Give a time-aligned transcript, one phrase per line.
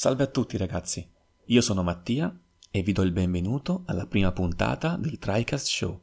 [0.00, 1.04] Salve a tutti ragazzi,
[1.46, 2.32] io sono Mattia
[2.70, 6.00] e vi do il benvenuto alla prima puntata del TriCast Show.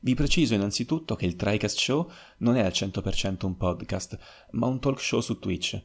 [0.00, 4.18] Vi preciso innanzitutto che il TriCast Show non è al 100% un podcast,
[4.52, 5.78] ma un talk show su Twitch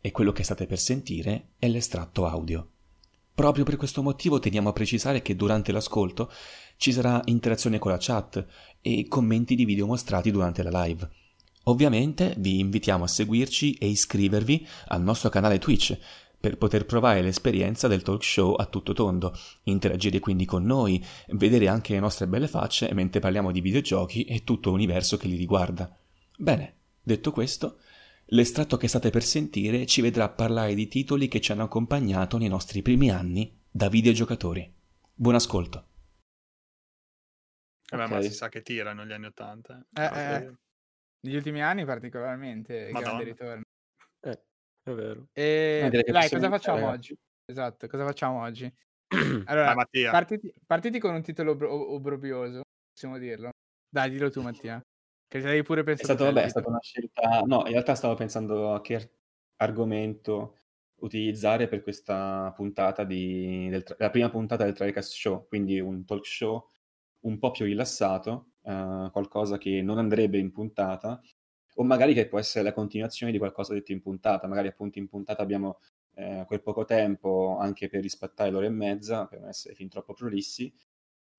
[0.00, 2.68] e quello che state per sentire è l'estratto audio.
[3.32, 6.32] Proprio per questo motivo teniamo a precisare che durante l'ascolto
[6.78, 8.44] ci sarà interazione con la chat
[8.80, 11.08] e commenti di video mostrati durante la live.
[11.66, 15.96] Ovviamente vi invitiamo a seguirci e iscrivervi al nostro canale Twitch
[16.42, 21.68] per poter provare l'esperienza del talk show a tutto tondo, interagire quindi con noi, vedere
[21.68, 25.96] anche le nostre belle facce mentre parliamo di videogiochi e tutto l'universo che li riguarda.
[26.36, 27.78] Bene, detto questo,
[28.26, 32.48] l'estratto che state per sentire ci vedrà parlare di titoli che ci hanno accompagnato nei
[32.48, 34.68] nostri primi anni da videogiocatori.
[35.14, 35.86] Buon ascolto.
[37.88, 38.16] Eh beh, okay.
[38.16, 39.80] ma si sa che tirano gli anni Ottanta.
[39.94, 40.52] Eh, eh, eh.
[41.20, 43.00] negli ultimi anni particolarmente, Madonna.
[43.00, 43.62] grande ritorno.
[44.84, 44.90] Eh.
[44.90, 45.28] È vero.
[45.32, 45.90] E...
[45.92, 47.16] Eh, dai, cosa facciamo oggi?
[47.44, 48.72] Esatto, cosa facciamo oggi?
[49.46, 53.50] Allora, partiti, partiti, con un titolo obrobioso, possiamo dirlo.
[53.88, 54.80] Dai, dillo tu, Mattia.
[55.28, 56.12] Che avevi pure pensato.
[56.12, 57.40] È, stato, vabbè, è stata una scelta.
[57.44, 59.10] No, in realtà stavo pensando a che
[59.56, 60.56] argomento
[61.02, 66.24] utilizzare per questa puntata di, del, la prima puntata del Tricast Show, quindi un talk
[66.24, 66.68] show
[67.20, 71.20] un po' più rilassato, uh, qualcosa che non andrebbe in puntata,
[71.76, 75.08] o magari che può essere la continuazione di qualcosa detto in puntata, magari appunto in
[75.08, 75.78] puntata abbiamo
[76.14, 80.12] eh, quel poco tempo anche per rispettare l'ora e mezza, per non essere fin troppo
[80.12, 80.72] prolissi,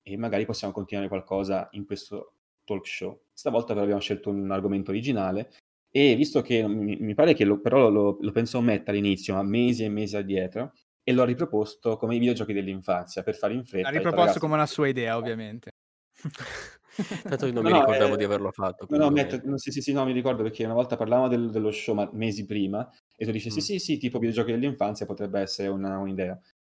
[0.02, 3.22] e magari possiamo continuare qualcosa in questo talk show.
[3.32, 5.50] Stavolta però abbiamo scelto un argomento originale
[5.90, 9.42] e visto che mi, mi pare che lo, però lo, lo penso ommetta all'inizio, ma
[9.42, 10.72] mesi e mesi addietro,
[11.04, 13.88] e l'ho riproposto come i videogiochi dell'infanzia per fare in fretta.
[13.88, 14.40] L'ha riproposto ragazzi...
[14.40, 15.70] come una sua idea, ovviamente.
[17.22, 18.86] Tanto io non no, mi ricordavo eh, di averlo fatto.
[18.88, 21.50] No, no, metto, no, sì, sì, sì, no, mi ricordo perché una volta parlavamo del,
[21.50, 23.52] dello show ma mesi prima e tu dici mm.
[23.52, 26.38] sì, sì, sì, tipo videogiochi dell'infanzia potrebbe essere una, un'idea.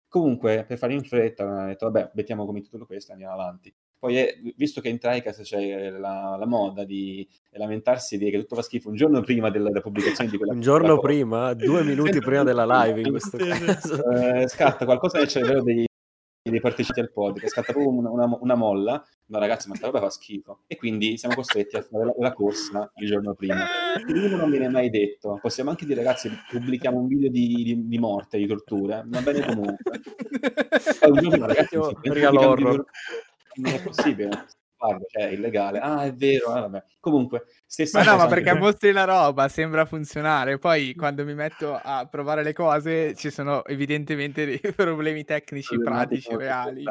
[0.08, 3.74] Comunque, per fare in fretta, ho detto, vabbè, mettiamo come titolo questo e andiamo avanti.
[3.98, 8.54] Poi, è, visto che in TriCast c'è la, la, moda di lamentarsi di che tutto
[8.54, 12.20] fa schifo un giorno prima della, della pubblicazione di quella Un giorno prima, due minuti
[12.20, 14.10] prima della live in questo caso.
[14.10, 15.86] Eh, scatta qualcosa nel cervello dei,
[16.50, 20.00] dei partecipanti al podcast, scatta proprio una, una, una molla no ragazzi ma sta roba
[20.00, 20.60] fa schifo.
[20.66, 23.64] E quindi siamo costretti a fare la, la corsa il giorno prima.
[24.04, 25.38] Primo non viene mai detto.
[25.40, 29.02] Possiamo anche dire ragazzi pubblichiamo un video di, di, di morte di tortura.
[29.06, 30.00] Va bene comunque.
[31.00, 34.46] Poi un giorno ragazzi non è possibile
[35.08, 35.78] cioè è illegale.
[35.78, 36.84] Ah, è vero, ah, vabbè.
[37.00, 38.60] Comunque, stessa ma no, ma perché per...
[38.60, 40.58] mostri la roba, sembra funzionare.
[40.58, 46.34] Poi quando mi metto a provare le cose, ci sono evidentemente dei problemi tecnici, pratici,
[46.36, 46.84] reali.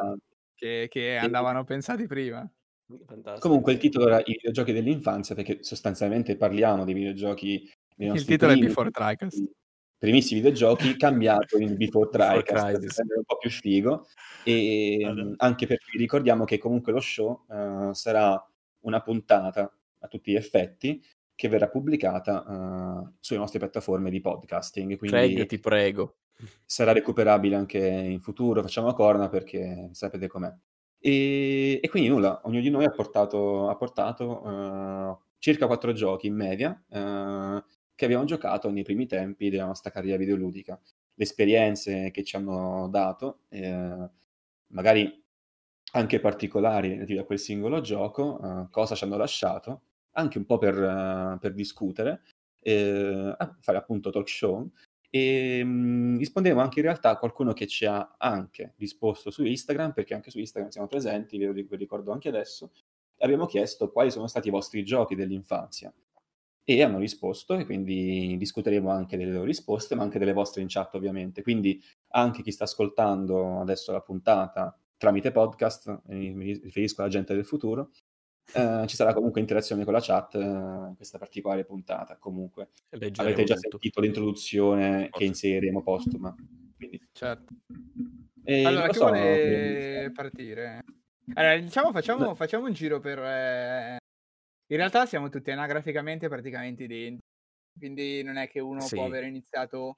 [0.55, 2.49] Che, che andavano pensati prima.
[3.05, 3.47] Fantastico.
[3.47, 8.65] Comunque il titolo era I videogiochi dell'infanzia perché sostanzialmente parliamo di videogiochi il titolo primi,
[8.65, 9.43] è Before Tricast
[10.03, 14.05] primissimi videogiochi cambiato in Before Tricast per essere un po' più figo
[14.43, 15.33] e allora.
[15.37, 18.45] anche perché ricordiamo che comunque lo show uh, sarà
[18.81, 21.01] una puntata a tutti gli effetti
[21.33, 26.15] che verrà pubblicata uh, sulle nostre piattaforme di podcasting quindi prego ti prego
[26.65, 30.53] sarà recuperabile anche in futuro, facciamo a corna perché sapete com'è.
[30.99, 36.27] E, e quindi nulla, ognuno di noi ha portato, ha portato uh, circa quattro giochi
[36.27, 37.63] in media uh,
[37.95, 40.79] che abbiamo giocato nei primi tempi della nostra carriera videoludica.
[41.15, 44.09] Le esperienze che ci hanno dato, eh,
[44.67, 45.23] magari
[45.93, 49.81] anche particolari relative a quel singolo gioco, uh, cosa ci hanno lasciato,
[50.13, 52.21] anche un po' per, uh, per discutere,
[52.59, 54.69] eh, fare appunto talk show
[55.09, 59.93] e mh, rispondevo anche in realtà a qualcuno che ci ha anche risposto su Instagram,
[59.93, 62.71] perché anche su Instagram siamo presenti, ve lo ricordo anche adesso,
[63.19, 65.93] abbiamo chiesto quali sono stati i vostri giochi dell'infanzia.
[66.65, 70.67] E hanno risposto e quindi discuteremo anche delle loro risposte, ma anche delle vostre in
[70.69, 71.41] chat ovviamente.
[71.41, 77.45] Quindi anche chi sta ascoltando adesso la puntata tramite podcast, mi riferisco alla gente del
[77.45, 77.91] futuro,
[78.53, 82.17] Uh, ci sarà comunque interazione con la chat uh, in questa particolare puntata.
[82.17, 83.69] Comunque Leggeremo avete già tutto.
[83.71, 86.35] sentito l'introduzione che inseriremo postuma.
[86.75, 87.01] Quindi.
[87.11, 87.53] Certo.
[88.43, 90.83] E allora, chi so, vuole partire?
[91.33, 93.19] Allora, diciamo, facciamo, facciamo un giro per...
[93.19, 93.97] Eh...
[94.67, 97.21] In realtà siamo tutti anagraficamente praticamente identici,
[97.77, 98.95] quindi non è che uno sì.
[98.95, 99.97] può aver iniziato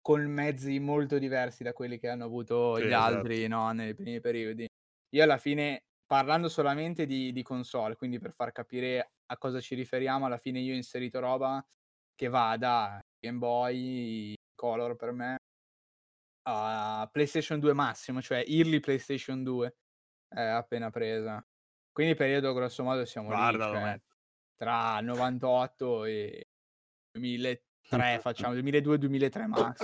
[0.00, 3.16] con mezzi molto diversi da quelli che hanno avuto gli esatto.
[3.16, 4.66] altri no, nei primi periodi.
[5.14, 9.74] Io alla fine parlando solamente di, di console, quindi per far capire a cosa ci
[9.74, 11.64] riferiamo, alla fine io ho inserito roba
[12.14, 15.36] che va da Game Boy Color per me
[16.48, 19.76] a PlayStation 2 massimo, cioè early PlayStation 2
[20.36, 21.44] eh, appena presa.
[21.96, 23.98] Quindi periodo grosso modo siamo Guardalo, lì, cioè,
[24.54, 26.48] tra 98 e
[27.12, 27.62] 2003
[28.20, 29.82] facciamo 2002-2003 max.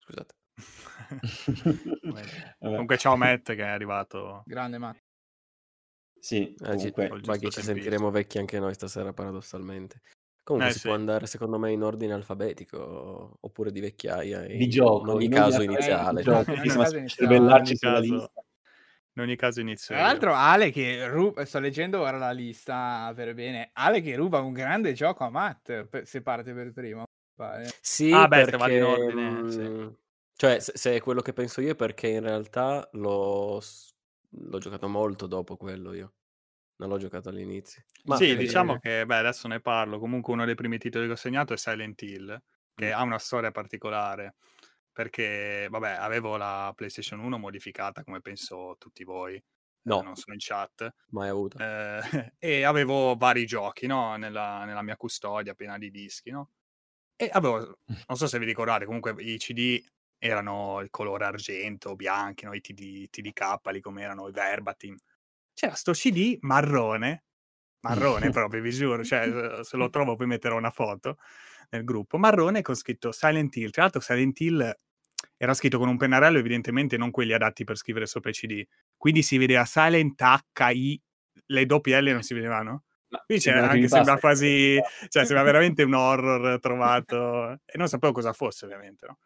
[0.00, 0.34] scusate.
[2.60, 4.42] Comunque ciao Matt che è arrivato.
[4.44, 5.02] Grande Matt.
[6.20, 10.02] Sì, eh, ma che ci sentiremo vecchi anche noi stasera paradossalmente.
[10.42, 10.88] Comunque eh, si sì.
[10.88, 14.42] può andare secondo me in ordine alfabetico oppure di vecchiaia.
[14.42, 15.04] Di gioco.
[15.04, 16.22] In ogni in caso iniziale.
[19.18, 19.96] In ogni caso inizio.
[19.96, 24.38] Tra l'altro Ale che ruba, sto leggendo ora la lista per bene, Ale che ruba
[24.38, 27.02] un grande gioco a Matt se parte per primo.
[27.80, 29.60] Sì, ah, beh, perché, in ordine, mh, sì.
[29.60, 29.88] Mm,
[30.34, 33.60] cioè se, se, è quello che penso io perché in realtà l'ho,
[34.28, 36.12] l'ho giocato molto dopo quello io.
[36.76, 37.82] Non l'ho giocato all'inizio.
[38.04, 39.98] Ma sì, diciamo che, beh, adesso ne parlo.
[39.98, 42.40] Comunque uno dei primi titoli che ho segnato è Silent Hill,
[42.72, 42.92] che mm.
[42.92, 44.36] ha una storia particolare.
[44.98, 49.36] Perché, vabbè, avevo la PlayStation 1 modificata, come penso tutti voi.
[49.36, 49.42] Eh,
[49.82, 50.00] no.
[50.00, 50.92] Eh, non sono in chat.
[51.10, 51.56] Mai avuto.
[51.56, 52.00] Eh,
[52.36, 54.16] e avevo vari giochi, no?
[54.16, 56.50] Nella, nella, mia custodia, piena di dischi, no?
[57.14, 57.78] E avevo,
[58.08, 59.80] non so se vi ricordate, comunque i CD
[60.18, 62.52] erano il colore argento, bianchi, no?
[62.52, 64.96] I TD, TDK, lì come erano i Verbatim
[65.54, 67.24] c'era sto CD marrone,
[67.82, 71.18] marrone proprio, vi giuro, cioè se lo trovo poi metterò una foto
[71.70, 73.70] nel gruppo, marrone con scritto Silent Hill.
[73.70, 74.78] Tra l'altro Silent Hill
[75.36, 78.64] era scritto con un pennarello, evidentemente non quelli adatti per scrivere sopra i CD.
[78.96, 81.02] Quindi si vedeva Silent H-I,
[81.46, 82.84] le doppie L non si vedevano?
[83.26, 84.78] Qui c'è anche sembra quasi,
[85.08, 89.18] cioè sembra veramente un horror trovato e non sapevo cosa fosse ovviamente, no?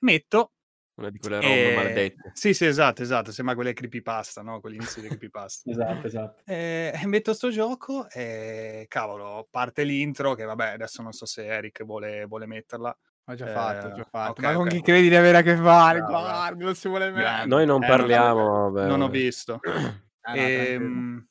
[0.00, 0.52] Metto
[0.98, 1.74] una di quelle ROM e...
[1.74, 2.30] maledette.
[2.34, 3.30] Sì, sì, esatto, esatto.
[3.30, 4.60] Sembra quelle creepypasta, no?
[4.60, 5.70] Quelli inizi di creepypasta.
[5.70, 6.42] esatto, esatto.
[6.44, 11.84] E metto sto gioco e, cavolo, parte l'intro che, vabbè, adesso non so se Eric
[11.84, 12.96] vuole, vuole metterla.
[13.28, 14.30] Ho già eh, fatto, ho già fatto.
[14.30, 14.78] Okay, Ma con okay.
[14.78, 16.00] chi credi di avere a che fare?
[16.00, 17.44] No, Guarda, non si vuole mettere.
[17.44, 18.70] Noi non eh, parliamo.
[18.70, 19.60] Non, non ho visto.
[20.22, 21.28] ah, e, ehm,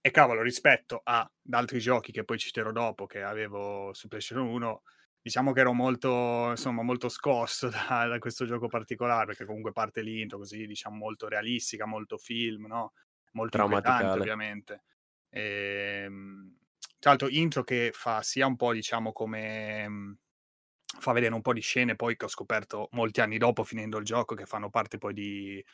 [0.00, 4.82] e cavolo, rispetto ad altri giochi che poi citerò dopo, che avevo su PlayStation 1
[5.22, 10.02] diciamo che ero molto, insomma, molto scosso da, da, questo gioco particolare, perché comunque parte
[10.02, 12.92] l'intro così, diciamo, molto realistica, molto film, no?
[13.32, 14.82] Molto inquietante, ovviamente.
[15.28, 16.56] E, ehm,
[17.00, 20.18] tra l'altro, intro che fa sia un po', diciamo, come...
[20.98, 24.04] Fa vedere un po' di scene poi che ho scoperto molti anni dopo, finendo il
[24.04, 25.64] gioco, che fanno parte poi di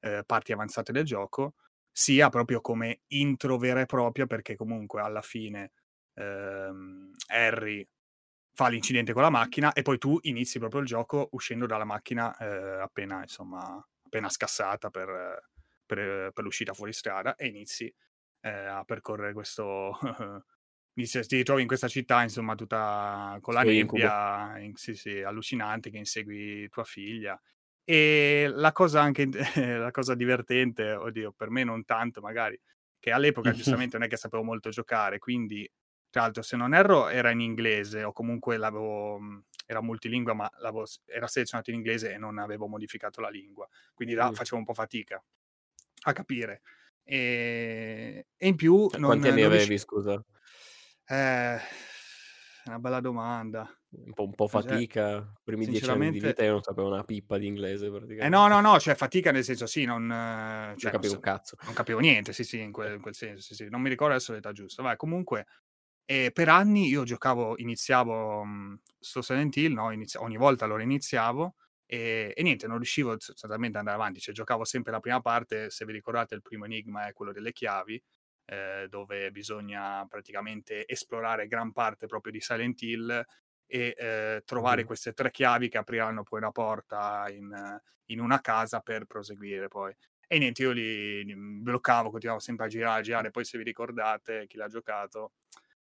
[0.00, 1.54] eh, parti avanzate del gioco,
[1.90, 5.72] sia proprio come intro vera e propria, perché comunque alla fine
[6.14, 7.86] ehm, Harry
[8.52, 12.36] fa l'incidente con la macchina e poi tu inizi proprio il gioco uscendo dalla macchina
[12.36, 15.48] eh, appena, insomma, appena scassata per,
[15.84, 17.92] per, per, l'uscita fuori strada e inizi
[18.40, 19.98] eh, a percorrere questo...
[20.94, 25.22] inizi, ti ritrovi in questa città, insomma, tutta con la sì, nebbia in, sì, sì,
[25.22, 27.40] allucinante che insegui tua figlia.
[27.84, 29.28] E la cosa anche,
[29.78, 32.58] la cosa divertente, oddio, per me non tanto magari,
[32.98, 35.70] che all'epoca giustamente non è che sapevo molto giocare, quindi
[36.14, 40.48] tra l'altro, se non erro, era in inglese o comunque l'avevo, mhmm, era multilingua, ma
[41.06, 43.68] era selezionato in inglese e non avevo modificato la lingua.
[43.92, 44.34] Quindi là mm.
[44.34, 45.20] facevo un po' fatica
[46.02, 46.62] a capire.
[47.02, 48.88] E, e in più...
[48.92, 50.24] Non, Quanti anni avevi, scusa?
[51.06, 51.58] Eh,
[52.64, 53.68] una bella domanda.
[53.90, 57.38] Un po', un po fatica, primi dieci anni di vita io non sapevo una pippa
[57.38, 58.24] di inglese praticamente.
[58.24, 60.08] Eh no, no, no, cioè fatica nel senso sì, non...
[60.08, 61.56] Cioè, non capivo un cazzo.
[61.62, 63.68] Non capivo niente, sì, sì, in quel, in quel senso, sì, sì.
[63.68, 64.82] Non mi ricordo adesso l'età giusta.
[64.82, 65.46] Vai, comunque
[66.06, 69.90] e per anni io giocavo, iniziavo mhmm, sto Silent Hill, no?
[69.90, 71.54] Inizio, ogni volta lo iniziavo
[71.86, 75.70] e, e, niente, non riuscivo sostanzialmente ad andare avanti, cioè giocavo sempre la prima parte,
[75.70, 78.02] se vi ricordate il primo enigma è quello delle chiavi,
[78.46, 83.24] eh, dove bisogna praticamente esplorare gran parte proprio di Silent Hill
[83.66, 84.86] e eh, trovare mm.
[84.86, 89.94] queste tre chiavi che apriranno poi una porta in, in, una casa per proseguire poi.
[90.26, 93.64] E niente, io li, li bloccavo, continuavo sempre a girare, a girare, poi se vi
[93.64, 95.32] ricordate chi l'ha giocato,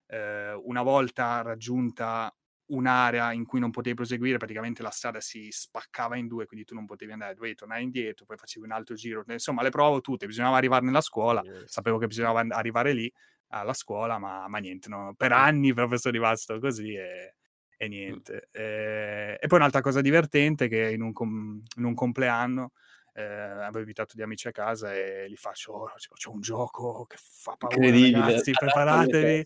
[0.07, 2.33] eh, una volta raggiunta
[2.67, 6.73] un'area in cui non potevi proseguire, praticamente la strada si spaccava in due, quindi tu
[6.75, 9.23] non potevi andare, dovevi tornare indietro, poi facevi un altro giro.
[9.27, 11.71] Insomma, le provo tutte, bisognava arrivare nella scuola, yes.
[11.71, 13.11] sapevo che bisognava arrivare lì
[13.47, 15.13] alla scuola, ma, ma niente, no?
[15.15, 17.35] per anni proprio sono rimasto così e,
[17.77, 18.49] e niente.
[18.57, 18.61] Mm.
[18.61, 22.71] E, e, poi un'altra cosa divertente che in un, com- in un compleanno
[23.13, 27.17] eh, avevo invitato degli amici a casa e li faccio, oh, c'è un gioco che
[27.19, 29.45] fa paura ragazzi, preparatevi,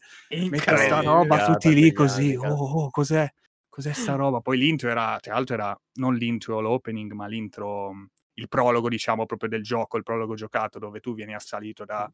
[0.50, 3.30] metta sta roba tutti lì così, oh, oh, cos'è?
[3.68, 4.40] Cos'è sta roba?
[4.40, 9.50] Poi l'intro era, tra l'altro era non l'intro, l'opening, ma l'intro, il prologo diciamo proprio
[9.50, 12.10] del gioco, il prologo giocato dove tu vieni assalito da,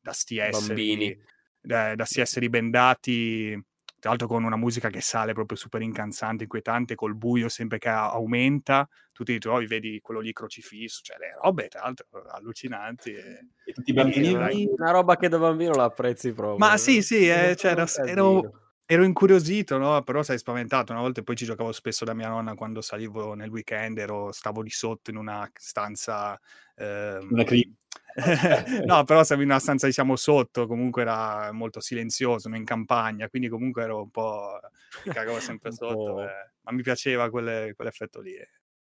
[0.00, 1.16] da sti esseri,
[1.60, 3.64] da, da sti esseri bendati
[4.06, 7.88] tra l'altro con una musica che sale proprio super incansante, inquietante, col buio sempre che
[7.88, 13.12] aumenta, tu ti ritrovi, vedi quello lì crocifisso, cioè le robe tra l'altro allucinanti.
[13.12, 14.68] E, e tutti i bambini...
[14.76, 16.56] Una roba che da bambino la apprezzi proprio.
[16.56, 17.74] Ma sì, sì, eh, cioè,
[18.06, 20.02] ero, ero, incuriosito, no?
[20.02, 20.92] Però sei spaventato.
[20.92, 24.62] Una volta poi ci giocavo spesso da mia nonna quando salivo nel weekend, ero, stavo
[24.62, 26.38] di sotto in una stanza...
[26.76, 27.28] Ehm...
[27.30, 27.74] Una cri-
[28.86, 33.48] no, però stavo in una stanza, diciamo, sotto, comunque era molto silenzioso, in campagna, quindi
[33.48, 34.58] comunque ero un po'...
[35.04, 36.50] mi cagavo sempre sotto, eh.
[36.62, 38.34] ma mi piaceva quelle, quell'effetto lì.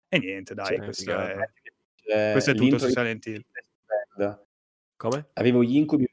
[0.09, 1.37] E niente, dai, cioè, questo, è,
[2.07, 3.45] eh, questo è tutto su Silent Hill.
[4.97, 5.29] Come?
[5.35, 6.07] Avevo gli incubi...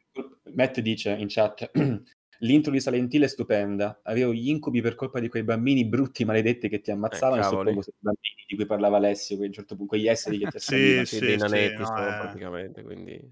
[0.54, 1.70] Matt dice in chat
[2.39, 4.00] L'intro di Silent Hill è stupenda.
[4.03, 7.41] Avevo gli incubi per colpa di quei bambini brutti maledetti che ti ammazzavano.
[7.41, 10.38] Eh, suppongo i bambini di cui parlava Alessio, quei, a un certo punto, quegli esseri
[10.38, 11.05] che ti assalivano.
[11.05, 12.19] sì, sì, dei nanetti sì, no, eh.
[12.19, 13.31] praticamente, quindi...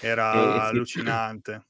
[0.00, 1.66] Era e, allucinante.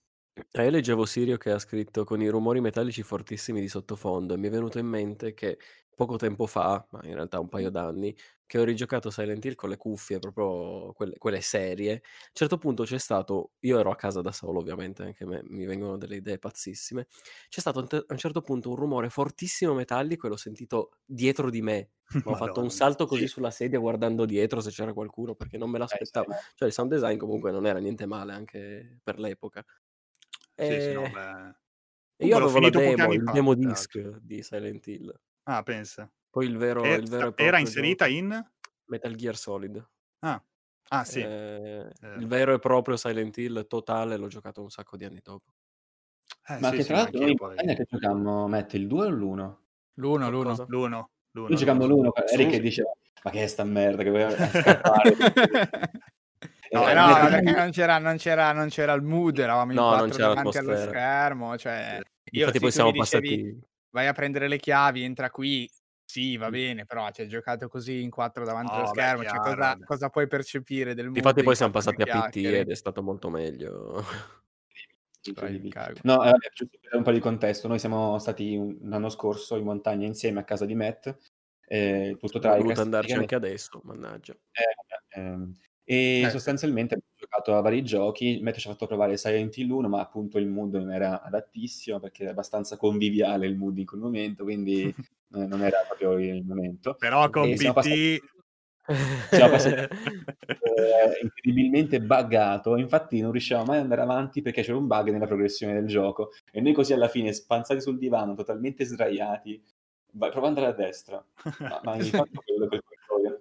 [0.50, 4.36] Eh, io leggevo Sirio che ha scritto con i rumori metallici fortissimi di sottofondo e
[4.36, 5.58] mi è venuto in mente che
[5.94, 8.12] poco tempo fa, ma in realtà un paio d'anni,
[8.44, 11.92] che ho rigiocato Silent Hill con le cuffie, proprio quelle, quelle serie.
[11.92, 12.00] A un
[12.32, 15.96] certo punto c'è stato, io ero a casa da solo ovviamente, anche me, mi vengono
[15.96, 17.06] delle idee pazzissime,
[17.48, 21.62] c'è stato a un certo punto un rumore fortissimo metallico e l'ho sentito dietro di
[21.62, 21.90] me.
[22.26, 25.78] ho fatto un salto così sulla sedia guardando dietro se c'era qualcuno perché non me
[25.78, 26.26] l'aspettavo.
[26.32, 29.64] Eh, cioè il sound design comunque non era niente male anche per l'epoca.
[30.54, 30.66] E...
[30.66, 32.26] Sì, sì, no, beh...
[32.26, 35.12] Io avevo la demo, il demo disc di Silent Hill.
[35.44, 36.10] Ah, pensa.
[36.30, 38.42] Poi il vero, e, il vero era inserita in
[38.86, 39.84] Metal Gear Solid.
[40.20, 40.42] Ah,
[40.88, 41.20] ah sì.
[41.20, 42.14] Eh, eh.
[42.18, 45.52] Il vero e proprio Silent Hill totale l'ho giocato un sacco di anni dopo.
[46.48, 49.56] Eh, Ma sì, che tra l'altro noi in che giocammo, Matt, il 2 o l'1?
[49.94, 50.66] L'1, l'1.
[50.68, 51.04] L'1.
[51.32, 52.90] Noi giocammo l'1, Eric che diceva,
[53.24, 55.16] ma che è sta merda che vuoi scappare?
[56.74, 59.88] No, eh, no, perché non c'era, non, c'era, non c'era il mood, eravamo in no,
[59.88, 61.56] quattro davanti allo schermo.
[61.56, 63.28] Cioè, io, Infatti poi siamo passati...
[63.28, 65.70] Dicevi, vai a prendere le chiavi, entra qui,
[66.04, 69.28] sì, va bene, però ci hai giocato così in quattro davanti oh, allo schermo, beh,
[69.28, 71.20] cioè, cosa, cosa, puoi percepire del mondo?
[71.20, 74.04] Infatti poi siamo passati a PT ed è stato molto meglio.
[76.02, 79.64] No, eh, giusto per un po' di contesto, noi siamo stati un, l'anno scorso in
[79.64, 81.16] montagna insieme a casa di Matt,
[81.66, 84.34] eh, tutto tra Ho voluto andarci anche adesso, mannaggia.
[84.52, 89.18] Eh, ehm, e eh, sostanzialmente abbiamo giocato a vari giochi, Matt ci ha fatto provare
[89.18, 93.56] Silent Hill 1, ma appunto il mood non era adattissimo perché era abbastanza conviviale il
[93.56, 94.82] mood in quel momento, quindi
[95.34, 96.94] eh, non era proprio il momento.
[96.98, 97.72] Però con e PT...
[97.72, 98.22] Passati...
[99.30, 104.86] Siamo passati eh, incredibilmente buggato, infatti non riuscivamo mai ad andare avanti perché c'era un
[104.86, 109.62] bug nella progressione del gioco e noi così alla fine spanzati sul divano, totalmente sdraiati,
[110.12, 111.24] vai, prova ad andare a destra,
[111.60, 112.82] ma, ma hai fatto quello per.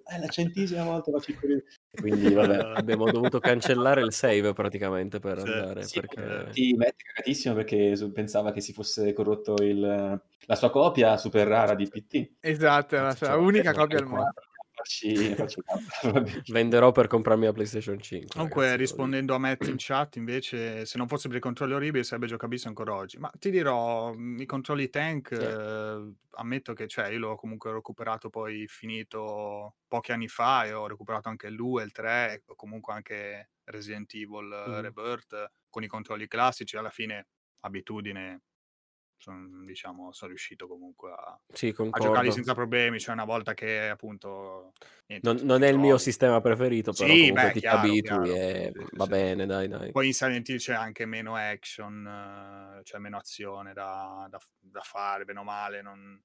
[0.04, 1.64] È la centesima volta faccio il
[2.00, 2.72] quindi vabbè.
[2.76, 5.82] Abbiamo dovuto cancellare il save praticamente per sì, andare.
[5.82, 6.50] Sì, perché...
[6.52, 11.74] Ti mette cagatissimo perché pensava che si fosse corrotto il, la sua copia super rara
[11.74, 12.32] di PT.
[12.40, 14.32] Esatto, la sua unica copia al mondo
[14.84, 15.34] farci
[16.52, 18.28] Venderò per comprarmi la PlayStation 5.
[18.28, 22.04] Comunque, ragazzi, rispondendo a Matt in chat, invece, se non fosse per i controlli orribili,
[22.04, 23.18] sarebbe giocabile ancora oggi.
[23.18, 25.40] Ma ti dirò, mm, i controlli tank, sì.
[25.40, 30.86] eh, ammetto che cioè, io l'ho comunque recuperato poi finito pochi anni fa e ho
[30.86, 34.80] recuperato anche il 2, il 3, o comunque anche Resident Evil mm.
[34.80, 36.76] Rebirth con i controlli classici.
[36.76, 37.28] Alla fine,
[37.60, 38.42] abitudine
[39.16, 42.98] son, diciamo, sono riuscito comunque a, sì, a giocarli senza problemi.
[42.98, 44.72] Cioè, una volta che appunto.
[45.06, 48.24] Niente, non, non è il mio sistema preferito, però sì, beh, ti chiaro, abitui chiaro.
[48.24, 49.10] e sì, va sì.
[49.10, 49.92] bene, dai, dai.
[49.92, 55.24] Poi in Silent Hill c'è anche meno action, cioè meno azione da, da, da fare,
[55.24, 55.82] bene o male.
[55.82, 56.22] Non,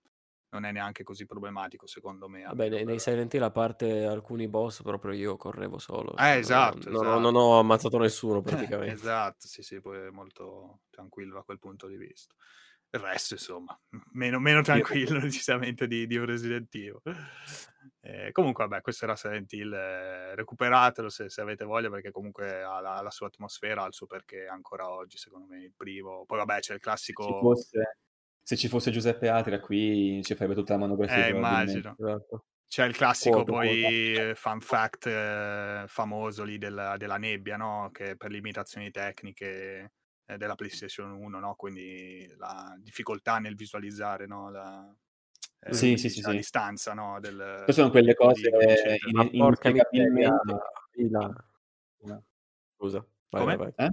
[0.51, 2.43] non è neanche così problematico secondo me.
[2.43, 6.15] Vabbè, nei, nei Silent Hill a parte alcuni boss proprio io correvo solo.
[6.17, 7.19] Eh, esatto, non, esatto.
[7.19, 8.93] non, ho ammazzato nessuno praticamente.
[8.93, 12.33] esatto, sì, sì, poi è molto tranquillo da quel punto di vista
[12.91, 13.79] il resto, insomma,
[14.13, 17.01] meno, meno tranquillo decisamente di, di un Resident Evil.
[18.01, 22.63] Eh, comunque, vabbè, questo era Silent Hill, eh, recuperatelo se, se, avete voglia, perché comunque
[22.63, 26.23] ha la, la, sua atmosfera, ha il suo perché ancora oggi, secondo me, il primo.
[26.25, 27.23] Poi, vabbè, c'è il classico...
[27.23, 27.97] Se ci fosse,
[28.41, 31.27] se ci fosse Giuseppe Atria qui, ci farebbe tutta la monografia.
[31.27, 31.95] Eh, immagino.
[31.97, 32.45] Esatto.
[32.67, 34.35] C'è il classico quoto, poi quoto.
[34.35, 37.89] fun fact eh, famoso lì della, della nebbia, no?
[37.91, 39.93] Che per limitazioni tecniche
[40.29, 41.55] eh, della PlayStation 1, no?
[41.55, 44.51] quindi la difficoltà nel visualizzare no?
[44.51, 44.95] la,
[45.61, 47.19] eh, sì, sì, sì, la distanza no?
[47.19, 50.57] del, Queste sono quelle cose che in, inspiegabilmente...
[52.75, 53.73] Scusa, vai, vai, vai.
[53.75, 53.89] Eh?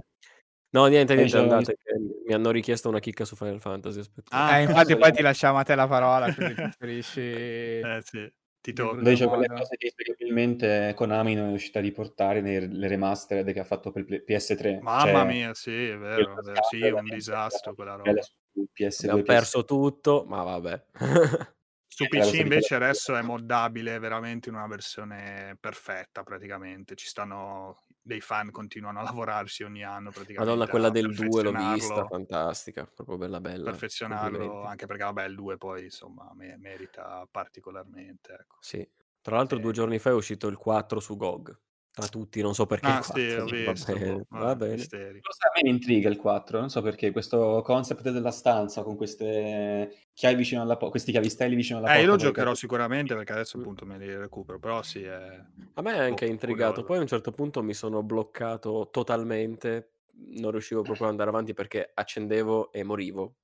[0.69, 1.77] No, niente, niente, andate,
[2.25, 4.29] mi hanno richiesto una chicca su Final Fantasy, aspetta.
[4.35, 7.19] Ah, eh, infatti poi ti lasciamo a te la parola, quindi preferisci...
[7.19, 8.31] Eh, sì.
[8.67, 13.61] Tito, dice quelle cose che spiegabilmente Konami non è riuscita a riportare nelle remastered che
[13.61, 14.81] ha fatto per PS3.
[14.81, 18.11] Mamma cioè, mia, sì, è vero, è vero sì, è un disastro quella roba.
[18.11, 20.85] PS2, ha perso tutto, ma vabbè.
[21.87, 26.95] Su PC invece adesso è moddabile veramente in una versione perfetta praticamente.
[26.95, 30.43] Ci stanno dei fan continuano a lavorarsi ogni anno praticamente.
[30.43, 33.69] Madonna, quella del 2 l'ho vista, fantastica, proprio bella bella.
[33.69, 38.33] Perfezionarlo, anche perché vabbè il 2 poi insomma me- merita particolarmente.
[38.33, 38.57] Ecco.
[38.61, 38.89] Sì,
[39.21, 39.61] tra l'altro e...
[39.61, 41.59] due giorni fa è uscito il 4 su GOG
[41.97, 42.87] tra tutti, non so perché.
[42.87, 43.93] Ah, sì, ho visto.
[43.93, 44.25] Va bene.
[44.29, 44.77] Va bene.
[45.19, 48.95] Cosa a me mi intriga il 4, non so perché, questo concept della stanza con
[48.95, 52.05] queste chiavi vicino alla porta, questi chiavistelli vicino alla eh, porta.
[52.05, 55.01] io lo giocherò sicuramente perché adesso appunto me li recupero, però sì.
[55.01, 55.43] È...
[55.73, 59.93] A me è anche intrigato, poi a un certo punto mi sono bloccato totalmente,
[60.35, 63.37] non riuscivo proprio ad andare avanti perché accendevo e morivo.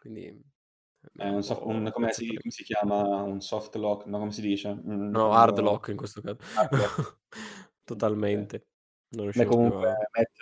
[0.00, 0.56] Quindi
[1.14, 3.02] è un soft, un, come, si, come, si, chiama?
[3.22, 4.06] Un soft lock?
[4.06, 4.68] No, come si dice?
[4.68, 6.38] Un, no, hard lock in questo caso.
[7.88, 8.66] Totalmente.
[9.10, 10.36] Non Beh, comunque, Matt,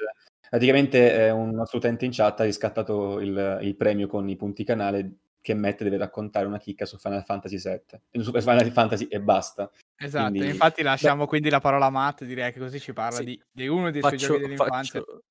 [0.50, 5.18] praticamente un nostro utente in chat ha riscattato il, il, premio con i punti canale
[5.40, 9.70] che Matt deve raccontare una chicca su Final Fantasy VII, su Final Fantasy e basta.
[9.96, 10.48] Esatto, quindi...
[10.48, 11.28] infatti lasciamo Beh...
[11.28, 13.24] quindi la parola a Matt, direi che così ci parla sì.
[13.24, 15.00] di, di, uno dei faccio, suoi giochi dell'infanzia.
[15.00, 15.22] Faccio,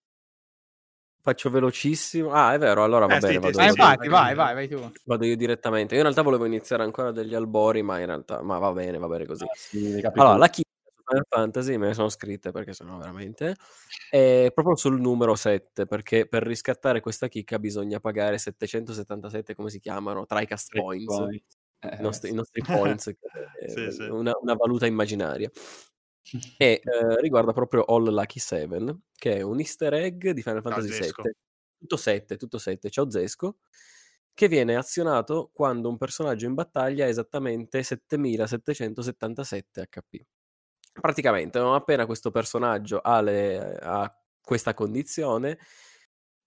[1.22, 2.32] faccio velocissimo.
[2.32, 3.34] Ah, è vero, allora va eh, bene.
[3.34, 4.90] Sì, vado ah, infatti, vai, vai, vai tu.
[5.04, 5.96] Vado io direttamente.
[5.96, 9.08] Io in realtà volevo iniziare ancora degli albori, ma in realtà, ma va bene, va
[9.08, 9.44] bene così.
[9.44, 10.65] Ah, sì, allora, la chicca
[11.06, 13.56] Final Fantasy me ne sono scritte perché sennò veramente
[14.10, 19.80] è proprio sul numero 7 perché per riscattare questa chicca bisogna pagare 777 come si
[19.80, 21.44] chiamano TriCast Points point.
[21.80, 23.16] eh, i, nostri, i, nostri, points
[23.68, 24.02] sì, sì.
[24.04, 25.50] Una, una, valuta immaginaria.
[26.58, 30.92] E eh, riguarda proprio All Lucky 7 che è un easter egg di Final Fantasy
[30.92, 31.36] 7
[31.78, 33.58] tutto 7 tutto 7 ciao Zesco
[34.34, 40.26] che viene azionato quando un personaggio in battaglia ha esattamente 7777 HP
[41.00, 45.58] praticamente non appena questo personaggio ha, le, ha questa condizione,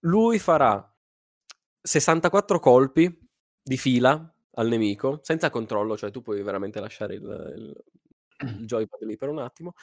[0.01, 0.91] lui farà
[1.81, 3.27] 64 colpi
[3.61, 7.83] di fila al nemico senza controllo, cioè tu puoi veramente lasciare il, il,
[8.47, 9.73] il joypad lì per un attimo.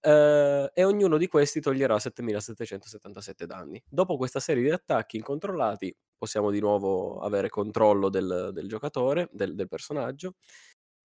[0.00, 3.82] Uh, e ognuno di questi toglierà 7777 danni.
[3.88, 9.56] Dopo questa serie di attacchi incontrollati, possiamo di nuovo avere controllo del, del giocatore, del,
[9.56, 10.36] del personaggio,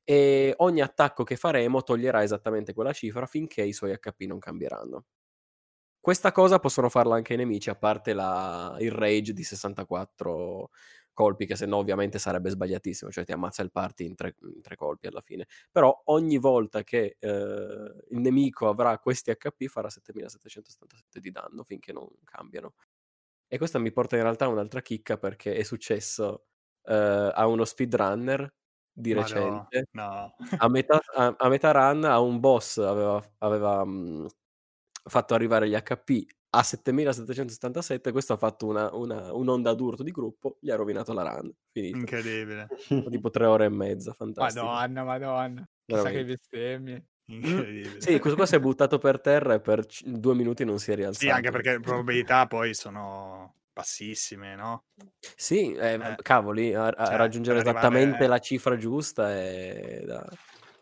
[0.04, 5.06] e ogni attacco che faremo toglierà esattamente quella cifra finché i suoi HP non cambieranno.
[6.00, 10.70] Questa cosa possono farla anche i nemici, a parte la, il rage di 64
[11.14, 14.62] colpi, che se no ovviamente sarebbe sbagliatissimo, cioè ti ammazza il party in tre, in
[14.62, 15.48] tre colpi alla fine.
[15.72, 17.28] Però ogni volta che eh,
[18.10, 22.74] il nemico avrà questi HP farà 7777 di danno finché non cambiano.
[23.48, 26.48] E questa mi porta in realtà a un'altra chicca perché è successo
[26.84, 28.54] eh, a uno speedrunner
[28.94, 29.88] di recente.
[29.92, 30.36] No, no.
[30.58, 34.26] A, metà, a, a, metà, run a un boss aveva, aveva mh, mm,
[35.04, 36.26] fatto arrivare gli HP
[36.56, 41.24] a 7777, questo ha fatto una, una, un'onda d'urto di gruppo, gli ha rovinato la
[41.24, 41.52] run.
[41.72, 41.98] Finito.
[41.98, 42.68] Incredibile.
[43.10, 44.66] tipo tre ore e mezza, fantastico.
[44.66, 45.68] Madonna, madonna.
[45.84, 47.06] Chissà che bestemmie.
[47.26, 48.02] Incredibile.
[48.02, 50.92] Sì, questo qua si è buttato per terra e per c- due minuti non si
[50.92, 51.26] è rialzato.
[51.26, 54.86] Sì, anche perché le probabilità poi sono bassissime, no?
[55.36, 58.28] Sì, eh, eh, cavoli, a, a cioè, raggiungere esattamente arrivare...
[58.28, 60.26] la cifra giusta è da,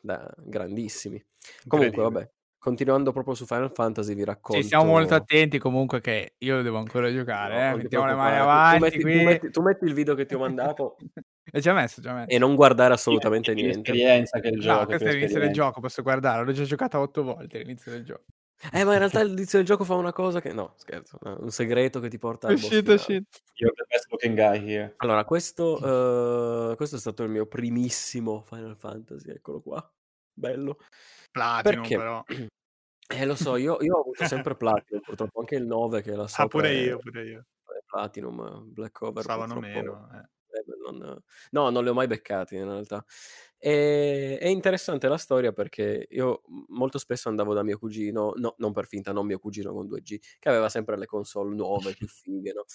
[0.01, 1.23] da grandissimi.
[1.67, 4.61] Comunque, vabbè, continuando proprio su Final Fantasy, vi racconto.
[4.61, 7.77] Sì, stiamo molto attenti comunque che io devo ancora giocare, no, eh.
[7.77, 8.77] mettiamo le mani avanti.
[8.77, 10.97] Tu metti, tu, metti, tu metti, il video che ti ho mandato.
[11.43, 12.29] È già messo, già messo.
[12.29, 13.91] E non guardare assolutamente niente.
[13.91, 14.79] L'esperienza che il gioco.
[14.81, 18.05] No, questo è l'inizio del gioco, posso guardare, l'ho già giocata otto volte all'inizio del
[18.05, 18.25] gioco.
[18.71, 20.53] Eh, ma in realtà l'inizio del gioco fa una cosa che...
[20.53, 23.41] No, scherzo, un segreto che ti porta al shit, boss shit.
[23.55, 24.93] You're the best looking guy here.
[24.97, 29.91] Allora, questo, uh, questo è stato il mio primissimo Final Fantasy, eccolo qua.
[30.31, 30.77] Bello.
[31.31, 31.97] Platinum, Perché...
[31.97, 32.23] però.
[33.11, 36.27] Eh, lo so, io, io ho avuto sempre Platinum, purtroppo anche il 9 che la
[36.27, 36.43] so.
[36.43, 37.45] Ah, pure io, pure io.
[37.85, 39.21] Platinum, Black Cover.
[39.21, 40.29] Stavano meno, eh.
[40.51, 41.21] Eh, non...
[41.49, 43.03] No, non li ho mai beccati in realtà.
[43.63, 48.71] E, è interessante la storia perché io molto spesso andavo da mio cugino, no, non
[48.73, 52.53] per finta, non mio cugino con 2G, che aveva sempre le console nuove, più fighe,
[52.53, 52.65] no?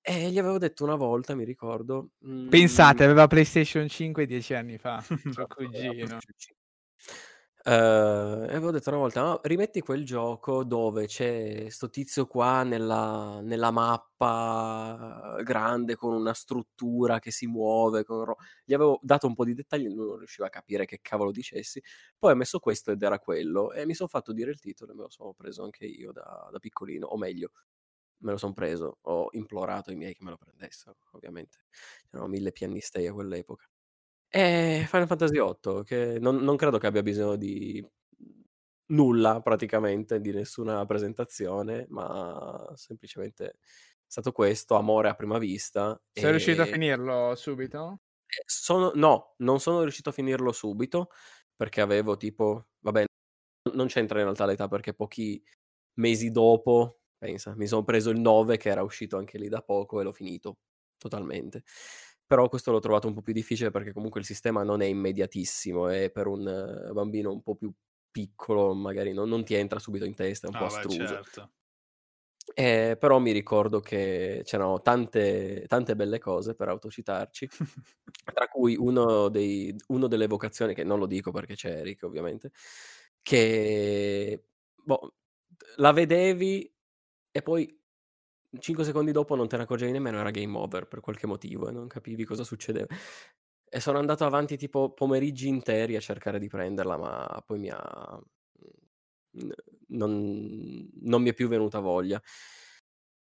[0.00, 2.10] E gli avevo detto una volta, mi ricordo.
[2.48, 6.18] Pensate, mm, aveva PlayStation 5 dieci anni fa, suo cugino.
[7.64, 12.64] Uh, e avevo detto una volta, no, rimetti quel gioco dove c'è sto tizio qua
[12.64, 18.02] nella, nella mappa grande con una struttura che si muove.
[18.04, 18.34] Con...
[18.64, 21.80] Gli avevo dato un po' di dettagli, lui non riusciva a capire che cavolo dicessi.
[22.18, 23.72] Poi ho messo questo ed era quello.
[23.72, 26.48] E mi sono fatto dire il titolo e me lo sono preso anche io da,
[26.50, 27.52] da piccolino, o meglio,
[28.18, 28.98] me lo sono preso.
[29.02, 31.58] Ho implorato i miei che me lo prendessero, ovviamente.
[32.10, 33.71] C'erano mille pianistei a quell'epoca.
[34.34, 37.86] È Final Fantasy VIII, che non, non credo che abbia bisogno di
[38.86, 43.54] nulla praticamente, di nessuna presentazione, ma semplicemente è
[44.06, 46.00] stato questo, amore a prima vista.
[46.10, 46.30] Sei e...
[46.30, 48.00] riuscito a finirlo subito?
[48.24, 51.10] Eh, sono, no, non sono riuscito a finirlo subito
[51.54, 53.04] perché avevo tipo, vabbè,
[53.74, 55.44] non c'entra in realtà l'età perché pochi,
[55.98, 60.00] mesi dopo, pensa, mi sono preso il 9 che era uscito anche lì da poco
[60.00, 60.56] e l'ho finito
[60.96, 61.64] totalmente.
[62.32, 65.90] Però questo l'ho trovato un po' più difficile perché comunque il sistema non è immediatissimo
[65.90, 67.70] e per un eh, bambino un po' più
[68.10, 70.96] piccolo magari non, non ti entra subito in testa, è un ah, po' astruso.
[70.96, 71.50] Beh, certo.
[72.54, 77.48] Eh, però mi ricordo che c'erano tante, tante belle cose per autocitarci,
[78.32, 82.50] tra cui uno, dei, uno delle vocazioni, che non lo dico perché c'è Eric ovviamente,
[83.20, 84.42] che
[84.82, 85.16] boh,
[85.76, 86.74] la vedevi
[87.30, 87.78] e poi
[88.58, 91.72] 5 secondi dopo non te ne accorgevi nemmeno, era game over per qualche motivo e
[91.72, 92.86] non capivi cosa succedeva.
[93.68, 98.22] E sono andato avanti tipo pomeriggi interi a cercare di prenderla, ma poi mi ha...
[99.88, 102.20] Non, non mi è più venuta voglia.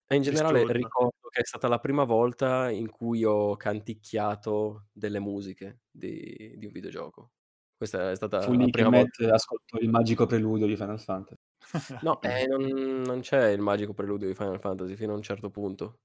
[0.06, 5.18] E in generale ricordo che è stata la prima volta in cui ho canticchiato delle
[5.18, 7.30] musiche di, di un videogioco.
[7.76, 9.34] Questa è stata Fu la prima volta.
[9.34, 11.40] ascoltò il magico preludio di Final Fantasy.
[12.02, 12.62] No, eh, non,
[13.02, 16.00] non, c'è il magico preludio di Final Fantasy fino a un certo punto.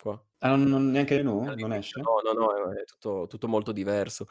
[0.00, 0.20] Qua.
[0.38, 1.54] Ah, non, non neanche no?
[1.54, 2.00] Non esce?
[2.00, 4.26] No, no, no, è tutto, tutto molto diverso.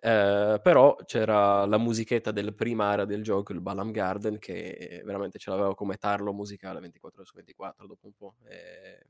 [0.00, 5.38] Eh, però c'era la musichetta del prima area del gioco, il Balam Garden, che veramente
[5.38, 8.34] ce l'avevo come tarlo musicale 24 ore su 24 dopo un po'.
[8.44, 9.06] Eh,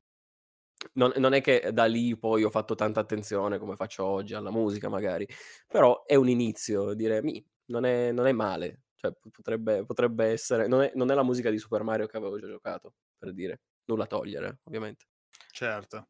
[0.95, 4.51] non, non, è che da lì poi ho fatto tanta attenzione come faccio oggi alla
[4.51, 5.27] musica magari,
[5.67, 10.67] però è un inizio, dire, mi, non è, non è male, cioè potrebbe, potrebbe essere,
[10.67, 13.61] non è, non è la musica di Super Mario che avevo già giocato, per dire,
[13.85, 15.07] nulla togliere ovviamente.
[15.51, 16.09] Certo.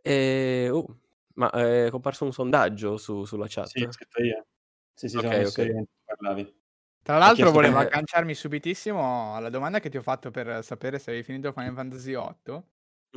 [0.00, 1.00] E, uh,
[1.34, 3.66] ma è comparso un sondaggio su, sulla chat?
[3.66, 4.46] Sì, scritto io.
[4.94, 5.66] Sì, sì, okay, okay.
[5.66, 6.62] Io, parlavi.
[7.02, 7.86] Tra l'altro volevo che...
[7.86, 12.14] agganciarmi subitissimo alla domanda che ti ho fatto per sapere se avevi finito Final Fantasy
[12.14, 12.62] VIII.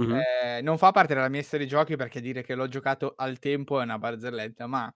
[0.02, 0.20] Mm-hmm.
[0.20, 3.80] Eh, non fa parte della mia serie giochi perché dire che l'ho giocato al tempo
[3.80, 4.94] è una barzelletta, ma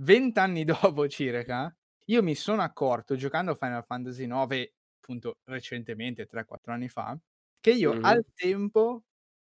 [0.00, 1.74] vent'anni dopo circa,
[2.06, 7.16] io mi sono accorto giocando a Final Fantasy IX, appunto recentemente, 3-4 anni fa,
[7.60, 8.04] che io mm-hmm.
[8.04, 9.04] al tempo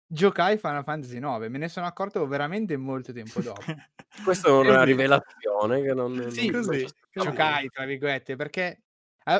[0.07, 3.63] giocai Final Fantasy IX, me ne sono accorto veramente molto tempo dopo.
[4.25, 6.31] Questa è una rivelazione che non...
[6.31, 8.83] Sì, non così, giocai, tra virgolette, perché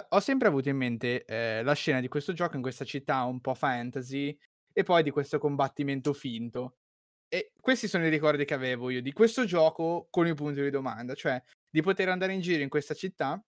[0.09, 3.41] ho sempre avuto in mente eh, la scena di questo gioco in questa città un
[3.41, 4.37] po' fantasy
[4.73, 6.77] e poi di questo combattimento finto.
[7.29, 10.71] E questi sono i ricordi che avevo io di questo gioco con il punto di
[10.71, 13.43] domanda, cioè di poter andare in giro in questa città,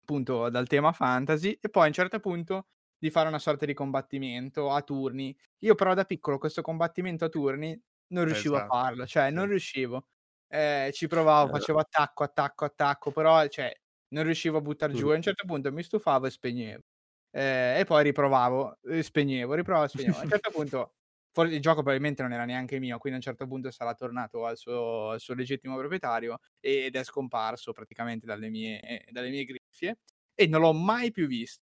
[0.00, 3.74] appunto dal tema fantasy, e poi a un certo punto di fare una sorta di
[3.74, 5.36] combattimento a turni.
[5.64, 7.78] Io però da piccolo questo combattimento a turni
[8.12, 8.72] non riuscivo esatto.
[8.72, 10.06] a farlo, cioè non riuscivo.
[10.46, 13.72] Eh, ci provavo, facevo attacco, attacco, attacco, però cioè,
[14.14, 15.08] non riuscivo a buttare giù.
[15.08, 16.82] A un certo punto mi stufavo e spegnevo.
[17.30, 20.18] Eh, e poi riprovavo, e spegnevo, riprovavo e spegnevo.
[20.18, 20.92] A un certo punto
[21.38, 24.44] forse il gioco probabilmente non era neanche mio, quindi a un certo punto sarà tornato
[24.44, 29.98] al suo, al suo legittimo proprietario ed è scomparso praticamente dalle mie, dalle mie griffie
[30.34, 31.62] e non l'ho mai più visto.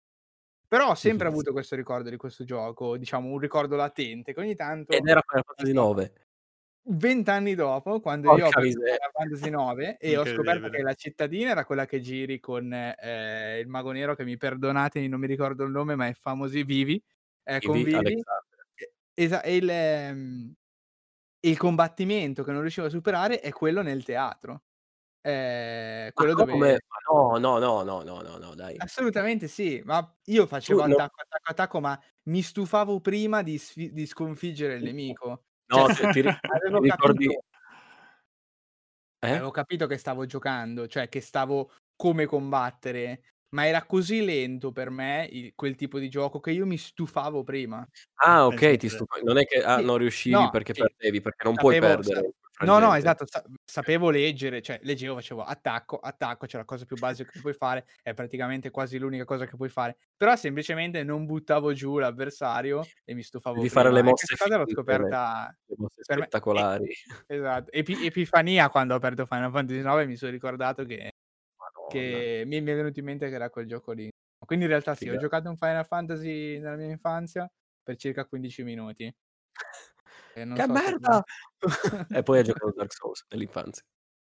[0.68, 4.56] Però ho sempre avuto questo ricordo di questo gioco, diciamo un ricordo latente, che ogni
[4.56, 4.92] tanto...
[4.92, 6.14] Ed era Final Fantasy 9.
[6.86, 10.94] Vent'anni dopo, quando Porca io ho preso Final Fantasy 9 e ho scoperto che la
[10.94, 15.28] cittadina era quella che giri con eh, il mago nero, che mi perdonate, non mi
[15.28, 17.02] ricordo il nome, ma è famosi Vivi,
[17.44, 18.24] eh, con Vivi, Vivi.
[19.18, 20.54] Esa- il, ehm,
[21.42, 24.64] il combattimento che non riuscivo a superare è quello nel teatro.
[25.22, 26.80] Ehm, quello dove
[27.12, 28.76] no, no, no, no, no, no, no, dai.
[28.78, 33.58] Assolutamente sì, ma io facevo Tu no attacco, attacco, attacco, ma mi stufavo prima di
[33.58, 35.46] sfi di sconfiggere il nemico.
[35.70, 37.44] No, Cioè, ti ri avevo ti ricordi capito
[39.22, 39.30] Eh?
[39.36, 43.24] avevo capito che stavo giocando, cioè che stavo come combattere,
[43.54, 47.44] ma era così lento per me il quel tipo di gioco che io mi stufavo
[47.44, 47.88] prima.
[48.16, 49.24] Ah, okay, ti stufavi.
[49.24, 52.10] Non è che ah, non riuscivi no, perché sì, perdevi, perché non puoi sapevo sa
[52.12, 52.34] perdere.
[52.64, 56.98] No, no, esatto, sa- sapevo leggere, cioè leggevo, facevo attacco, attacco, cioè la cosa più
[56.98, 61.26] basica che puoi fare, è praticamente quasi l'unica cosa che puoi fare, però semplicemente non
[61.26, 65.76] buttavo giù l'avversario e mi stufavo Di fare le mosse questa cosa l'ho scoperta le
[65.78, 66.86] mosse per me, spettacolari.
[66.86, 71.13] e- esatto, Epi- Epifania quando ho aperto Final Fantasy 9 mi sono ricordato che,
[71.90, 74.10] che mi, mi è venuto in mente che era quel gioco lì.
[74.46, 77.50] Quindi in realtà sì, ho giocato un Final Fantasy nella mia infanzia
[77.82, 79.16] per circa 15 minuti.
[80.34, 81.24] Che so merda!
[82.10, 83.84] e poi ha giocato Dark Souls nell'infanzia.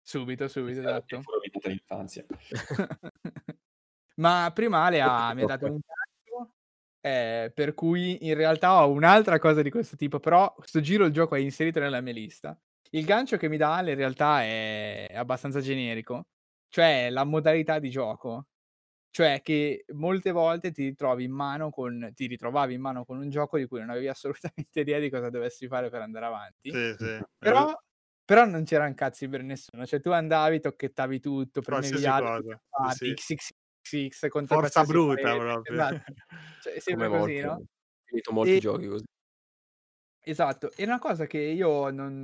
[0.01, 1.21] Subito, subito, esatto.
[1.63, 2.25] l'infanzia.
[4.15, 6.53] Ma prima Ale ha, mi ha dato un gancio,
[7.01, 11.13] eh, per cui in realtà ho un'altra cosa di questo tipo, però questo giro il
[11.13, 12.59] gioco è inserito nella mia lista.
[12.91, 16.27] Il gancio che mi dà Ale in realtà è abbastanza generico,
[16.69, 18.47] cioè la modalità di gioco.
[19.11, 23.29] Cioè che molte volte ti ritrovi in mano con ti ritrovavi in mano con un
[23.29, 24.07] gioco di cui non avevi
[24.69, 26.71] assolutamente idea di cosa dovessi fare per andare avanti.
[26.71, 27.19] Sì, sì.
[27.37, 27.73] Però
[28.29, 34.07] però non c'eran cazzi per nessuno, cioè tu andavi, tocchettavi tutto, Qualsiasi cosa, sì, sì.
[34.07, 35.73] XX contro Forza bruta proprio.
[35.73, 36.03] Esatto.
[36.61, 37.65] Cioè, è sempre Come così, molti, no?
[38.03, 38.59] finito molti e...
[38.59, 39.03] giochi così.
[40.21, 42.23] Esatto, è una cosa che io non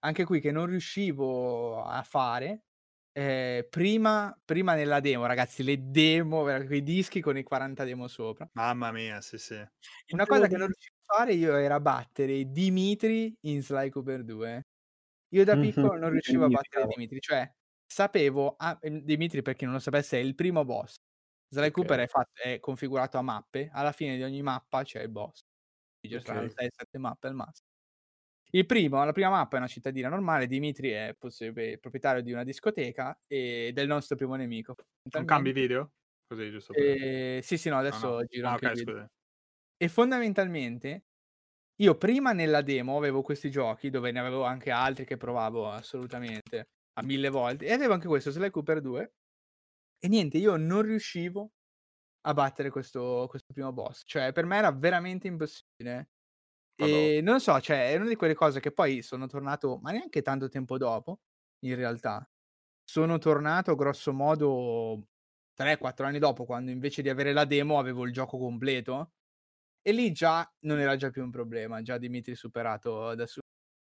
[0.00, 2.65] anche qui che non riuscivo a fare,
[3.16, 8.48] ehm, prima prima nella demo, ragazzi, le demo, quei dischi con i 40 demo sopra.
[8.56, 9.54] Mamma mia, sì, sì.
[10.10, 14.62] Una cosa che non riuscivo a fare io era battere Dimitri in Sly Cooper 2.
[15.34, 17.50] Io da piccolo non riuscivo a battere Dimitri, cioè
[17.86, 20.96] sapevo a ehm, Dimitri per chi non lo sapesse è il primo boss.
[21.48, 25.10] Sly Cooper è fatto è configurato a mappe, alla fine di ogni mappa c'è il
[25.10, 25.40] boss.
[26.00, 26.54] Ci saranno Okay.
[26.54, 27.65] 6, 7 mappe al massimo.
[28.52, 32.44] Il primo, la prima mappa è una cittadina normale, Dimitri è possib proprietario di una
[32.44, 34.76] discoteca ed è il nostro primo nemico.
[35.14, 35.92] Non cambi video?
[36.26, 38.26] Così giusto per Ehm, sì, sì, no, adesso no.
[38.26, 39.10] giro Ah, anche okay, scusa.
[39.78, 41.06] E fondamentalmente
[41.76, 46.70] io prima nella demo avevo questi giochi, dove ne avevo anche altri che provavo assolutamente
[46.94, 49.14] a 1000 volte, e avevo anche questo, Sly Cooper 2,
[49.98, 51.52] e niente, io non riuscivo
[52.22, 54.02] a battere questo questo primo boss.
[54.06, 56.08] Cioè per me era veramente impossibile.
[56.80, 60.20] E non so, cioè è una di quelle cose che poi sono tornato, ma neanche
[60.20, 61.20] tanto tempo dopo,
[61.60, 62.28] in realtà.
[62.84, 65.08] Sono tornato grosso modo
[65.54, 69.12] 3, 4 anni dopo, quando invece di avere la demo avevo il gioco completo.
[69.82, 73.40] E lì già non era già più un problema, già Dimitri superato da su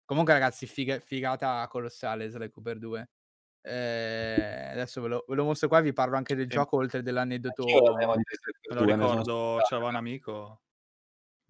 [0.06, 3.12] comunque ragazzi figa figata colossale Sly Cooper 2.
[3.64, 6.58] Ehm, adesso ve lo ve lo mostro qua vi parlo anche del Sì.
[6.58, 8.16] gioco oltre dell'aneddoto
[8.68, 10.62] Me lo ricordo, c'aveva un amico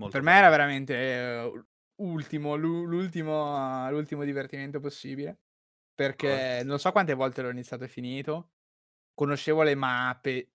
[0.04, 0.50] molto Per me era bello.
[0.50, 1.68] veramente, ehm,
[2.02, 5.40] ultimo l'u l'ultimo l'ultimo divertimento possibile,
[5.96, 8.52] perché non so quante volte l'ho iniziato e finito,
[9.14, 10.52] conoscevo le mappe.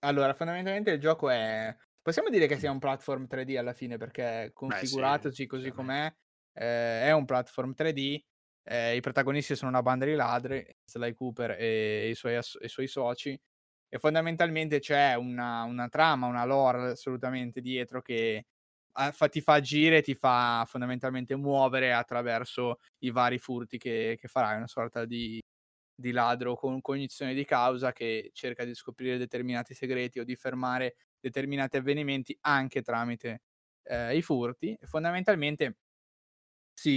[0.00, 4.50] Allora, fondamentalmente il gioco è possiamo dire che sia un platform 3D alla fine, perché
[4.68, 6.06] Beh sì, così com'è,
[6.54, 8.22] ehm, è un platform 3D,
[8.64, 12.68] ehm, i protagonisti sono una banda di ladri, Sly Cooper e i suoi asso i
[12.68, 13.40] suoi soci,
[13.88, 18.46] e fondamentalmente c'è una una trama, una lore assolutamente dietro che
[19.12, 24.56] fa ti fa agire, ti fa fondamentalmente muovere attraverso i vari furti che che farai,
[24.56, 25.40] una sorta di
[25.94, 30.96] di ladro con cognizione di causa che cerca di scoprire determinati segreti o di fermare
[31.20, 33.42] determinati avvenimenti anche tramite,
[33.84, 34.76] ehm, i furti.
[34.82, 35.76] Fondamentalmente
[36.76, 36.90] si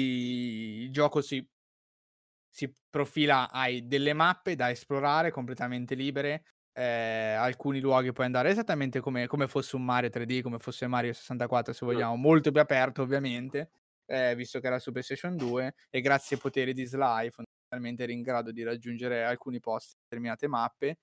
[0.83, 1.45] il gioco si
[2.49, 8.99] si profila hai delle mappe da esplorare completamente libere, ehm, alcuni luoghi puoi andare esattamente
[9.01, 13.01] come come fosse un Mario 3D, come fosse Mario 64 se vogliamo, molto più aperto
[13.03, 13.71] ovviamente,
[14.05, 18.13] ehm, visto che era su PlayStation 2 e grazie ai poteri di Sly fondamentalmente eri
[18.13, 20.97] in grado di raggiungere alcuni posti, determinate mappe,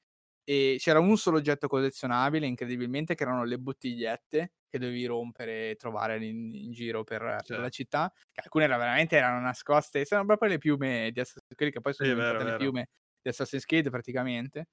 [0.45, 5.77] e c'era un solo oggetto collezionabile incredibilmente che erano le bottigliette che dovevi rompere e
[5.77, 7.71] trovare in in giro per per la Certo.
[7.71, 11.93] città, alcune era veramente erano nascoste, sembrano proprio le piume di Assassin's Creed, che poi
[11.95, 12.87] sono diventate le piume
[13.23, 14.67] di Assassin's Creed praticamente.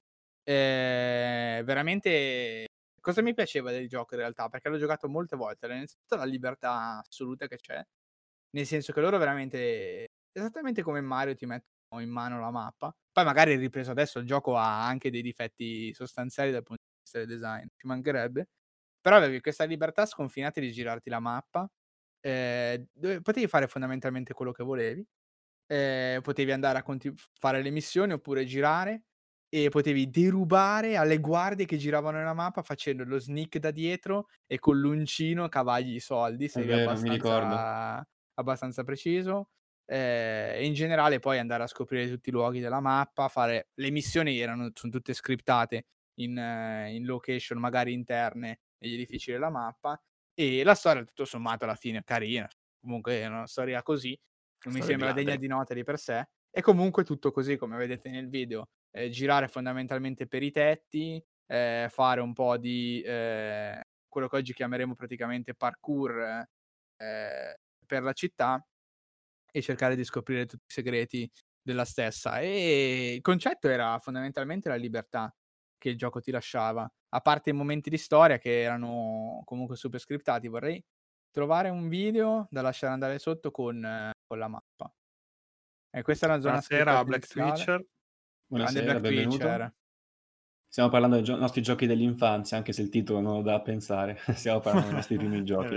[0.47, 2.67] Ehm, veramente
[3.01, 6.99] cosa mi piaceva del gioco in realtà, perché l'ho giocato molte volte, innanzitutto la libertà
[6.99, 7.81] assoluta che c'è,
[8.51, 13.25] nel senso che loro veramente esattamente come Mario ti mettono in mano la mappa, poi
[13.25, 17.27] magari ripreso adesso il gioco ha anche dei difetti sostanziali dal punto di vista del
[17.27, 18.47] design, ci mancherebbe,
[19.01, 21.69] però avevi questa libertà sconfinata di girarti la mappa,
[22.21, 25.05] ehm, dove potevi fare fondamentalmente quello che volevi,
[25.67, 29.03] ehm, potevi andare a conti fare le missioni oppure girare
[29.49, 34.59] e potevi derubare alle guardie che giravano nella mappa facendo lo sneak da dietro e
[34.59, 39.49] con l'uncino cavagli i soldi È se vero, abbastanza abbastanza preciso.
[39.85, 43.89] Ehm, e in generale poi andare a scoprire tutti i luoghi della mappa, fare le
[43.91, 45.85] missioni erano son tutte scriptate
[46.19, 46.31] in
[46.91, 49.99] in location magari interne negli edifici della mappa,
[50.33, 52.47] e la storia tutto sommato alla fine carina,
[52.79, 54.17] comunque è una storia così,
[54.65, 55.37] non mi sembra degna ladri.
[55.37, 59.47] di nota di per sé, e comunque tutto così come vedete nel video, ehm, girare
[59.47, 65.55] fondamentalmente per i tetti, ehm, fare un po' di, ehm, quello che oggi chiameremo praticamente
[65.55, 66.19] parkour,
[66.97, 67.53] ehm,
[67.85, 68.65] per la città
[69.51, 72.39] e cercare di scoprire tutti i segreti della stessa.
[72.39, 75.33] E il concetto era fondamentalmente la libertà
[75.77, 79.99] che il gioco ti lasciava, a parte i momenti di storia che erano comunque super
[79.99, 80.47] scriptati.
[80.49, 80.83] Vorrei
[81.31, 84.93] trovare un video da lasciare andare sotto con con la mappa.
[85.93, 87.27] E questa è una zona Buonasera Black.
[87.27, 87.85] Twitcher.
[88.49, 89.73] Buonasera, benvenuto.
[90.67, 93.61] Stiamo parlando dei gio nostri giochi dell'infanzia, anche se il titolo non lo dà a
[93.61, 94.17] pensare.
[94.33, 95.75] Stiamo parlando dei nostri primi giochi.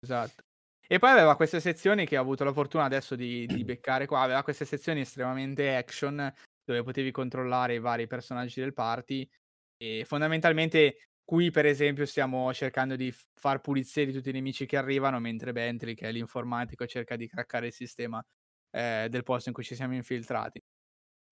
[0.00, 0.42] Esatto.
[0.86, 4.20] E poi aveva queste sezioni che ho avuto la fortuna adesso di di beccare qua,
[4.20, 6.32] aveva queste sezioni estremamente action,
[6.64, 9.28] dove potevi controllare i vari personaggi del party
[9.76, 14.76] e fondamentalmente qui per esempio stiamo cercando di far pulizia di tutti i nemici che
[14.76, 18.22] arrivano, mentre Bentley, che è l'informatico, cerca di craccare il sistema,
[18.70, 20.60] ehm, del posto in cui ci siamo infiltrati.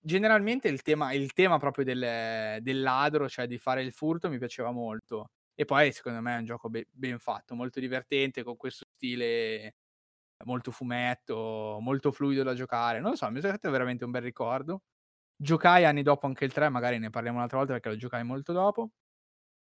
[0.01, 4.39] Generalmente il tema, il tema proprio del, del, ladro, cioè di fare il furto, mi
[4.39, 5.31] piaceva molto.
[5.55, 9.75] E poi secondo me è un gioco be- ben fatto, molto divertente, con questo stile
[10.45, 13.01] molto fumetto, molto fluido da giocare.
[13.01, 14.83] Non lo so, mi è veramente un bel ricordo.
[15.37, 18.53] Giocai anni dopo anche il 3, magari ne parliamo un'altra volta perché lo giocai molto
[18.53, 18.91] dopo.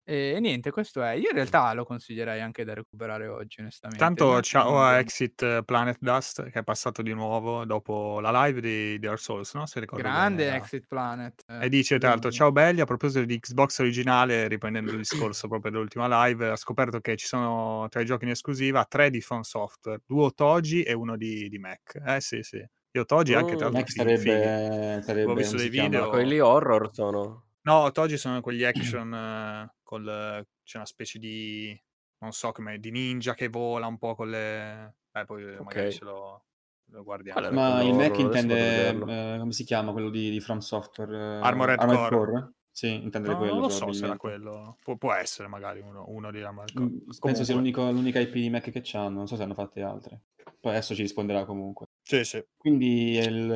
[0.06, 1.12] E niente, questo è.
[1.13, 4.04] Io in realtà lo consiglierei anche da recuperare oggi, onestamente.
[4.04, 9.00] Tanto ciao a Exit Planet Dust che è passato di nuovo dopo la live di
[9.00, 9.66] Dark Souls, no?
[9.66, 11.44] Se ricordo Grande bene, Exit Planet.
[11.48, 15.48] Eh, e dice tra l'altro, ciao belli, a proposito di Xbox originale, riprendendo il discorso
[15.48, 19.44] proprio dell'ultima live, ha scoperto che ci sono tre giochi in esclusiva, tre di Phone
[19.44, 22.02] Software, due Otogi e uno di, di Mac.
[22.06, 22.58] Eh sì, sì.
[22.58, 23.80] Io Otogi oh, anche tra l'altro.
[23.80, 26.10] Mac sarebbe, sarebbe, Ho visto dei video.
[26.10, 27.46] Quelli horror sono.
[27.66, 31.80] No, oggi sono quegli action eh, col, c'è una specie di
[32.20, 35.64] non so come di ninja che vola un po' con le eh, poi okay.
[35.64, 36.46] magari ce lo,
[36.86, 37.40] lo guardiamo.
[37.40, 41.16] Allora, Ma il Mac intende eh, come si chiama quello di, di From Software?
[41.16, 42.32] Eh, Armored, Armored Core.
[42.32, 42.54] Core?
[42.72, 43.54] Sì, intende no, quello.
[43.54, 44.78] Non lo so se era quello.
[44.82, 46.86] Pu- può essere magari uno, uno di Armored Core.
[46.86, 50.22] Mm, penso sia l'unica IP di Mac che c'hanno, non so se hanno fatte altre.
[50.60, 51.88] Poi adesso ci risponderà comunque.
[52.02, 52.44] Sì, sì.
[52.58, 53.52] Quindi è il,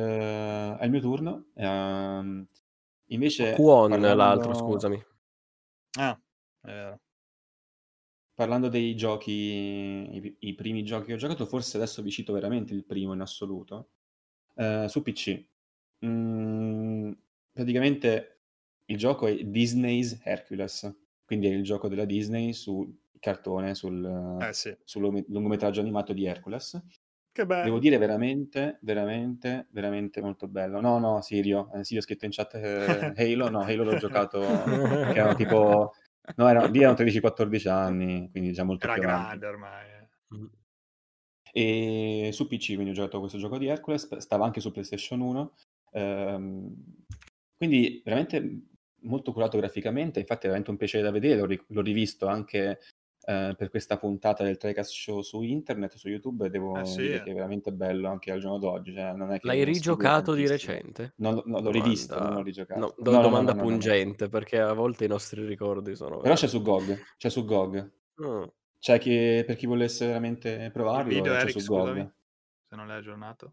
[0.78, 1.46] è il mio turno.
[1.54, 2.46] Um,
[3.10, 4.16] Invece, Kwon parlando...
[4.16, 5.02] l'altro, scusami.
[5.98, 6.18] Ah,
[6.62, 7.00] è vero.
[8.34, 12.72] Parlando dei giochi, i, i, primi giochi che ho giocato, forse adesso vi cito veramente
[12.72, 13.90] il primo in assoluto.
[14.54, 15.44] Uh, su PC.
[16.04, 17.12] Mm,
[17.52, 18.40] praticamente
[18.86, 20.94] il gioco è Disney's Hercules,
[21.24, 24.74] quindi è il gioco della Disney su cartone, sul, eh, sì.
[24.84, 26.80] sul lungometraggio animato di Hercules.
[27.30, 27.64] Che bello.
[27.64, 30.80] Devo dire veramente, veramente, veramente molto bello.
[30.80, 34.40] No, no, Sirio, eh, Sirio ha scritto in chat eh, Halo, no, Halo l'ho giocato,
[35.12, 35.92] che erano tipo,
[36.36, 39.86] no, erano, lì erano 13-14 anni, quindi già molto Era più grande ormai.
[39.90, 40.50] Eh.
[41.52, 45.54] E su PC, quindi ho giocato questo gioco di Hercules, stava anche su PlayStation 1,
[45.92, 46.74] ehm,
[47.56, 48.66] quindi veramente
[49.02, 52.80] molto curato graficamente, infatti è veramente un piacere da vedere, l'ho, l'ho rivisto anche
[53.28, 57.22] eh, per questa puntata del Trecast Show su internet, su YouTube, devo eh sì, dire
[57.22, 58.94] che è veramente bello anche al giorno d'oggi.
[58.94, 61.12] Cioè, L'hai rigiocato di recente?
[61.16, 62.80] No, no, l'ho rivisto, non l'ho rigiocato.
[62.80, 66.20] No, do- no, domanda pungente, perché a volte i nostri ricordi sono...
[66.20, 67.90] Però c'è su GOG, c'è su GOG.
[68.24, 68.44] Mm.
[68.78, 71.86] C'è chi, per chi volesse veramente provarlo, Il video, c'è Eric, su GOG.
[71.86, 72.10] Scusami,
[72.66, 73.52] se non l'hai aggiornato.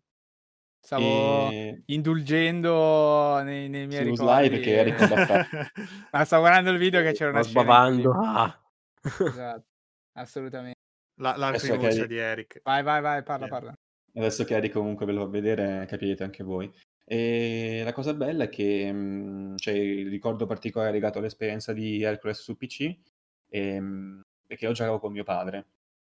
[0.80, 1.82] Stavo e...
[1.88, 4.50] indulgendo nei, nei miei su ricordi.
[4.52, 5.72] perché Eric.
[6.14, 8.12] Ma stavo guardando il video che c'era una scena sbavando.
[8.14, 8.60] Ah.
[9.06, 9.66] Esatto,
[10.14, 10.80] assolutamente.
[11.22, 12.06] La, l'altra voce Eric...
[12.08, 12.62] di Eric.
[12.64, 13.56] Vai, vai, vai, parla, yeah.
[13.56, 13.74] parla.
[14.16, 16.72] Adesso che Eric comunque ve lo fa vedere, capirete anche voi.
[17.08, 22.58] E la cosa bella è che c'è il ricordo particolare legato all'esperienza di Hercules su
[22.58, 25.68] PC, e, ehm, perché io giocavo con mio padre.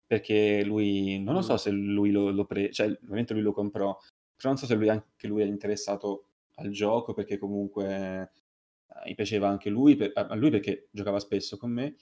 [0.05, 2.71] Perché lui, non lo so se lui lo, lo pre...
[2.71, 3.97] cioè ovviamente lui lo comprò,
[4.35, 8.31] però non so se lui anche lui è interessato al gioco, perché comunque
[9.03, 11.95] eh, gli piaceva anche lui, per, a lui perché giocava spesso con me,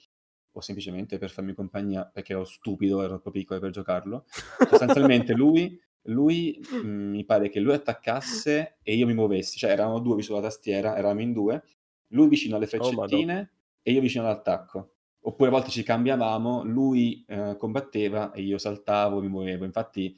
[0.57, 4.25] o semplicemente per farmi compagnia perché ero stupido, ero troppo piccolo per giocarlo.
[4.69, 9.71] Sostanzialmente lui, lui mh, mm, mi pare che lui attaccasse e io mi muovessi, cioè
[9.71, 11.63] eravamo due sulla tastiera, eravamo in due,
[12.09, 13.49] lui vicino alle freccettine oh,
[13.81, 14.91] e io vicino all'attacco.
[15.27, 19.65] Oppure a volte ci cambiavamo, lui eh, combatteva e io saltavo, mi muovevo.
[19.65, 20.15] Infatti,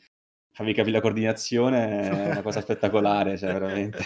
[0.51, 4.03] fammi capire la coordinazione è una cosa spettacolare, cioè veramente.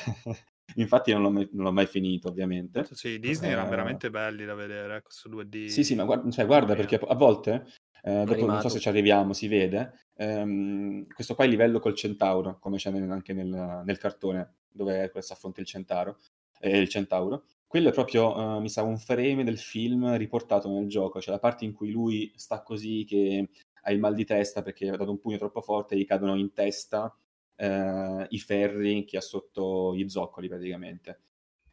[0.76, 2.88] Infatti non l'ho, mai, non l'ho, mai, finito, ovviamente.
[2.92, 5.68] Sì, Disney eh, erano veramente belli da vedere, questo 2D.
[5.68, 7.66] Sì, sì, ma guarda, cioè, guarda perché a volte,
[8.04, 11.80] eh, dopo non so se ci arriviamo, si vede, ehm, questo qua è il livello
[11.80, 16.18] col centauro, come c'è nel, anche nel, nel, cartone, dove Hercules affronta il centauro,
[16.60, 17.46] eh, il centauro.
[17.68, 21.40] Quello è proprio, uh, mi sa, un frame del film riportato nel gioco, cioè la
[21.40, 23.50] parte in cui lui sta così che
[23.84, 26.36] ha il mal di testa perché ha dato un pugno troppo forte e gli cadono
[26.36, 27.16] in testa
[27.62, 31.22] eh, i ferri che ha sotto gli zoccoli praticamente.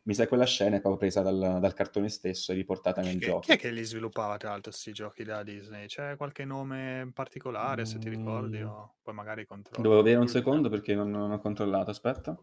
[0.02, 3.18] Mi sa che quella scena è proprio presa dal, dal cartone stesso e riportata nel
[3.18, 3.40] che, gioco.
[3.40, 5.86] Chi è che li sviluppava tra l'altro questi giochi da Disney?
[5.86, 7.84] C'è qualche nome particolare, mm.
[7.84, 8.66] se ti ricordi, mm.
[8.66, 9.86] o poi magari controllo.
[9.86, 12.38] Devo avere un secondo perché non, non ho controllato, aspetta.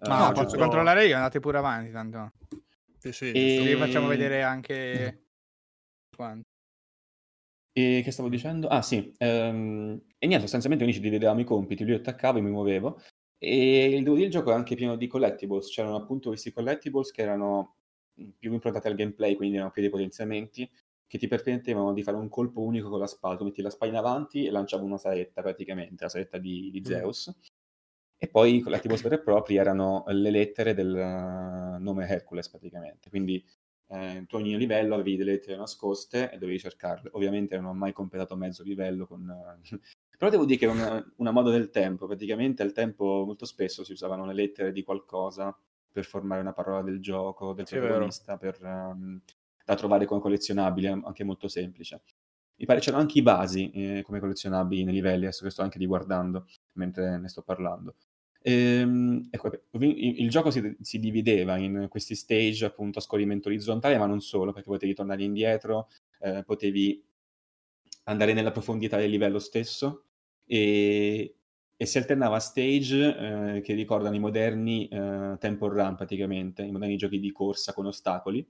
[0.00, 2.32] Ma uh, no, posso controllare io, andate pure avanti tanto.
[2.98, 3.76] Sì, sì, e...
[3.76, 5.26] facciamo vedere anche
[6.14, 6.47] quanto.
[7.78, 8.66] E che stavo dicendo?
[8.66, 12.50] Ah sì, ehm, e niente, sostanzialmente noi ci dividevamo i compiti, lui attaccava e mi
[12.50, 13.00] muovevo.
[13.38, 17.22] E devo dire il gioco è anche pieno di collectibles, c'erano appunto questi collectibles che
[17.22, 17.76] erano
[18.36, 20.68] più improntati al gameplay, quindi erano più dei potenziamenti,
[21.06, 23.36] che ti permettevano di fare un colpo unico con la spada.
[23.36, 26.80] Tu metti la spada in avanti e lanciavo una saetta praticamente, la saetta di, di
[26.80, 26.84] mm.
[26.84, 27.32] Zeus.
[27.32, 27.40] Mm.
[28.16, 33.08] E poi i collectibles veri e propri erano le lettere del nome Hercules praticamente.
[33.08, 33.44] Quindi
[33.88, 37.10] eh, tu ogni livello avevi delle lettere nascoste e dovevi cercarle.
[37.12, 39.60] Ovviamente non ho mai completato mezzo livello con,
[40.18, 43.84] Però devo dire che è una, una moda del tempo, praticamente al tempo molto spesso
[43.84, 45.56] si usavano le lettere di qualcosa
[45.92, 49.20] per formare una parola del gioco, del sì, protagonista, per, um,
[49.64, 52.02] da trovare come collezionabile, anche molto semplice.
[52.56, 55.78] Mi pare c'erano anche i vasi eh, come collezionabili nei livelli, adesso che sto anche
[55.78, 57.94] riguardando mentre ne sto parlando.
[58.42, 64.06] Ehm, ecco, il, gioco si, si, divideva in questi stage appunto a scorrimento orizzontale, ma
[64.06, 65.88] non solo, perché potevi tornare indietro,
[66.20, 67.04] eh, potevi
[68.04, 70.04] andare nella profondità del livello stesso
[70.46, 71.34] e,
[71.76, 76.96] e si alternava stage eh, che ricordano i moderni eh, temple run praticamente, i moderni
[76.96, 78.46] giochi di corsa con ostacoli,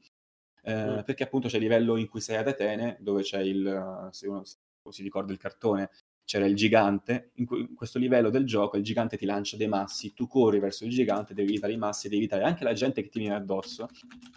[0.62, 1.00] eh, mm.
[1.04, 4.42] perché appunto c'è il livello in cui sei ad Atene, dove c'è il, se uno
[4.90, 5.90] si ricorda il cartone,
[6.28, 10.12] c'era il gigante, in, in, questo livello del gioco il gigante ti lancia dei massi,
[10.12, 13.08] tu corri verso il gigante, devi evitare i massi, devi evitare anche la gente che
[13.08, 13.88] ti viene addosso,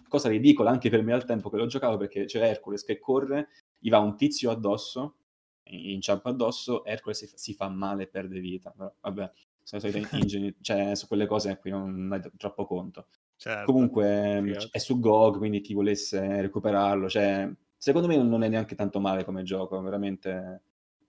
[0.07, 3.49] cosa ridicola anche per me al tempo che lo giocavo perché c'è Hercules che corre,
[3.77, 5.17] gli va un tizio addosso,
[5.63, 9.29] inciampa addosso, Hercules si, si fa male e perde vita, però vabbè,
[9.61, 13.07] sono solite ingegni, cioè su quelle cose qui non hai troppo conto.
[13.35, 13.69] Certo.
[13.69, 14.69] Comunque certo.
[14.71, 19.25] è su GOG, quindi chi volesse recuperarlo, cioè, secondo me non è neanche tanto male
[19.25, 20.61] come gioco, veramente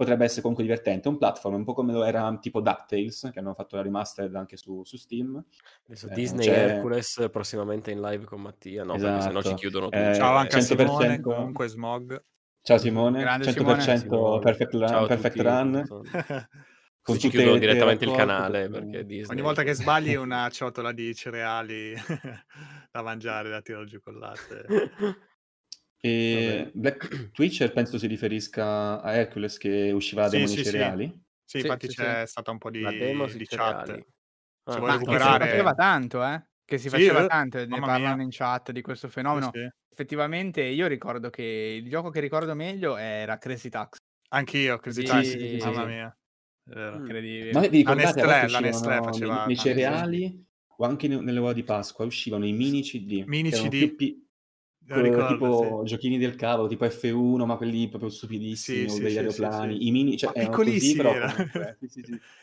[0.02, 1.08] potrebbe essere comunque divertente.
[1.08, 4.56] Un platform un po' come lo era tipo DuckTales, che hanno fatto la remastered anche
[4.56, 5.42] su, su Steam.
[5.86, 6.68] Adesso eh, Disney c'è...
[6.68, 9.10] Hercules prossimamente in live con Mattia, no, esatto.
[9.10, 9.60] perché sennò ci esatto.
[9.60, 10.02] chiudono tutti.
[10.02, 10.60] Eh, Ciao anche 100%...
[10.60, 12.24] a Simone, comunque Smog.
[12.62, 14.40] Ciao Simone, Grande 100% Simone.
[14.40, 15.86] Perfect, run, perfect run.
[17.02, 19.36] Con ci chiudono direttamente il canale perché Disney...
[19.36, 21.94] ogni volta che sbagli una ciotola di cereali
[22.92, 24.64] da mangiare da tiro giù con latte
[26.04, 31.06] e Black Twitcher penso si riferisca a Hercules che usciva da sì, demoni sì, cereali.
[31.44, 32.84] Sì, sì infatti c'è stata un po' di,
[33.36, 34.04] di chat.
[34.64, 35.44] Ah, ma recuperare...
[35.44, 36.44] si faceva tanto, eh?
[36.64, 37.26] Che si faceva eh?
[37.28, 38.24] tanto, ne parlano mia.
[38.24, 39.52] in chat di questo fenomeno.
[39.88, 43.98] Effettivamente io ricordo che il gioco che ricordo meglio era Crazy Tax.
[44.30, 46.16] Anch'io, Crazy Tax, mamma mia.
[46.64, 47.52] Incredibile.
[47.52, 50.46] Ma vi ricordate la Nestlé, la Nestlé faceva nei, nei cereali
[50.78, 53.22] o anche nelle uova di Pasqua uscivano i mini CD.
[53.26, 53.94] Mini CD.
[53.94, 54.26] Più,
[54.86, 55.90] ricordo, tipo sì.
[55.90, 60.16] giochini del cavolo, tipo F1, ma quelli proprio stupidissimi, sì, degli sì, aeroplani, i mini,
[60.16, 61.02] cioè, piccolissimi.
[61.02, 61.78] Così, però, comunque,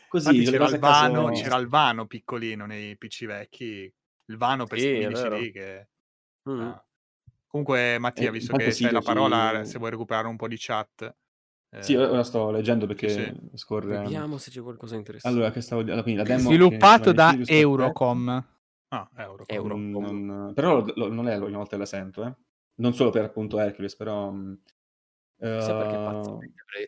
[0.08, 1.40] così c'era il, vano, caso...
[1.40, 3.92] c'era il vano piccolino nei PC vecchi,
[4.26, 5.88] il vano per sì, CD che...
[6.50, 6.60] Mm.
[6.60, 6.84] Ah.
[7.46, 11.14] Comunque Mattia, eh, visto che c'è la parola, se vuoi recuperare un po' di chat...
[11.72, 11.82] Eh...
[11.82, 13.98] Sì, ora sto leggendo perché scorre...
[13.98, 15.36] Vediamo se c'è qualcosa interessante.
[15.36, 15.82] Allora, che stavo...
[15.82, 18.44] Allora, la demo Sviluppato da Eurocom.
[18.92, 19.44] Ah, euro.
[19.46, 19.76] euro.
[19.76, 22.34] Non, però lo, non è l'ultima volta che la sento, eh.
[22.76, 24.30] Non solo per appunto Hercules, però...
[24.30, 24.58] Uh,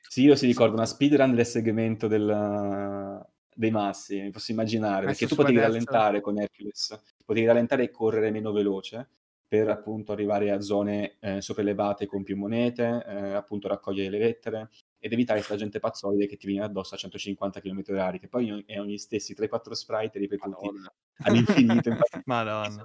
[0.09, 3.25] sì, io si ricordo una speedrun del segmento del,
[3.55, 8.31] dei massi, mi posso immaginare, perché tu potevi rallentare con Hercules, potevi rallentare e correre
[8.31, 9.09] meno veloce
[9.49, 14.69] per appunto arrivare a zone eh, sopraelevate con più monete, eh, appunto raccogliere le lettere
[15.05, 18.79] ed evitare questa gente pazzoide che ti viene addosso a 150 km/h, che poi è
[18.79, 20.93] ogni stessi 3-4 sprite ripetuti Madonna.
[21.25, 21.91] all'infinito.
[22.27, 22.85] Madonna.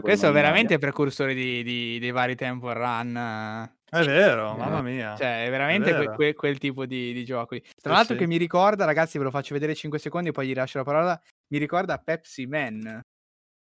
[0.00, 3.14] Questo è veramente precursore di, di, dei vari tempo run.
[3.88, 5.14] È vero, mamma mia.
[5.14, 7.56] Cioè, è veramente è que, que, quel tipo di, di gioco.
[7.56, 8.20] Tra sì, l'altro, sì.
[8.20, 10.84] che mi ricorda, ragazzi, ve lo faccio vedere 5 secondi e poi gli lascio la
[10.84, 11.22] parola.
[11.52, 13.00] Mi ricorda Pepsi Man.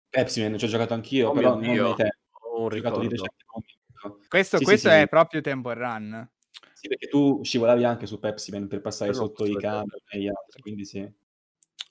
[0.10, 2.18] Pepsi Man, ci ho giocato anch'io, oh però non nei tempi.
[2.58, 3.36] Ho giocato di recente.
[4.28, 6.30] Questo, sì, questo è proprio tempo run.
[6.88, 10.20] Sì, perché tu scivolavi anche su Pepsi Man per passare però sotto i camion e
[10.20, 11.06] gli altri, quindi sì.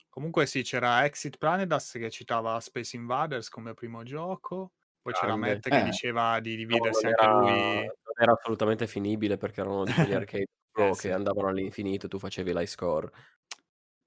[0.09, 5.69] Comunque sì, c'era Exit Planetas che citava Space Invaders come primo gioco, poi c'era Matt
[5.69, 5.83] che eh.
[5.83, 7.85] diceva di dividersi no, anche era, lui.
[7.85, 11.09] Non era assolutamente finibile perché erano di quegli arcade pro eh, che sì.
[11.11, 13.11] andavano all'infinito, tu facevi l'high score.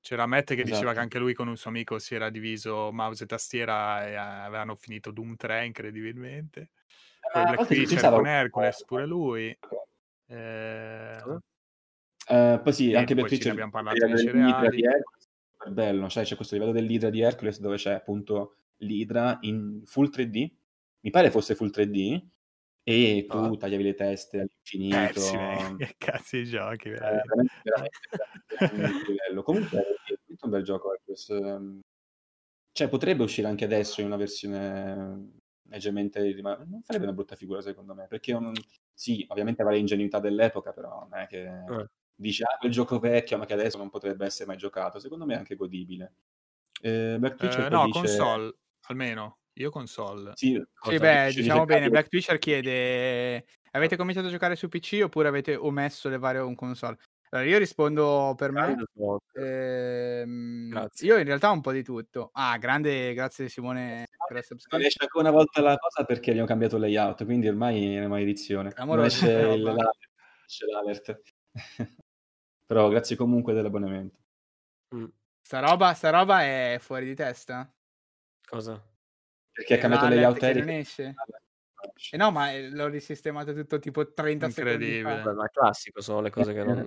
[0.01, 0.71] C'era Matt che esatto.
[0.71, 4.17] diceva che anche lui con un suo amico si era diviso mouse e tastiera e
[4.17, 6.71] avevano finito Doom 3 incredibilmente.
[7.33, 9.57] Poi eh, Black Witcher con Hercules, pure lui.
[10.31, 11.23] Eh...
[12.31, 14.83] Uh, poi sì, anche Twitch abbiamo parlato di cereali
[15.51, 20.11] super bello, cioè c'è questo livello dell'Idra di Hercules dove c'è appunto l'Idra in full
[20.13, 20.51] 3D,
[21.01, 22.23] mi pare fosse full 3D,
[22.83, 23.57] e tu oh.
[23.57, 25.21] tagliavi le teste all'infinito.
[25.33, 27.99] Eh, che cazzo di giochi, eh, veramente, veramente,
[28.59, 29.43] veramente bello.
[29.43, 31.29] Comunque è un bel gioco Hercules.
[31.31, 31.81] Ehm,
[32.73, 35.40] cioè potrebbe uscire anche adesso in una versione
[35.71, 38.53] leggermente ma non farebbe una brutta figura secondo me perché non...
[38.93, 41.91] sì ovviamente avrà l'ingenuità dell'epoca però non è che eh.
[42.15, 45.35] dice ah quel gioco vecchio ma che adesso non potrebbe essere mai giocato secondo me
[45.35, 46.15] è anche godibile.
[46.83, 47.99] Eh, Black Twitcher eh, no dice...
[47.99, 48.55] console
[48.89, 50.33] almeno io console.
[50.35, 55.29] Sì, sì beh diciamo bene Black Twitcher chiede avete cominciato a giocare su PC oppure
[55.29, 56.97] avete omesso le varie un console?
[57.33, 58.77] Allora, io rispondo per me.
[59.35, 62.31] Ehm, io in realtà un po' di tutto.
[62.33, 66.79] Ah, grande, grazie Simone per la esce ancora una volta la cosa perché abbiamo cambiato
[66.79, 68.73] layout, quindi ormai è una maledizione.
[68.77, 69.77] Non esce, il,
[70.47, 71.21] esce l'alert.
[72.67, 74.19] Però grazie comunque dell'abbonamento.
[74.95, 75.07] Mm.
[75.41, 77.69] Sta roba, sta roba è fuori di testa?
[78.47, 78.81] Cosa?
[79.51, 80.65] Perché ha cambiato layout Eric.
[80.65, 81.15] Non esce?
[82.11, 85.33] Eh no, ma eh, l'ho risistemato tutto tipo 30 secondi fa.
[85.33, 86.85] Ma classico, sono le cose che non...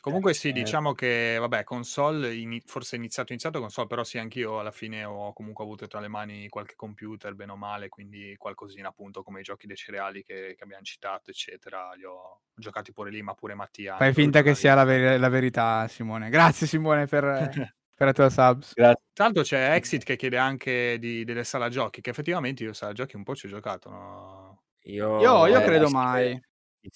[0.00, 4.70] Comunque sì, diciamo che, vabbè, console, in, forse iniziato iniziato console, però sì, anch'io alla
[4.70, 9.22] fine ho comunque avuto tra le mani qualche computer, bene o male, quindi qualcosina appunto
[9.22, 11.92] come i giochi dei cereali che, che abbiamo citato, eccetera.
[11.94, 13.96] Li ho giocati pure lì, ma pure Mattia.
[13.96, 16.28] Fai finta che sia la, ver- la verità, Simone.
[16.28, 17.72] Grazie Simone per...
[17.94, 18.74] per la tua subs.
[18.74, 19.02] Grazie.
[19.12, 22.92] Tra l'altro c'è Exit che chiede anche di, delle sala giochi, che effettivamente io sala
[22.92, 24.62] giochi un po' ci ho giocato, no?
[24.84, 26.40] Io, io, io eh, credo mai.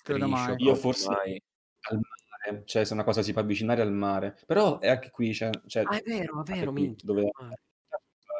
[0.02, 0.54] Credo mai.
[0.58, 1.40] Io forse mai.
[1.90, 5.32] al mare, cioè se una cosa si può avvicinare al mare, però è anche qui,
[5.32, 7.30] cioè, cioè ah, è vero, è vero, qui, dove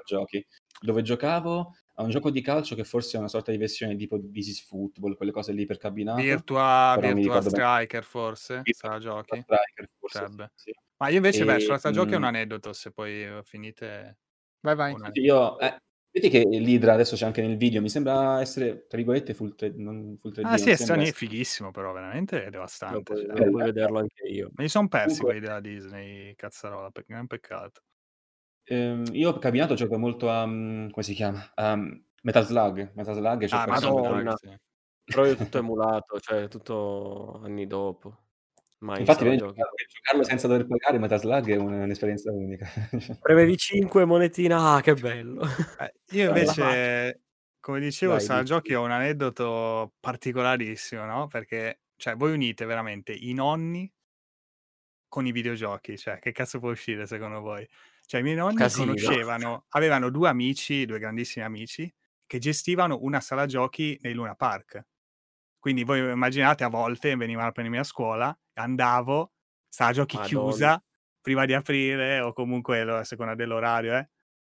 [0.05, 0.45] giochi,
[0.81, 4.21] dove giocavo a un gioco di calcio che forse è una sorta di versione tipo
[4.31, 6.21] This is Football, quelle cose lì per cabinato.
[6.21, 9.41] Virtua, Virtua Striker forse, Virtua giochi.
[9.41, 10.73] Striker forse, sì.
[10.99, 14.19] Ma io invece, e, beh, sulla sta giochi è un aneddoto, se poi finite...
[14.61, 14.95] Vai, vai.
[15.13, 15.81] Io, eh,
[16.11, 19.75] vedi che l'Idra adesso c'è anche nel video, mi sembra essere, tra virgolette, full, 3,
[19.77, 20.45] non full 3D.
[20.45, 23.17] Ah sì, è è fighissimo però, veramente è devastante.
[23.17, 24.51] Cioè, puoi vederlo anche io.
[24.55, 27.83] Me li sono persi quelli della Disney, cazzarola, perché è un peccato.
[28.65, 31.49] Ehm, io ho cabinato gioco molto a, um, come si chiama?
[31.57, 32.93] Um, Metal Slug.
[32.95, 34.37] Metal Slug ah, Madonna.
[34.37, 34.55] Sì.
[35.05, 38.28] Però è tutto emulato, cioè tutto anni dopo.
[38.81, 39.55] Mai Infatti, giocarlo,
[39.89, 42.69] giocarlo senza dover pagare Metal Slug è un'esperienza unica.
[43.21, 45.43] Prevevi 5 monetina, ah, che bello.
[45.81, 47.23] Eh, io invece,
[47.59, 51.27] come dicevo, Vai, sa giochi ho un aneddoto particolarissimo, no?
[51.27, 53.93] Perché, cioè, voi unite veramente i nonni
[55.09, 57.69] con i videogiochi, cioè, che cazzo può uscire secondo voi?
[58.07, 58.87] Cioè, i miei nonni Casino.
[58.87, 61.93] conoscevano, avevano due amici, due grandissimi amici,
[62.27, 64.87] che gestivano una sala giochi nei Luna Park.
[65.59, 69.33] Quindi voi immaginate a volte venivano a prendermi a scuola, andavo,
[69.69, 70.41] sala giochi Madonna.
[70.41, 70.85] chiusa,
[71.21, 74.09] prima di aprire o comunque a seconda dell'orario, eh,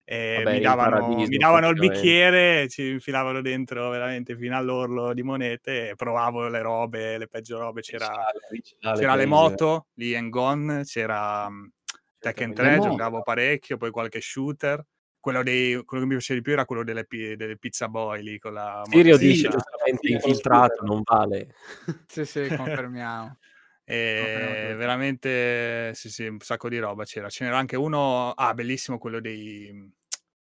[0.08, 5.24] e Vabbè, mi davano, mi davano il bicchiere, ci infilavano dentro veramente fino all'orlo di
[5.24, 7.82] monete e provavo le robe, le peggio robe.
[7.82, 8.14] C'era,
[8.50, 11.68] ricciale, c'era le moto, lì and gone, c'era um,
[12.20, 14.84] Tekken 3, giocavo parecchio, poi qualche shooter
[15.26, 18.38] quello, dei, quello, che mi piaceva di più era quello delle, delle pizza boy lì
[18.38, 21.56] con la Sirio dice giustamente infiltrato non vale.
[22.06, 23.40] Sì sì confermiamo.
[23.84, 27.28] E veramente sì sì un sacco di roba c'era.
[27.30, 29.92] Ce n'era anche uno ah bellissimo quello dei,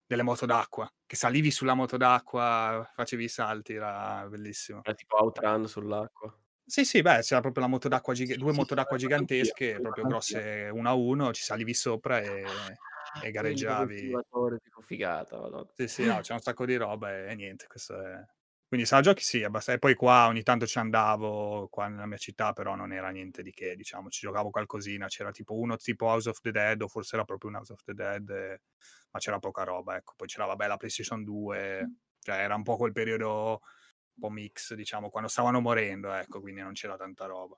[0.07, 4.79] delle moto d'acqua che salivi sulla moto d'acqua facevi i salti era bellissimo.
[4.81, 6.33] Era tipo outrun sull'acqua.
[6.65, 10.69] Sì, sì, beh, c'era proprio la moto d'acqua gig- due moto d'acqua gigantesche, proprio grosse
[10.71, 12.45] una a uno, ci salivi sopra e
[13.23, 14.11] e gareggiavi.
[14.63, 18.23] Tipo figata, sì, sì, no, c'è un sacco di roba e, niente, questo è...
[18.69, 19.73] Quindi sala giochi sì, abbastanza.
[19.73, 23.41] E poi qua ogni tanto ci andavo, qua nella mia città, però non era niente
[23.41, 26.87] di che, diciamo, ci giocavo qualcosina, c'era tipo uno tipo House of the Dead, o
[26.87, 28.61] forse era proprio un House of the Dead, e...
[29.09, 30.13] ma c'era poca roba, ecco.
[30.15, 33.61] Poi c'era, vabbè, la PlayStation 2, cioè era un po' quel periodo
[34.13, 37.57] un po' mix, diciamo, quando stavano morendo, ecco, quindi non c'era tanta roba.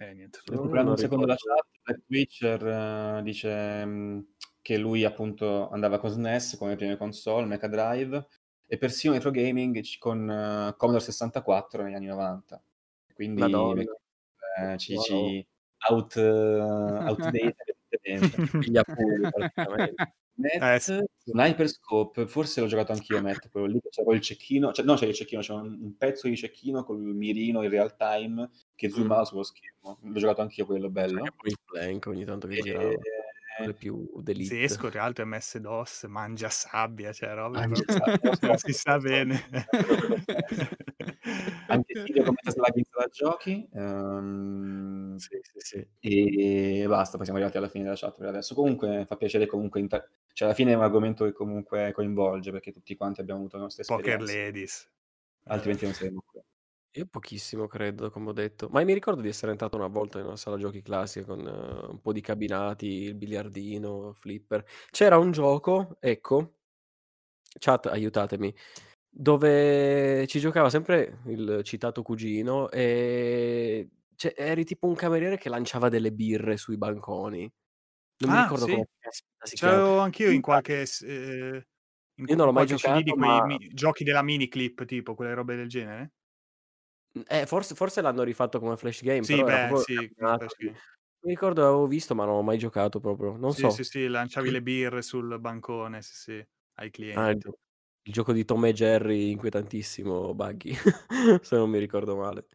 [0.00, 0.40] E niente.
[0.46, 3.82] Recuperando un secondo la chat, Black Witcher uh, dice...
[3.84, 4.26] Um
[4.64, 8.26] che lui appunto andava con SNES come prime console, Mega Drive
[8.66, 12.62] e persino retro gaming con uh, Commodore 64 negli anni 90.
[13.12, 15.46] Quindi eh, ci, ci
[15.90, 16.20] out, uh,
[17.12, 17.54] outdated
[20.36, 20.98] Met, eh, sì.
[21.26, 25.06] Sniper Scope, forse l'ho giocato anch'io Matt, quello lì c'era il cecchino, cioè, no c'è
[25.06, 28.88] il cecchino, c'è un, un, pezzo di cecchino con il mirino in real time che
[28.88, 29.24] zoomava mm.
[29.24, 29.98] sullo schermo.
[30.02, 31.20] L'ho giocato anch'io quello bello.
[31.20, 32.88] Poi il blank ogni tanto che e, girava
[33.56, 34.54] quelle più d'elite.
[34.54, 39.48] Pazzesco, tra l'altro MS-DOS, mangia sabbia, cioè roba mangia sabbia, si sa bene.
[41.68, 43.68] Anche video come Slug in sala giochi.
[43.72, 45.88] Um, sì, sì, sì.
[46.00, 48.54] E basta, poi siamo arrivati alla fine della chat per adesso.
[48.54, 52.72] Comunque fa piacere comunque, inter- cioè alla fine è un argomento che comunque coinvolge perché
[52.72, 54.16] tutti quanti abbiamo avuto le nostre esperienze.
[54.18, 54.88] Poker ladies.
[55.44, 56.40] Altrimenti non saremmo qui.
[56.96, 58.68] Io pochissimo credo, come ho detto.
[58.70, 61.86] Ma mi ricordo di essere entrato una volta in una sala giochi classica con eh,
[61.90, 64.64] un po' di cabinati, il biliardino, flipper.
[64.90, 66.58] C'era un gioco, ecco,
[67.58, 68.54] chat, aiutatemi,
[69.10, 75.88] dove ci giocava sempre il citato cugino e cioè, eri tipo un cameriere che lanciava
[75.88, 77.52] delle birre sui banconi.
[78.18, 78.70] Non mi ah, ricordo sì.
[78.70, 78.88] come
[79.42, 80.82] si C'avevo anch'io in qualche...
[81.02, 81.66] Eh,
[82.18, 83.44] in Io non l'ho mai giocato, di quei ma...
[83.44, 86.12] mi- giochi della mini clip, tipo quelle robe del genere.
[87.28, 89.22] Eh, forse, forse l'hanno rifatto come flash game.
[89.22, 93.36] Sì, beh, sì, Mi ricordo avevo visto, ma non ho mai giocato proprio.
[93.36, 93.70] Non sì, so.
[93.70, 97.18] Sì, sì, lanciavi le birre sul bancone, sì, sì, ai clienti.
[97.20, 97.38] Ah, il,
[98.02, 100.74] il, gioco di Tom e Jerry inquietantissimo, Buggy,
[101.40, 102.46] se non mi ricordo male.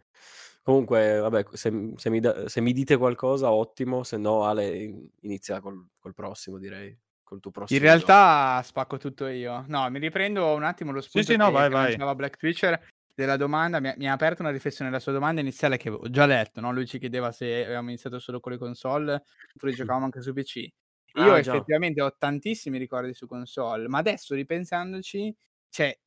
[0.62, 5.62] Comunque, vabbè, se, se, mi da, se, mi dite qualcosa, ottimo, se no Ale inizia
[5.62, 6.96] col, col prossimo, direi.
[7.24, 8.68] Col tuo prossimo In realtà gioco.
[8.68, 9.64] spacco tutto io.
[9.68, 12.16] No, mi riprendo un attimo lo spunto sì, sì, no, vai, vai.
[12.16, 15.76] Black Twitcher della domanda, mi ha, mi ha, aperto una riflessione la sua domanda iniziale
[15.76, 16.72] che avevo già letto, no?
[16.72, 20.56] lui ci chiedeva se avevamo iniziato solo con le console oppure giocavamo anche su PC.
[21.16, 25.36] Io ah, effettivamente ho tantissimi ricordi su console, ma adesso ripensandoci,
[25.68, 25.98] cioè,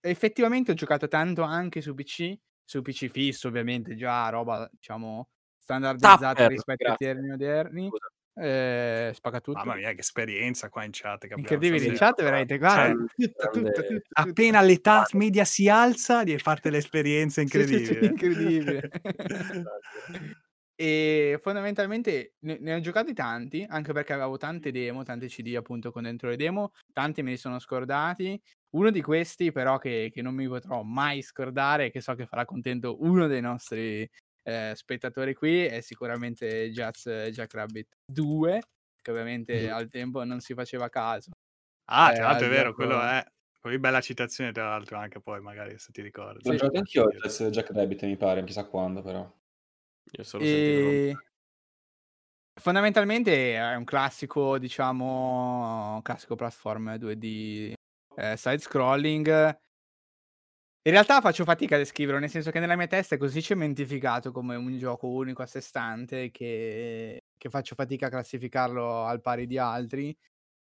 [0.00, 2.34] effettivamente ho giocato tanto anche su PC
[2.66, 7.06] su PC fisso ovviamente già roba diciamo standardizzata Tapper, rispetto grazie.
[7.06, 7.90] ai termini moderni
[8.36, 9.58] eh, spaga tutto.
[9.58, 13.82] Mamma mia che esperienza qua in chat incredibile in chat veramente guarda cioè, tutto, tutto,
[13.82, 18.90] tutto, appena l'età media si alza di fate l'esperienza incredibile sì, sì, sì, incredibile.
[20.76, 25.92] e fondamentalmente ne, ne, ho giocati tanti anche perché avevo tante demo tante cd appunto
[25.92, 28.40] con dentro le demo tanti me li sono scordati.
[28.74, 32.44] Uno di questi, però, che, che, non mi potrò mai scordare, che so che farà
[32.44, 34.08] contento uno dei nostri
[34.44, 38.62] eh, spettatori qui, è sicuramente Jazz Jack Rabbit 2,
[39.02, 39.72] che ovviamente mm.
[39.72, 41.32] al tempo non si faceva caso.
[41.90, 42.76] Ah, eh, tra l'altro è vero, gioco...
[42.76, 43.24] quello è.
[43.60, 46.40] Poi bella citazione, tra l'altro, anche poi, magari se ti ricordi.
[46.44, 46.56] L'ho sì.
[46.58, 49.30] giocato anch'io Jazz Jack Rabbit, mi pare, chissà quando, però.
[50.12, 51.16] Io solo e...
[52.60, 57.72] Fondamentalmente è un classico, diciamo, classico platform 2D
[58.16, 59.58] eh, side scrolling.
[60.86, 64.32] In realtà faccio fatica a descriverlo, nel senso che nella mia testa è così cementificato
[64.32, 69.46] come un gioco unico a sé stante che, che faccio fatica a classificarlo al pari
[69.46, 70.14] di altri.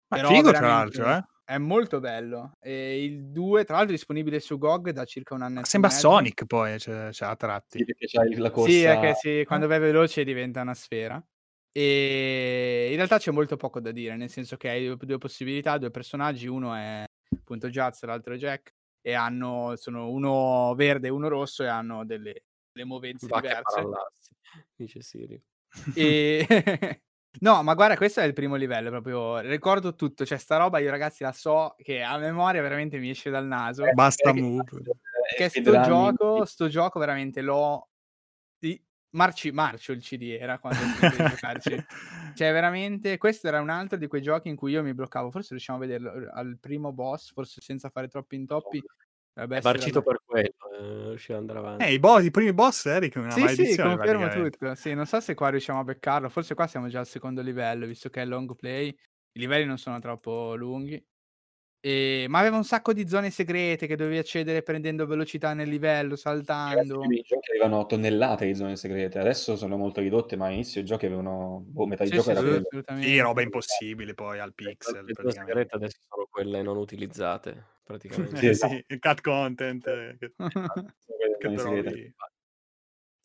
[0.08, 1.26] Ma Però figo tra l'altro, eh?
[1.44, 2.54] È molto bello.
[2.62, 5.90] E il 2, tra l'altro, è disponibile su GOG da circa un anno e Sembra
[5.90, 7.86] Sonic poi, cioè, cioè a tratti.
[8.00, 8.72] Sì, la corsa...
[8.72, 11.22] Sì, è che sì, quando vai veloce diventa una sfera.
[11.70, 15.92] E in realtà c'è molto poco da dire, nel senso che hai due possibilità, due
[15.92, 17.04] personaggi, uno è
[17.36, 18.72] appunto Jazz, l'altro Jack,
[19.06, 23.84] e hanno, sono uno verde e uno rosso e hanno delle, delle movenze Va diverse.
[24.76, 25.40] Dice Siri.
[25.94, 26.48] E...
[27.42, 30.90] no, ma guarda, questo è il primo livello, proprio ricordo tutto, cioè sta roba io
[30.90, 33.84] ragazzi la so che a memoria veramente mi esce dal naso.
[33.94, 34.64] Basta move.
[35.36, 37.90] Che sto gioco, sto gioco veramente l'ho
[39.14, 40.80] Marci, Marcio il CD era quando
[41.36, 41.86] giocarci.
[42.34, 45.32] Cioè, veramente, questo era un altro di quei giochi in cui io mi bloccavo.
[45.32, 48.82] Forse riusciamo a vederlo al primo boss, forse senza fare troppi intoppi.
[49.36, 51.84] Vabbè, è marcito per quello, eh, riusciva ad andare avanti.
[51.86, 54.76] Eh, i, boss, i primi boss, Eric, una Sì, sì, confermo tutto.
[54.76, 56.30] Sì, non so se qua riusciamo a beccarlo.
[56.30, 58.90] Forse qua siamo già al secondo livello, visto che è long play.
[58.90, 61.04] I livelli non sono troppo lunghi.
[61.86, 62.28] E...
[62.30, 67.04] Ma aveva un sacco di zone segrete che dovevi accedere prendendo velocità nel livello, saltando.
[67.04, 71.08] I giochi avevano tonnellate di zone segrete, adesso sono molto ridotte, ma all'inizio i giochi
[71.08, 75.04] avevano boh, metà di sì, gioco sì, era sì, sì, roba impossibile poi al pixel.
[75.04, 78.54] Le zone segrete adesso sono quelle non utilizzate, praticamente.
[78.54, 79.86] sì, sì, cut content.
[79.86, 80.32] Eh, che,
[81.38, 82.14] che trovi.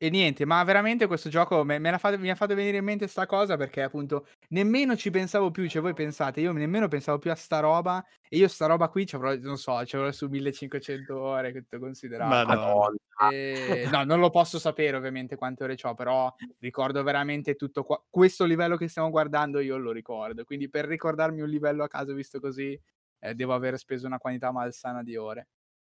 [0.00, 3.08] E niente, ma veramente questo gioco me, me fatto, mi ha fatto venire in mente
[3.08, 7.32] sta cosa perché appunto nemmeno ci pensavo più, cioè voi pensate, io nemmeno pensavo più
[7.32, 10.28] a sta roba e io sta roba qui ci avrò, non so, ci avrò su
[10.28, 12.54] 1500 ore che tutto considerato.
[12.54, 12.94] No.
[13.28, 18.00] E, no, non lo posso sapere ovviamente quante ore ho, però ricordo veramente tutto qua.
[18.08, 22.14] Questo livello che stiamo guardando io lo ricordo, quindi per ricordarmi un livello a caso
[22.14, 22.80] visto così
[23.18, 25.48] eh, devo aver speso una quantità malsana di ore.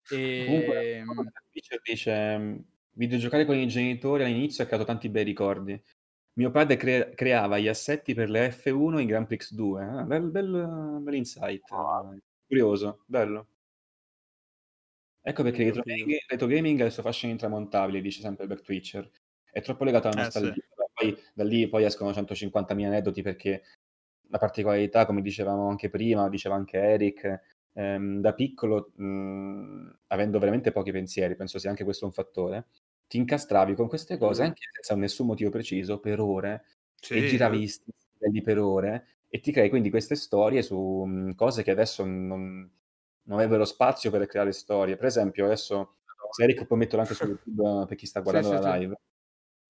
[0.10, 0.44] E...
[0.46, 1.80] Comunque, ehm dice
[2.96, 5.82] Videgiocare con i genitori all'inizio ha creato tanti bei ricordi.
[6.34, 9.84] Mio padre cre- creava gli assetti per le F1 in Grand Prix 2.
[9.84, 11.70] Ah, bel, bel, bel insight.
[11.72, 12.16] Oh.
[12.48, 13.48] Curioso, bello.
[15.26, 15.84] Ecco perché retro,
[16.28, 19.10] retro gaming ha il suo fascino intramontabile, dice sempre Back Twitcher.
[19.50, 20.50] È troppo legato alla nostalgia.
[20.52, 20.62] Eh, sì.
[20.94, 23.64] Poi da lì poi escono 150.000 aneddoti perché
[24.30, 27.42] la particolarità, come dicevamo anche prima, diceva anche Eric,
[27.74, 32.68] ehm, da piccolo, mh, avendo veramente pochi pensieri, penso sia anche questo un fattore,
[33.08, 37.14] ti incastravi con queste cose anche senza nessun motivo preciso per ore sì.
[37.14, 37.72] e giravi
[38.18, 42.70] livelli per ore e ti crei quindi queste storie su mh, cose che adesso non,
[43.24, 44.96] non avrebbero spazio per creare storie.
[44.96, 45.96] Per esempio, adesso,
[46.32, 49.00] se Eric può metterlo anche su YouTube per chi sta guardando sì, la live,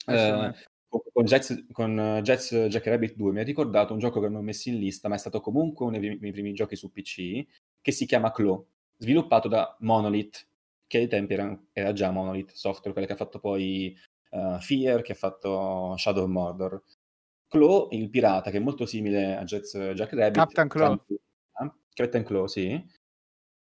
[0.07, 0.53] eh,
[0.87, 4.41] con, Jets, con Jets Jack Rabbit 2 mi ha ricordato un gioco che non ho
[4.41, 7.45] messo in lista, ma è stato comunque uno dei miei primi giochi su PC,
[7.81, 8.65] che si chiama Claw,
[8.97, 10.45] sviluppato da Monolith,
[10.93, 13.97] che ai tempi era, era già Monolith Software, quella che ha fatto poi
[14.29, 16.83] uh, Fear, che ha fatto Shadow of Mordor.
[17.47, 20.35] Claw, il pirata, che è molto simile a Jets Jack Rabbit.
[20.35, 21.03] Captain Claw.
[21.95, 22.85] Captain Claw, sì.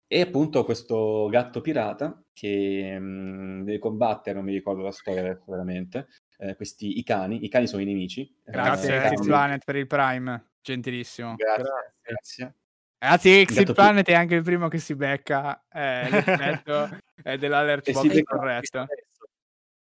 [0.08, 5.20] E appunto questo gatto pirata che mh, mm, deve combattere, non mi ricordo la storia
[5.20, 6.08] adesso veramente,
[6.38, 8.36] eh, questi i cani, i cani sono i nemici.
[8.42, 11.36] Grazie eh, Planet per il Prime, gentilissimo.
[11.36, 12.54] Grazie, grazie.
[13.02, 16.08] Ragazzi, Exit Planet è anche il primo che si becca eh,
[17.32, 18.86] eh, dell'alert box corretto.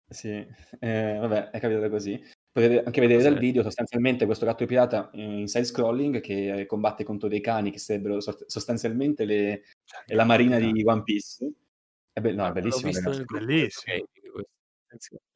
[0.10, 0.46] Sì,
[0.80, 2.22] eh, vabbè, è capitato così.
[2.52, 7.28] Potete anche vedere dal video sostanzialmente questo gatto pirata in side scrolling che combatte contro
[7.28, 11.52] dei cani che sarebbero sostanzialmente le, cioè, la marina di One Piece.
[12.12, 12.92] È, be- no, è bellissimo.
[12.92, 14.06] È bellissimo.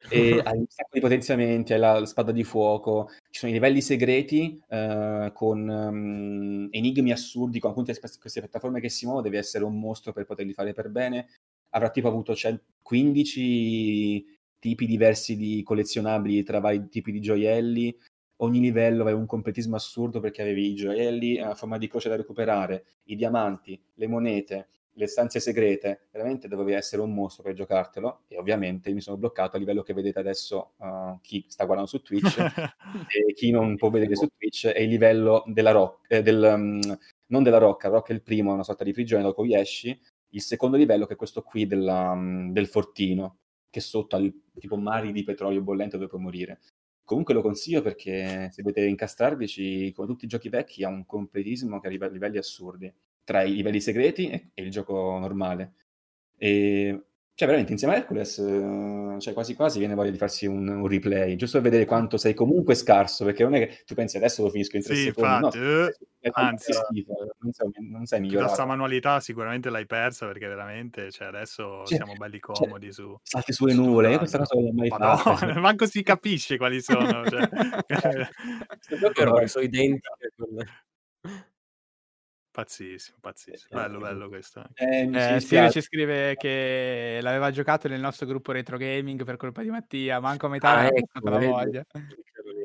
[0.08, 3.54] E hai un sacco di potenziamenti, hai la, la, spada di fuoco, ci sono i
[3.54, 9.36] livelli segreti eh, con um, enigmi assurdi, con appunto queste piattaforme che si muovono, devi
[9.36, 11.26] essere un mostro per poterli fare per bene.
[11.70, 12.34] Avrà tipo avuto
[12.82, 17.96] 15 tipi diversi di collezionabili tra vari tipi di gioielli.
[18.40, 22.16] Ogni livello aveva un completismo assurdo perché avevi i gioielli a forma di croce da
[22.16, 28.22] recuperare, i diamanti, le monete, le stanze segrete, veramente dovevi essere un mostro per giocartelo
[28.26, 32.02] e ovviamente mi sono bloccato a livello che vedete adesso uh, chi sta guardando su
[32.02, 32.36] Twitch
[33.08, 36.98] e chi non può vedere su Twitch è il livello della rock, eh, del, um,
[37.26, 39.98] non della rocca, rock è il primo, è una sorta di prigione dopo esci,
[40.30, 42.16] il secondo livello che è questo qui della,
[42.50, 43.38] del fortino,
[43.70, 46.60] che sotto al tipo mari di petrolio bollente dove puoi morire.
[47.04, 51.80] Comunque lo consiglio perché se volete incastrarvici, come tutti i giochi vecchi, ha un completismo
[51.80, 52.92] che arriva a livelli assurdi
[53.24, 55.74] tra i livelli segreti e il gioco normale.
[56.36, 57.07] E
[57.38, 60.88] cioè, veramente, insieme a Hercules, eh, cioè, quasi quasi viene voglia di farsi un, un,
[60.88, 64.42] replay, giusto per vedere quanto sei comunque scarso, perché non è che tu pensi adesso
[64.42, 65.86] lo finisco in tre sì, secondi, infatti, no,
[66.18, 68.46] eh, anzi, schifo, non sei, non sei migliorato.
[68.46, 73.06] Questa manualità sicuramente l'hai persa, perché veramente, cioè, adesso cioè, siamo belli cioè, comodi cioè,
[73.06, 73.16] su...
[73.22, 75.60] Salti sulle nuvole, io questa cosa non l'ho mai Madonna, fatta.
[75.62, 77.24] manco si capisce quali sono.
[77.24, 77.48] Cioè.
[79.14, 80.32] Però sono identiche.
[82.58, 83.80] Pazzissimo, pazzissimo.
[83.80, 84.64] Bello, bello questo.
[84.74, 89.62] Eh, eh, Sirio ci scrive che l'aveva giocato nel nostro gruppo retro gaming per colpa
[89.62, 91.86] di Mattia, manco a metà ah, ecco, la voglia.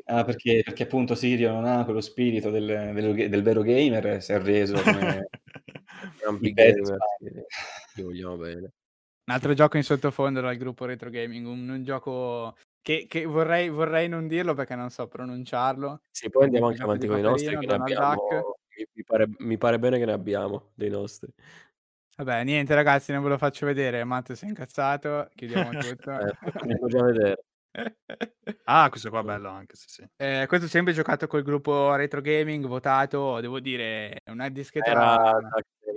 [0.06, 4.32] Ah, perché, perché, appunto Sirio non ha quello spirito del, del, del vero gamer, si
[4.32, 5.28] è reso come
[6.26, 6.96] un big gamer.
[7.94, 8.02] Sì.
[8.02, 8.72] vogliamo bene.
[9.26, 13.68] Un altro gioco in sottofondo dal gruppo retro gaming, un, un gioco che, che vorrei,
[13.68, 16.00] vorrei, non dirlo perché non so pronunciarlo.
[16.10, 18.56] Sì, poi andiamo anche avanti con i nostri, che ne abbiamo,
[18.92, 21.32] mi, pare, mi pare bene che ne abbiamo dei nostri.
[22.16, 24.04] Vabbè, niente ragazzi, non ve lo faccio vedere.
[24.04, 26.12] Matteo si è incazzato, chiudiamo tutto.
[26.12, 27.44] eh, già vedere.
[28.64, 30.06] ah, questo qua è bello anche, sì, sì.
[30.16, 35.40] Eh, questo sempre giocato col gruppo Retro Gaming, votato, devo dire, una dischetta era...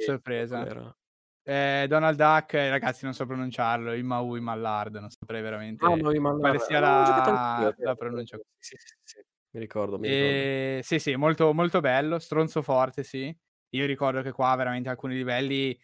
[0.03, 0.65] sorpresa.
[0.65, 0.95] Era.
[1.43, 3.93] Eh, Donald Duck, eh, ragazzi, non so pronunciarlo.
[3.93, 6.39] Il Maui Mallard, non saprei veramente ah, no, Mallard.
[6.39, 8.37] quale sia la, la pronuncia.
[8.57, 9.21] Sì, sì, sì.
[9.51, 10.33] Mi ricordo, mi ricordo.
[10.33, 10.79] E...
[10.83, 13.35] Sì, sì, molto, molto bello, stronzo forte, sì.
[13.71, 15.77] Io ricordo che qua veramente alcuni livelli,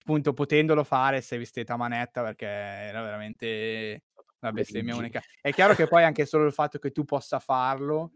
[0.00, 4.04] appunto, potendolo fare, sei vistita a manetta perché era veramente
[4.40, 5.20] una bestemmia unica.
[5.40, 8.12] È chiaro che poi anche solo il fatto che tu possa farlo,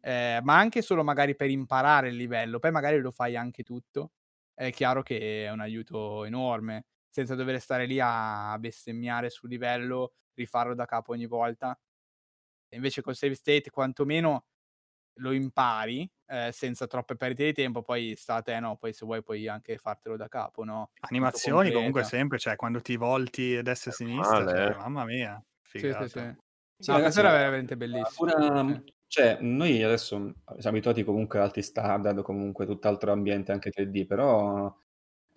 [0.00, 4.12] eh, ma anche solo magari per imparare il livello, poi magari lo fai anche tutto,
[4.54, 10.14] è chiaro che è un aiuto enorme, senza dover stare lì a bestemmiare sul livello,
[10.34, 11.78] rifarlo da capo ogni volta.
[12.70, 14.46] Invece col save state quantomeno
[15.18, 18.76] lo impari eh, senza troppe perdite di tempo, poi sta a te, no?
[18.76, 20.90] Poi se vuoi puoi anche fartelo da capo, no?
[21.00, 24.72] Animazioni comunque sempre, cioè quando ti volti destra e sinistra, vale.
[24.72, 26.08] cioè, mamma mia, figata.
[26.08, 26.34] Sì, sì, sì.
[26.78, 28.30] sì no, ragazzi, era veramente bellissimo.
[28.30, 30.16] Una, cioè, noi adesso
[30.58, 34.74] siamo abituati comunque a alti standard, comunque tutt'altro ambiente anche 3D, però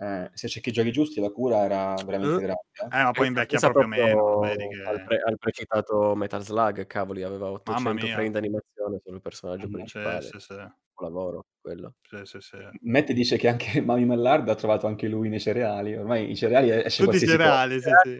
[0.01, 2.61] eh, se c'è chi giochi giusti la cura era veramente uh, grande.
[2.71, 4.39] Eh, eh ma poi invecchia proprio meno.
[4.39, 4.81] Vedi che...
[4.83, 9.73] al, pre- al precitato Metal Slug, cavoli, aveva 800 frame d'animazione solo il personaggio mm,
[9.73, 10.21] principale.
[10.21, 10.67] Sì, sì, sì.
[11.01, 11.95] lavoro quello.
[12.01, 12.57] Sì, sì, sì.
[12.83, 15.97] Matt dice che anche Mami Mallard ha trovato anche lui nei cereali.
[15.97, 18.17] Ormai i cereali esce Tutti i cereali, sì, sì.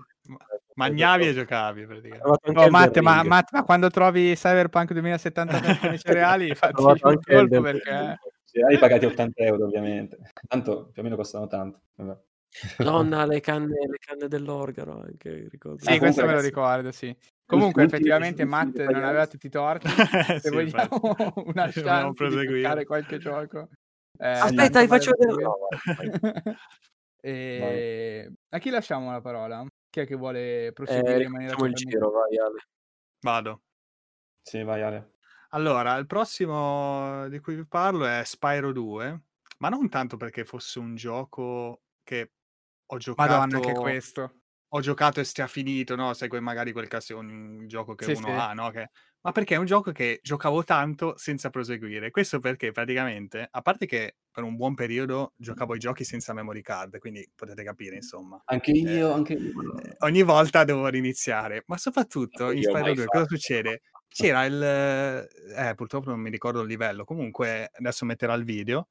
[0.76, 2.28] Magnavi e giocavi praticamente.
[2.28, 8.18] Oh, Matt, ma, Matt, ma, quando trovi Cyberpunk 2077 nei cereali, fatti un colpo perché
[8.68, 11.82] hai pagati 80 euro ovviamente, tanto più o meno costano tanto.
[11.95, 12.18] Vabbè.
[12.78, 15.84] Donna, le canne, le canne dell'organo anche, ricordo.
[15.84, 17.16] Sì, ah, questo me lo ricordo, sì.
[17.45, 19.88] Comunque, effettivamente, Matt non aveva tutti i torti.
[20.39, 21.00] Se sì, vogliamo
[21.45, 23.70] una chance di giocare qualche gioco.
[24.18, 25.43] Eh, Aspetta, vi faccio vedere.
[25.43, 25.58] No,
[27.22, 28.32] e...
[28.50, 29.66] A chi lasciamo la parola?
[29.89, 31.66] Chi è che vuole proseguire eh, in maniera...
[31.66, 32.68] il giro, vai Ale.
[33.22, 33.62] Vado.
[34.41, 35.14] Sì, vai Ale.
[35.50, 39.22] Allora, il prossimo di cui vi parlo è Spyro 2,
[39.60, 42.34] ma non tanto perché fosse un gioco che
[42.86, 43.32] ho giocato...
[43.32, 44.34] Madonna, che questo.
[44.74, 46.14] Ho giocato e stia finito, no?
[46.14, 48.34] Sai, magari quel caso un gioco che sì, uno sì.
[48.34, 48.70] ha, no?
[48.70, 48.91] Che...
[49.22, 52.12] Ma perché è un gioco che giocavo tanto senza proseguire.
[52.12, 56.62] Questo perché praticamente, a parte che per un buon periodo giocavo ai giochi senza memory
[56.62, 58.39] card, quindi potete capire, insomma.
[58.45, 59.80] Anche io, eh, anche io.
[59.80, 61.64] Eh, ogni volta devo riniziare.
[61.66, 63.82] Ma soprattutto in Spyro 2 cosa succede?
[64.10, 64.62] C'era il...
[64.62, 67.05] Eh, purtroppo non mi ricordo il livello.
[67.05, 68.89] Comunque, adesso metterò il video.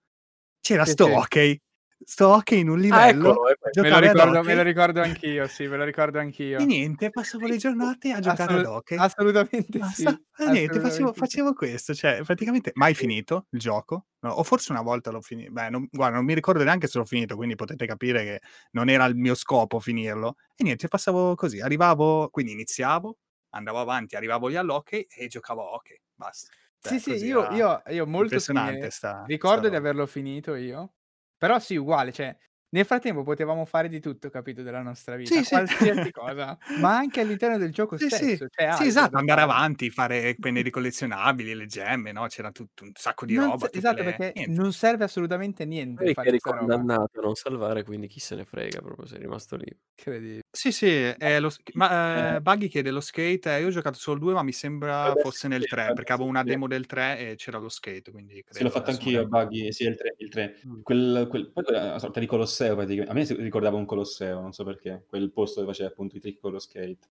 [0.61, 1.13] C'era sì, sto sì.
[1.13, 1.63] hockey.
[2.05, 3.01] sto hockey in un livello.
[3.01, 3.43] Ah, eccolo,
[3.83, 6.59] me, lo ricordo, me lo ricordo anch'io, sì, me lo ricordo anch'io.
[6.59, 8.99] E niente, passavo le giornate a giocare Assolut- ad hockey.
[8.99, 9.95] Assolutamente Basta.
[9.95, 10.03] sì.
[10.05, 14.73] E niente, assolutamente facevo, facevo, questo, cioè praticamente mai finito il gioco, no, o forse
[14.73, 17.55] una volta l'ho finito, beh, non, guarda, non mi ricordo neanche se l'ho finito, quindi
[17.55, 18.41] potete capire che
[18.73, 20.37] non era il mio scopo finirlo.
[20.55, 23.17] E niente, passavo così, arrivavo, quindi iniziavo,
[23.51, 26.53] andavo avanti, arrivavo lì all'hockey e giocavo a hockey, basta.
[26.81, 28.91] Cioè, sì, sì, io, io, io molto simile.
[28.91, 30.95] Sta, ricordo sta di averlo finito io,
[31.37, 32.37] però sì, uguale, cioè
[32.71, 36.11] nel frattempo potevamo fare di tutto, capito, della nostra vita, sì, qualsiasi sì.
[36.11, 38.47] cosa, ma anche all'interno del gioco sì, stesso.
[38.49, 42.27] Cioè sì, esatto, andare avanti, fare pennelli collezionabili, le gemme, no?
[42.27, 43.69] C'era tutto un sacco di non roba.
[43.73, 44.05] esatto, le...
[44.05, 44.61] perché niente.
[44.61, 46.13] non serve assolutamente niente.
[46.13, 49.67] Poi eri condannato a non salvare, quindi chi se ne frega, proprio sei rimasto lì.
[49.97, 50.43] Incredibile.
[50.51, 51.51] Sì, sì, lo...
[51.75, 54.53] ma eh, Buggy chiede lo skate, eh, io ho giocato solo il 2, ma mi
[54.53, 58.45] sembra fosse nel 3, perché avevo una demo del 3 e c'era lo skate, quindi
[58.49, 60.15] Sì, l'ho fatto anch'io, Buggy, sì, il 3.
[60.19, 60.61] Il 3.
[60.67, 60.81] Mm.
[60.83, 61.51] Quel, quel...
[61.51, 62.27] Poi una sorta di
[62.59, 63.11] Colosseo, praticamente.
[63.11, 66.41] A me ricordava un Colosseo, non so perché, quel posto dove faceva appunto i trick
[66.41, 67.09] con lo skate,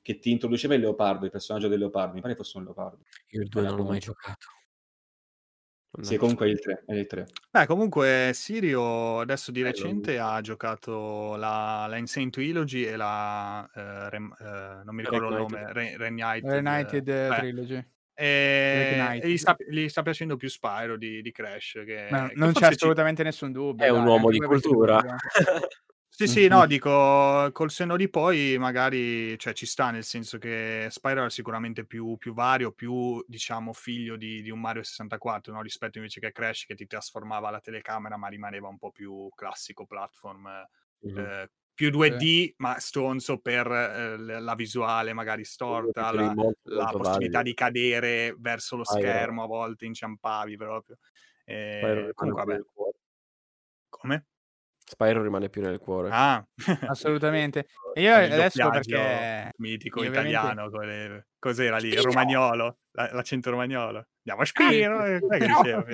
[0.00, 3.04] che ti introduceva il leopardo, il personaggio del leopardo, mi pare fosse un leopardo.
[3.30, 4.46] Io il 2 non l'ho mai giocato.
[6.00, 7.26] Sì, comunque il 3, è il 3.
[7.52, 13.64] Beh, comunque Sirio adesso di recente ha giocato la, la Insane Trilogy e la...
[13.72, 17.86] Eh, Rem, eh, non mi ricordo il nome, Re, Reunited, Reunited eh, Trilogy.
[18.16, 21.82] E, e gli, sta, gli, sta, piacendo più Spyro di, di Crash.
[21.84, 23.28] Che, no, che non c'è assolutamente ci...
[23.28, 23.84] nessun dubbio.
[23.84, 25.02] È dai, un uomo di cultura.
[26.08, 30.86] sì, sì, no, dico col senno di poi magari cioè, ci sta, nel senso che
[30.90, 35.60] Spyro è sicuramente più, più vario, più diciamo figlio di, di un Mario 64 no?
[35.60, 39.86] rispetto invece che Crash che ti trasformava la telecamera ma rimaneva un po' più classico
[39.86, 40.48] platform.
[41.04, 41.18] Mm-hmm.
[41.18, 42.54] Eh, più 2D, sì.
[42.58, 47.42] ma stronzo per eh, la visuale magari storta, la, molto, la molto possibilità valido.
[47.42, 50.98] di cadere verso lo schermo, a volte inciampavi proprio.
[51.44, 52.62] Eh, comunque, vabbè.
[53.88, 54.26] Come?
[54.86, 56.10] Spyro rimane più nel cuore.
[56.12, 56.46] Ah,
[56.88, 57.66] assolutamente.
[57.94, 61.28] E io adesso perché mitico io italiano, ovviamente...
[61.38, 61.90] cos'era lì?
[61.90, 62.10] Spiro!
[62.10, 64.06] Romagnolo, l'accento romagnolo.
[64.18, 65.84] Andiamo a Spiro, ah, che diceva,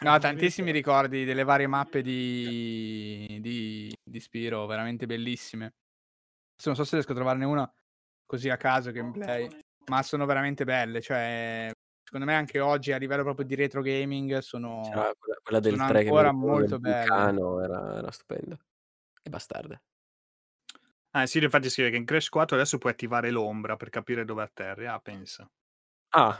[0.00, 5.74] No, tantissimi ricordi delle varie mappe di, di, di Spiro, veramente bellissime.
[6.64, 7.72] Non so se riesco a trovarne una
[8.26, 9.48] così a caso gameplay,
[9.86, 11.70] ma sono veramente belle, cioè
[12.04, 15.98] secondo me anche oggi a livello proprio di retro gaming sono quella, quella del 3
[16.00, 17.64] ancora molto belle.
[17.64, 18.58] Era, era stupenda.
[19.22, 19.80] E bastarda.
[21.12, 24.42] Ah, sì, infatti scrive che in Crash 4 adesso puoi attivare l'ombra per capire dove
[24.42, 24.86] atterri.
[24.86, 25.50] Ah, pensa.
[26.10, 26.38] Ah,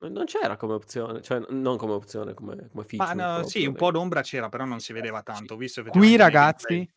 [0.00, 3.14] non c'era come opzione, cioè non come opzione, come, come feature.
[3.14, 5.56] Ma no, sì, un po' d'ombra c'era, però non si vedeva tanto.
[5.56, 6.88] Visto Qui ragazzi,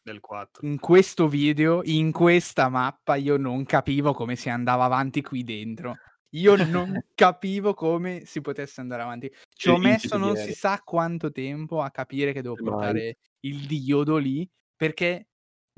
[0.62, 5.96] in questo video, in questa mappa, io non capivo come si andava avanti qui dentro.
[6.34, 9.34] Io non capivo come si potesse andare avanti.
[9.54, 14.18] Ci ho messo non si sa quanto tempo a capire che devo portare il diodo
[14.18, 15.28] lì, perché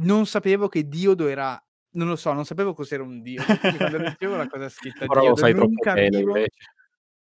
[0.01, 1.57] non sapevo che diodo era
[1.95, 3.43] non lo so, non sapevo cos'era un dio.
[3.77, 6.31] Quando leggevo la cosa scritta Però diodo, lo sai non capivo.
[6.33, 6.47] Bene,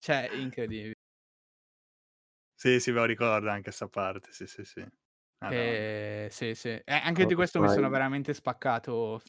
[0.01, 0.95] cioè, incredibile.
[2.55, 4.87] Sì, sì, me lo ricordo anche questa parte, sì, sì, sì.
[5.47, 6.69] Eh, sì, sì.
[6.69, 9.21] Eh, anche di questo mi sono veramente spaccato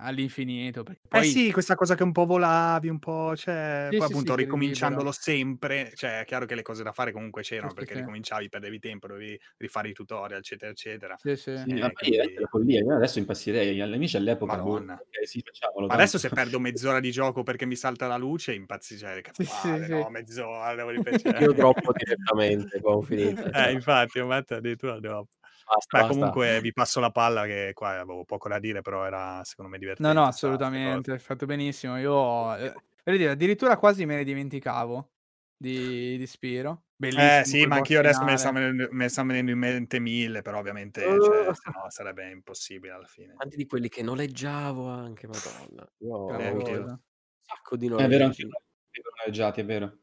[0.00, 4.06] All'infinito, Eh poi sì, questa cosa che un po' volavi, un po' cioè, Sì, poi
[4.06, 7.72] sì, appunto sì, ricominciandolo sempre, cioè è chiaro che le cose da fare comunque c'erano
[7.72, 7.94] sì, perché sì.
[7.94, 11.18] ricominciavi, perdevi tempo, dovevi rifare i tutorial, eccetera, eccetera.
[11.20, 11.50] Sì, sì.
[11.52, 12.80] Sì, ma poi è la follia.
[12.80, 13.80] Io adesso impazzirei.
[13.80, 14.94] Agli amici all'epoca, boh, Madonna.
[14.94, 18.52] ok, sì, facciamolo, Ma adesso se perdo mezz'ora di gioco perché mi salta la luce,
[18.54, 20.04] impazzi cioè che Sì, sì, palle, sì.
[20.04, 20.90] no, mezz'ora, devo
[21.38, 23.50] Io droppo direttamente, ho finito.
[23.54, 23.72] Eh, Ciao.
[23.72, 25.36] infatti, infatti addirittura droppo.
[25.68, 26.14] Basta, Beh, basta.
[26.14, 29.76] comunque vi passo la palla che qua avevo poco da dire, però era secondo me
[29.76, 31.98] No, divertente no, sta assolutamente, hai fatto benissimo.
[31.98, 32.72] Io, eh,
[33.04, 35.10] voglio dire, addirittura quasi me ne dimenticavo
[35.56, 36.70] di, di Spiro.
[36.70, 39.22] Eh Bellissimo sì, quel ma boss anch'io adesso me ne sta venendo, me ne sta
[39.22, 43.34] venendo in mente mille, però ovviamente cioè, Uh, se no sarebbe impossibile alla fine.
[43.36, 45.88] Tanti di quelli che noleggiavo anche, madonna.
[45.98, 46.98] Io ho avuto un
[47.40, 48.46] sacco di È vero, anche noleggi.
[48.46, 49.98] io noleggiati, è vero.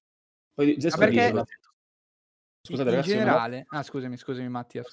[0.53, 1.45] Poi Ma Zesco perché
[2.61, 3.66] scusate in ragazzi, generale...
[3.70, 4.84] Ah, scusami, scusami Mattia.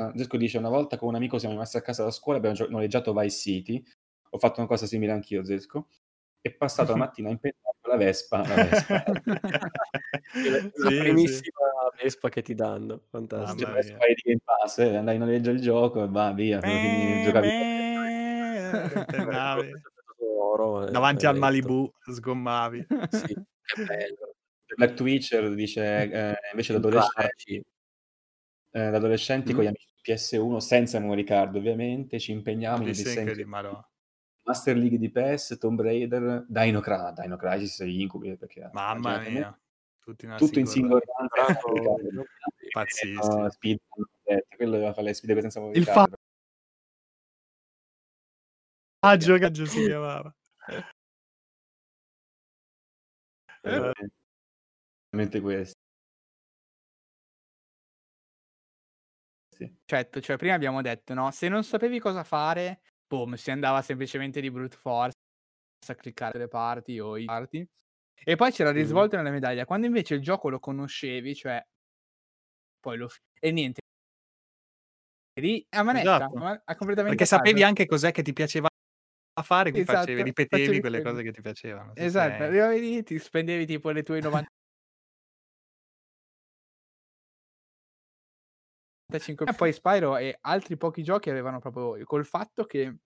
[0.00, 2.56] Ah, Zesco dice, una volta con un amico siamo rimasti a casa da scuola, abbiamo
[2.56, 3.84] gio- noleggiato Vice City,
[4.30, 5.88] ho fatto una cosa simile anch'io, Zesco,
[6.40, 9.04] e passato la mattina a impegnare la Vespa, la Vespa.
[10.32, 10.98] La la Sì, sì.
[10.98, 11.58] primissima
[12.00, 13.68] Vespa che ti danno, fantastico.
[13.68, 14.06] La Vespa mia.
[14.14, 18.94] di Game Pass, eh, andai in noleggio il gioco e va via, Beh, giocavi beh,
[18.96, 19.72] impennavi.
[20.38, 21.36] Oro, eh, Davanti al.
[21.36, 22.86] Malibu sgommavi.
[23.10, 23.26] Sì,
[23.64, 24.34] che bello.
[24.76, 27.56] Black Twitcher dice, eh, invece da adolescenti,
[28.72, 29.66] eh, da adolescenti con Mm?
[29.66, 33.88] gli amici PS1, senza memory card ovviamente, ci impegniamo in dissenti incredibile, madonna.
[34.42, 39.60] Master League di PES, Tomb Raider, Dino, Cra- Dino Crisis e Incubi, perché Mamma mia,
[40.02, 40.98] tutto in run,
[41.28, 42.24] Bravo, Riccardo.
[42.72, 43.42] Pazzissimo.
[43.42, 43.78] No, speed,
[44.56, 46.08] quello doveva fare le sfide senza Il fa-
[48.98, 50.34] Faggio Gaggio si chiamava.
[53.62, 53.92] Eh,
[55.10, 55.79] veramente questo.
[59.60, 59.76] Sì.
[59.84, 64.40] Certo, cioè prima abbiamo detto, no, se non sapevi cosa fare, boom, si andava semplicemente
[64.40, 65.18] di brute force
[65.86, 67.66] a cliccare le parti o i parti.
[68.22, 69.66] E poi c'era risvolto nella medaglia.
[69.66, 71.62] Quando invece il gioco lo conoscevi, cioè
[72.80, 73.08] poi lo
[73.38, 73.80] e niente.
[75.40, 76.38] Lì a manetta, esatto.
[76.38, 78.68] a, a completamente Perché sapevi anche cos'è che ti piaceva
[79.42, 81.92] fare, esatto, facevi, ripetevi facevi quelle cose che ti piacevano.
[81.94, 84.48] Esatto, arrivavi lì, ti spendevi tipo le tue 90
[89.42, 92.98] e poi Spyro e altri pochi giochi avevano proprio col fatto che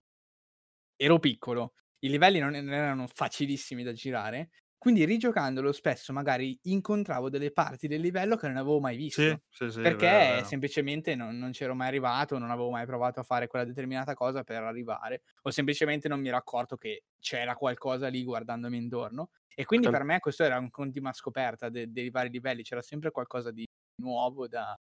[0.95, 7.51] ero piccolo, i livelli non erano facilissimi da girare quindi rigiocandolo spesso magari incontravo delle
[7.51, 9.41] parti del livello che non avevo mai visto.
[9.49, 10.43] Sì, sì, sì, perché vero, vero.
[10.45, 14.43] semplicemente non, non c'ero mai arrivato, non avevo mai provato a fare quella determinata cosa
[14.43, 19.29] per arrivare, o semplicemente non mi ero accorto che c'era qualcosa lì guardandomi intorno.
[19.55, 23.09] E quindi per me questo era un continua scoperta de- dei vari livelli, c'era sempre
[23.09, 23.65] qualcosa di
[24.03, 24.77] nuovo da,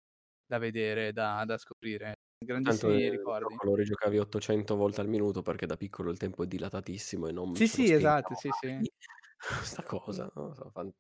[0.51, 2.15] da vedere, da, da scoprire.
[2.37, 3.55] Grandissimi Tanto ricordi.
[3.63, 7.55] Lo rigiocavi 800 volte al minuto perché da piccolo il tempo è dilatatissimo e non
[7.55, 8.91] Sì, sì, esatto, sì, sì.
[9.63, 10.91] Sta cosa, non so, fan...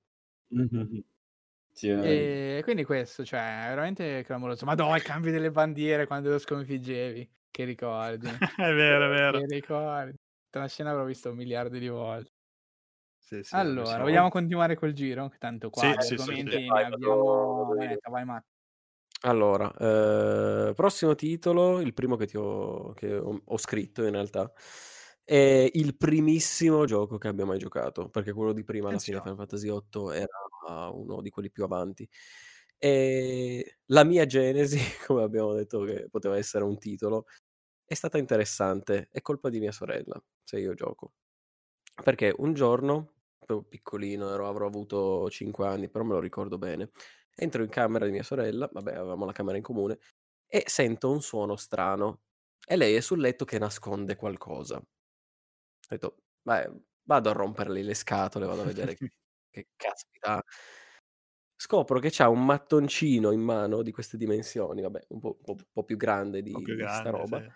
[1.73, 4.65] Sì, E quindi questo, cioè, è veramente clamoroso.
[4.65, 7.29] Madò, il cambio delle bandiere quando lo sconfiggevi.
[7.51, 8.27] Che ricordi.
[8.55, 9.39] È vero, è vero.
[9.39, 10.15] Che ricordi.
[10.49, 12.31] Questa scena avrò visto un miliardo di volte.
[13.17, 15.29] Sì, sì, Allora, diciamo vogliamo continuare col giro?
[15.29, 16.61] Che Tanto qua Sì, di sì, sì, argomenti sì.
[16.63, 17.15] ne Vai, abbiamo...
[17.15, 18.45] vado- Vanetta, vai Matt.
[19.23, 19.71] Allora,
[20.69, 24.51] eh, prossimo titolo, il primo che, ti ho, che ho, ho scritto in realtà,
[25.23, 29.21] è il primissimo gioco che abbia mai giocato, perché quello di prima, alla fine, Attenzione.
[29.21, 32.07] Final Fantasy VIII, era uno di quelli più avanti.
[32.79, 37.25] E la mia genesi, come abbiamo detto che poteva essere un titolo,
[37.85, 39.07] è stata interessante.
[39.11, 41.13] È colpa di mia sorella, se io gioco.
[42.03, 46.89] Perché un giorno, ero piccolino, ero- avrò avuto 5 anni, però me lo ricordo bene.
[47.35, 49.99] Entro in camera di mia sorella, vabbè, avevamo la camera in comune,
[50.47, 52.21] e sento un suono strano.
[52.67, 54.77] E lei è sul letto che nasconde qualcosa.
[54.77, 54.85] Ho
[55.89, 56.71] detto, "Beh,
[57.03, 58.95] vado a romperle le scatole, vado a vedere
[59.51, 60.41] che caspita.
[61.55, 65.83] Scopro che c'ha un mattoncino in mano di queste dimensioni, vabbè, un po', un po'-
[65.83, 67.39] più grande di, più di sta grande, roba.
[67.39, 67.51] sì.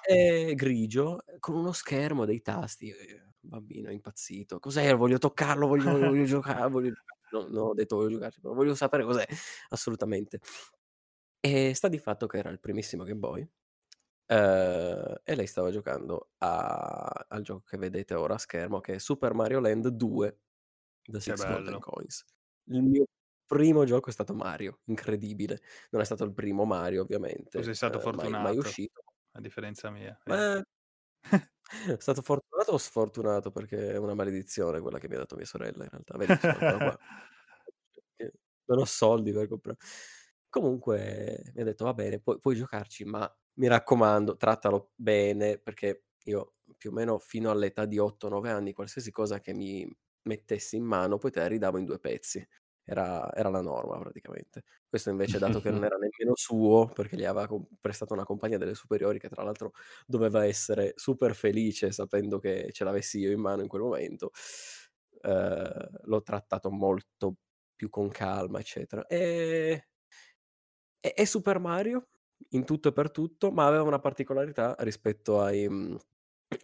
[0.00, 2.92] È grigio, con uno schermo, dei tasti.
[3.40, 4.58] Bambino impazzito.
[4.60, 4.94] Cos'è?
[4.96, 6.68] Voglio toccarlo, voglio, voglio, voglio giocare.
[6.70, 6.90] Voglio...
[6.90, 6.96] No,
[7.32, 9.26] non ho detto voglio giocarci, però voglio sapere cos'è.
[9.70, 10.40] Assolutamente.
[11.40, 13.48] E sta di fatto che era il primissimo Game Boy.
[14.30, 18.98] eh, e lei stava giocando a- al gioco che vedete ora a schermo, che è
[18.98, 20.38] Super Mario Land 2
[21.02, 21.78] The Six Golden.
[21.80, 22.24] Coins.
[22.64, 23.06] Il mio
[23.46, 25.62] primo gioco è stato Mario, incredibile.
[25.90, 27.56] Non è stato il primo Mario, ovviamente.
[27.58, 29.02] Tu sei stato eh, mai- mai, fortunato, uscito.
[29.32, 30.20] a differenza mia.
[30.24, 30.62] Eh,
[31.22, 33.50] è stato fortunato o sfortunato?
[33.50, 36.16] Perché è una maledizione quella che mi ha dato mia sorella, in realtà.
[36.16, 36.98] Vedi, sono ancora qua.
[38.68, 39.78] Non ho soldi per comprare.
[40.50, 46.04] Comunque mi ha detto, va bene, pu- puoi giocarci, ma mi raccomando, trattalo bene, perché
[46.24, 49.90] io più o meno fino all'età di 8-9 anni, qualsiasi cosa che mi
[50.24, 52.46] mettessi in mano, poi te la ridavo in due pezzi.
[52.90, 54.64] Era, era la norma praticamente.
[54.88, 58.58] Questo invece, dato che non era nemmeno suo, perché gli aveva com- prestato una compagnia
[58.58, 59.72] delle superiori che tra l'altro
[60.06, 64.30] doveva essere super felice sapendo che ce l'avessi io in mano in quel momento,
[65.22, 67.36] eh, l'ho trattato molto
[67.74, 69.06] più con calma, eccetera.
[69.06, 69.84] E...
[71.00, 72.08] È, è Super Mario
[72.50, 75.96] in tutto e per tutto, ma aveva una particolarità rispetto ai, mm,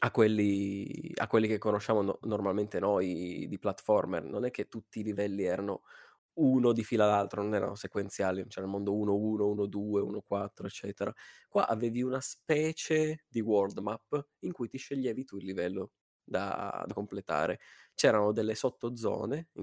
[0.00, 4.24] a, quelli, a quelli che conosciamo no- normalmente noi di platformer.
[4.24, 5.82] Non è che tutti i livelli erano
[6.34, 11.12] uno di fila all'altro, non erano sequenziali, c'era il mondo 1-1, 1-2, 1-4, eccetera.
[11.48, 16.84] Qua avevi una specie di world map in cui ti sceglievi tu il livello da,
[16.86, 17.60] da completare.
[17.94, 19.62] C'erano delle sottozone in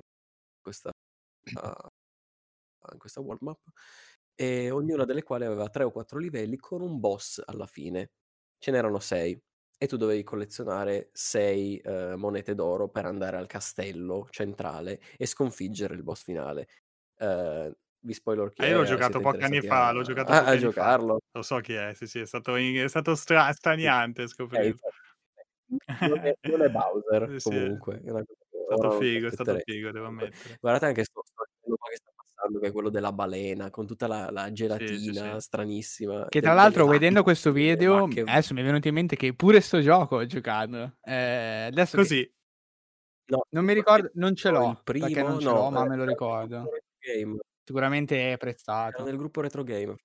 [0.62, 0.92] questa,
[2.94, 3.62] in questa world map
[4.36, 8.12] e ognuna delle quali aveva tre o quattro livelli con un boss alla fine.
[8.58, 9.40] Ce n'erano sei
[9.84, 15.96] e tu dovevi collezionare sei eh, monete d'oro per andare al castello centrale e sconfiggere
[15.96, 16.68] il boss finale.
[17.18, 20.34] Eh, vi spoiler chi Ah, è, io l'ho giocato pochi anni fa, l'ho a, giocato
[20.34, 20.96] a- pochi a anni fa.
[20.96, 21.20] giocarlo?
[21.32, 24.90] Lo so chi è, sì, sì, è stato, in- è stato stra- straniante scoprirlo.
[26.04, 29.58] non, è, non è Bowser Sì, è comunque, è una che stato figo, è stato
[29.58, 30.58] figo, devo ammettere.
[30.60, 31.44] guardate anche sto, sto
[32.42, 35.42] qua che che è quello della balena, con tutta la, la Sì, sì, gelatina sì.
[35.42, 39.16] stranissima, Che tra l'altro, vedendo questo delle video, vacche adesso mi è venuto in mente
[39.16, 40.98] che pure sto gioco ho giocato.
[41.04, 42.34] Eh, adesso che- Così,
[43.32, 45.70] No, non mi ricordo, non ce ho l'ho, il perché primo, non ce no, l'ho,
[45.72, 46.70] ma eh, me lo ricordo.
[47.64, 48.96] sicuramente è prezzato.
[48.98, 49.96] Era nel gruppo retro game.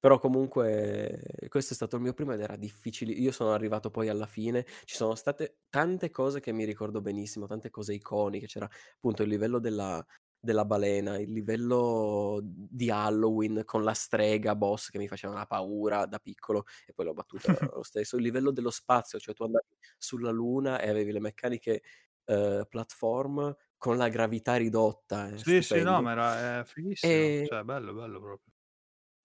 [0.00, 3.12] Però comunque questo è stato il mio primo ed era difficile.
[3.12, 7.46] Io sono arrivato poi alla fine, ci sono state tante cose che mi ricordo benissimo,
[7.46, 10.04] tante cose iconiche, c'era appunto il livello della
[10.44, 16.06] della balena, il livello di Halloween con la strega boss che mi faceva una paura
[16.06, 19.66] da piccolo e poi l'ho battuta lo stesso, il livello dello spazio, cioè tu andavi
[19.98, 21.82] sulla luna e avevi le meccaniche
[22.26, 25.28] uh, platform con la gravità ridotta.
[25.36, 25.62] Sì, stupendo.
[25.62, 27.44] sì, no, ma era è fighissimo, e...
[27.48, 28.52] cioè bello, bello proprio.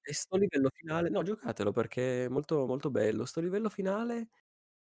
[0.02, 3.26] E sto livello finale, no, giocatelo perché è molto, molto bello.
[3.26, 4.30] Sto livello finale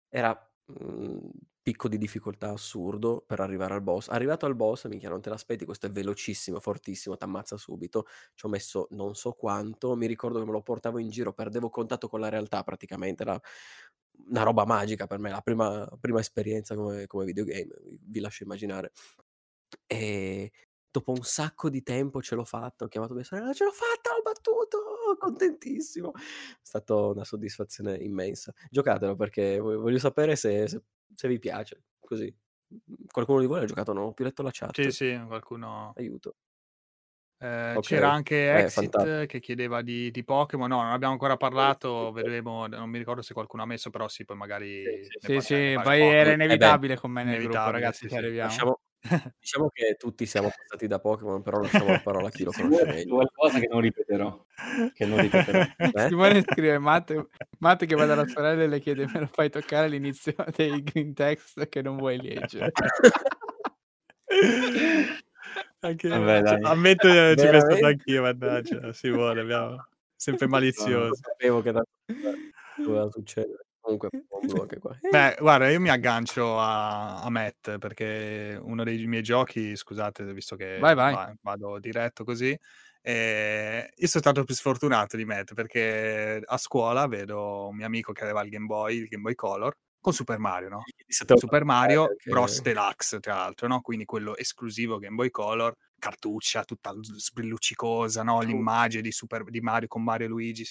[0.10, 1.30] era mhmm,
[1.64, 4.10] picco di difficoltà assurdo per arrivare al boss.
[4.10, 8.06] Arrivato al boss, minchia, non te l'aspetti, questo è velocissimo, fortissimo, t'ammazza subito.
[8.36, 11.70] Ci ho messo non so quanto, mi ricordo che me lo portavo in giro, perdevo
[11.70, 13.40] contatto con la realtà praticamente, era
[14.30, 17.70] una roba magica per me, la prima, prima esperienza come, come videogame,
[18.08, 18.92] vi lascio immaginare.
[19.88, 20.52] E
[20.92, 24.12] dopo un sacco di tempo ce l'ho fatta, ho chiamato mia sorella, ce l'ho fatta,
[24.16, 24.78] l'ho battuto,
[25.18, 26.12] contentissimo.
[26.14, 26.20] È
[26.62, 28.54] stata una soddisfazione immensa.
[28.70, 30.82] Giocatelo perché voglio sapere se, se,
[31.16, 32.34] se vi piace, così.
[33.12, 33.94] Qualcuno di voi ha giocato?
[33.94, 34.74] Non ho più letto la chat.
[34.74, 35.94] Sì, sì, qualcuno...
[35.96, 36.36] Aiuto.
[37.44, 37.82] Eh, okay.
[37.82, 40.70] C'era anche eh, Exit eh, che chiedeva di, di, Pokémon.
[40.70, 42.12] No, non abbiamo ancora parlato.
[42.14, 42.68] Vedremo.
[42.68, 44.84] Non mi ricordo se qualcuno ha messo, però sì, poi magari.
[45.20, 48.08] Sì, sì, sì poi era inevitabile eh con me nel gruppo, ragazzi.
[48.08, 48.32] Sì, sì.
[48.32, 48.80] Diciamo,
[49.40, 52.86] Diciamo che tutti siamo passati da Pokémon, però lasciamo la parola a chi lo conosce
[52.86, 53.16] meglio.
[53.16, 54.46] Qualcosa che non ripeterò.
[54.94, 55.60] Che non ripeterò.
[55.78, 56.08] Eh?
[56.08, 57.28] Simone scrive Matte,
[57.60, 61.14] Matte che va dalla sorella e le chiede me lo fai toccare all'inizio dei green
[61.14, 62.72] text che non vuoi leggere.
[65.82, 69.86] Anche, Vabbè, cioè, ammetto che ci penso stato anch'io, mannaggia, Simone, abbiamo
[70.16, 71.08] sempre malizioso.
[71.08, 71.74] No, sapevo che
[72.78, 73.66] doveva succedere.
[73.84, 74.10] Comunque,
[74.62, 74.98] anche qua.
[75.12, 80.56] Beh, guarda, io mi aggancio a, a Matt perché uno dei miei giochi, scusate, visto
[80.56, 81.36] che vai, vai.
[81.42, 82.58] vado diretto così,
[83.02, 88.14] eh, io sono stato più sfortunato di Matt perché a scuola vedo un mio amico
[88.14, 90.84] che aveva il Game Boy, il Game Boy Color, con Super Mario, no?
[91.36, 92.62] Super Mario eh, Bros.
[92.62, 93.82] Deluxe, tra l'altro, no?
[93.82, 98.40] Quindi quello esclusivo Game Boy Color, cartuccia tutta sbrilluccicosa, no?
[98.40, 100.66] L'immagine di, Super, di Mario con Mario e Luigi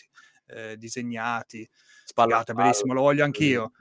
[0.46, 1.68] eh, disegnati
[2.04, 3.72] spallata, bellissimo, lo voglio anch'io.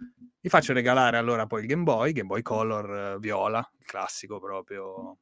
[0.41, 4.39] Mi faccio regalare allora poi il Game Boy, Game Boy Color uh, viola, il classico
[4.39, 5.17] proprio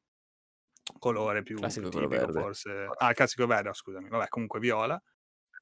[0.98, 2.40] colore più classico tipico verde.
[2.40, 2.88] forse.
[2.98, 4.08] Ah, il classico verde, scusami.
[4.08, 5.02] Vabbè, comunque viola.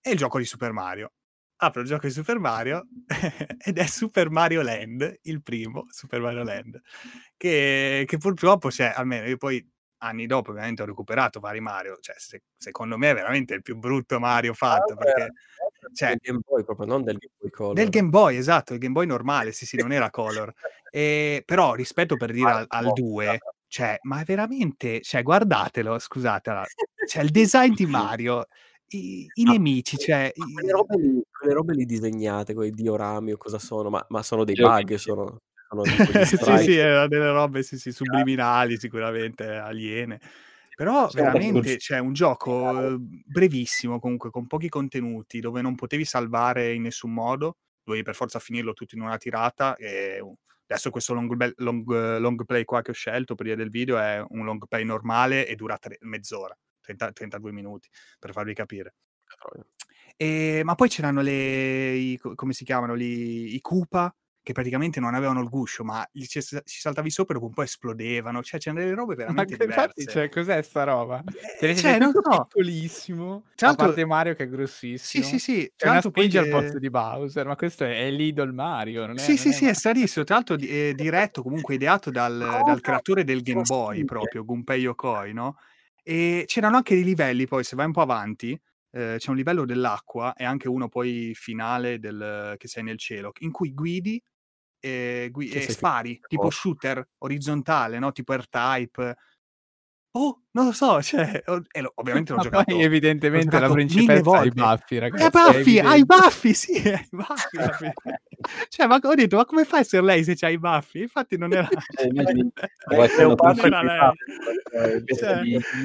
[0.01, 1.13] E il gioco di Super Mario.
[1.59, 2.85] Apro il gioco di Super Mario
[3.57, 6.79] ed è Super Mario Land, il primo Super Mario Land,
[7.35, 9.67] che, che purtroppo c'è, almeno io poi
[9.99, 13.75] anni dopo ovviamente ho recuperato vari Mario, cioè se, secondo me è veramente il più
[13.75, 15.31] brutto Mario fatto, ah, perché
[15.93, 17.73] cioè, del Game Boy proprio, non del Game Boy Color.
[17.73, 20.53] Del Game Boy, esatto, il Game Boy normale, sì, sì, non era Color.
[20.91, 26.65] E, però rispetto per dire al, al 2, cioè, ma veramente, cioè, guardatelo, scusate, allora,
[27.07, 28.47] cioè, il design di Mario,
[28.89, 30.31] i, i nemici, cioè...
[30.33, 30.53] I...
[30.53, 34.43] Quelle, robe lì, quelle, robe lì, disegnate, quei diorami o cosa sono, ma, ma sono
[34.43, 35.41] dei bug, sono...
[35.67, 35.83] sono
[36.25, 40.19] sì, sì, erano delle robe, sì, sì, subliminali, sicuramente, aliene.
[40.77, 46.71] Però veramente c'è un gioco uhm, brevissimo, comunque con pochi contenuti, dove non potevi salvare
[46.71, 50.21] in nessun modo, dovevi per forza finirlo tutto in una tirata e
[50.67, 54.23] adesso questo long, long, long play qua che ho scelto per via del video è
[54.29, 58.93] un long play normale e dura tre, mezz'ora, 30, 32 minuti, per farvi capire.
[60.15, 64.15] E, ma poi c'erano le, i, come si chiamano, gli, i Koopa,
[64.47, 67.63] che praticamente non avevano il guscio, ma ci, ci saltavi sopra e dopo un po'
[67.63, 68.41] esplodevano.
[68.41, 69.81] Cioè, c'erano delle robe veramente ma diverse.
[69.81, 71.21] Infatti, cioè, cos'è sta roba?
[71.59, 72.21] Eh, cioè, non so.
[72.21, 73.43] piccolissimo.
[73.55, 75.21] Tra a parte Mario che è grossissimo.
[75.25, 75.71] Sì, sì, sì.
[75.75, 79.19] C'è una spinge al posto di Bowser, ma questo è, è l'idol Mario, non è,
[79.19, 80.23] Sì, non sì, è sì, è stranissimo.
[80.23, 85.33] Tra l'altro è diretto, comunque ideato dal, dal creatore del Game Boy, proprio, Gunpei Yokoi,
[85.33, 85.57] no?
[86.01, 88.57] E c'erano anche dei livelli, poi, se vai un po' avanti,
[88.91, 93.33] eh, c'è un livello dell'acqua e anche uno poi finale del, che sei nel cielo,
[93.39, 94.23] in cui guidi
[94.87, 96.49] e, gui- e spari, tipo oh.
[96.49, 98.11] shooter orizzontale, no?
[98.11, 99.17] Tipo R-Type.
[100.11, 102.73] Oh, non lo so, cioè, lo, ovviamente l'ho Ma giocato.
[102.73, 105.23] Poi evidentemente la principessa ha i baffi, ragazzi.
[105.25, 107.57] Eh, baffi, hai i baffi, sì, hai i baffi.
[108.69, 111.01] cioè, ma ho detto, ma come fai a essere lei se c'hai i baffi?
[111.01, 111.67] Infatti non era...
[111.69, 115.03] Eh, non era lei.
[115.05, 115.41] Cioè,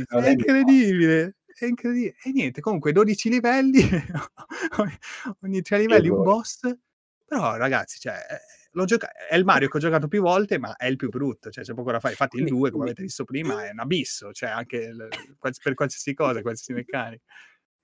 [0.09, 2.17] è incredibile è incredibile.
[2.23, 3.89] E niente, comunque 12 livelli,
[5.43, 6.61] ogni 3 livelli un boss.
[7.25, 8.19] Però ragazzi, cioè,
[8.85, 11.65] gioca- è il Mario che ho giocato più volte, ma è il più brutto, cioè
[11.65, 12.13] c'è poco da fare.
[12.13, 15.09] Infatti il 2, come avete visto prima, è un abisso, cioè anche il,
[15.63, 17.23] per qualsiasi cosa, qualsiasi meccanica.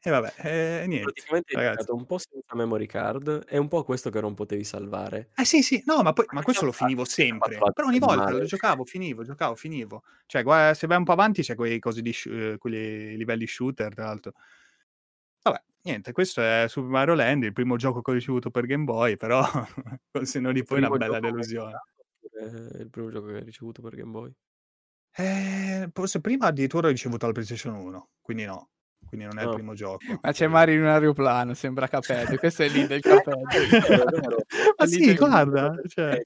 [0.00, 1.12] E vabbè, eh, niente.
[1.12, 4.62] Praticamente hai giocato un po' senza memory card e un po' questo che non potevi
[4.62, 5.30] salvare.
[5.34, 7.58] Eh sì, sì, no, ma poi ma questo lo finivo sempre.
[7.74, 10.04] Però ogni volta lo giocavo, finivo, giocavo, finivo.
[10.26, 13.92] Cioè, guarda, se vai un po' avanti c'è quei cosi di sh- quelli livelli shooter,
[13.92, 14.32] tra l'altro.
[15.82, 19.16] Niente, questo è Super Mario Land, il primo gioco che ho ricevuto per Game Boy,
[19.16, 19.42] però
[20.10, 21.80] con senno di poi una bella delusione.
[22.20, 24.32] È il primo gioco che hai ricevuto per Game Boy?
[25.14, 28.70] Eh, forse prima addirittura ho ricevuto la PlayStation 1, quindi no
[29.08, 30.04] quindi non è il primo gioco.
[30.20, 33.46] Ma c'è Mario in un aeroplano, sembra Capello, questo è lì del Capello.
[34.76, 36.20] Ma sì, guarda, cioè...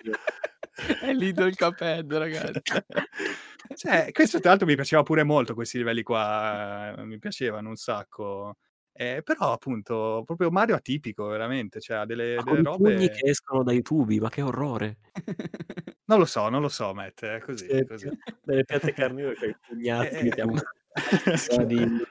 [1.00, 2.60] è lì del Capello, ragazzi.
[3.74, 8.56] Cioè, questo tra l'altro mi piaceva pure molto, questi livelli qua, mi piacevano un sacco.
[8.94, 13.08] Eh, però appunto, proprio Mario atipico, veramente, cioè ha delle, ma delle robe...
[13.08, 14.98] che escono dai tubi, ma che orrore!
[16.06, 18.08] non lo so, non lo so, Matt, è così, è così.
[18.42, 20.54] Delle piante carnivore con i pugnati eh, mettiamo...
[21.66, 22.10] di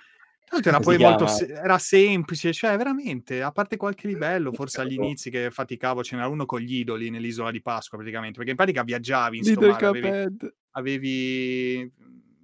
[0.64, 5.30] era poi molto se- era semplice, cioè veramente, a parte qualche livello, forse agli inizi
[5.30, 8.84] che faticavo, ce n'era uno con gli idoli nell'isola di Pasqua praticamente, perché in pratica
[8.84, 11.94] viaggiavi in sto mare, avevi, avevi,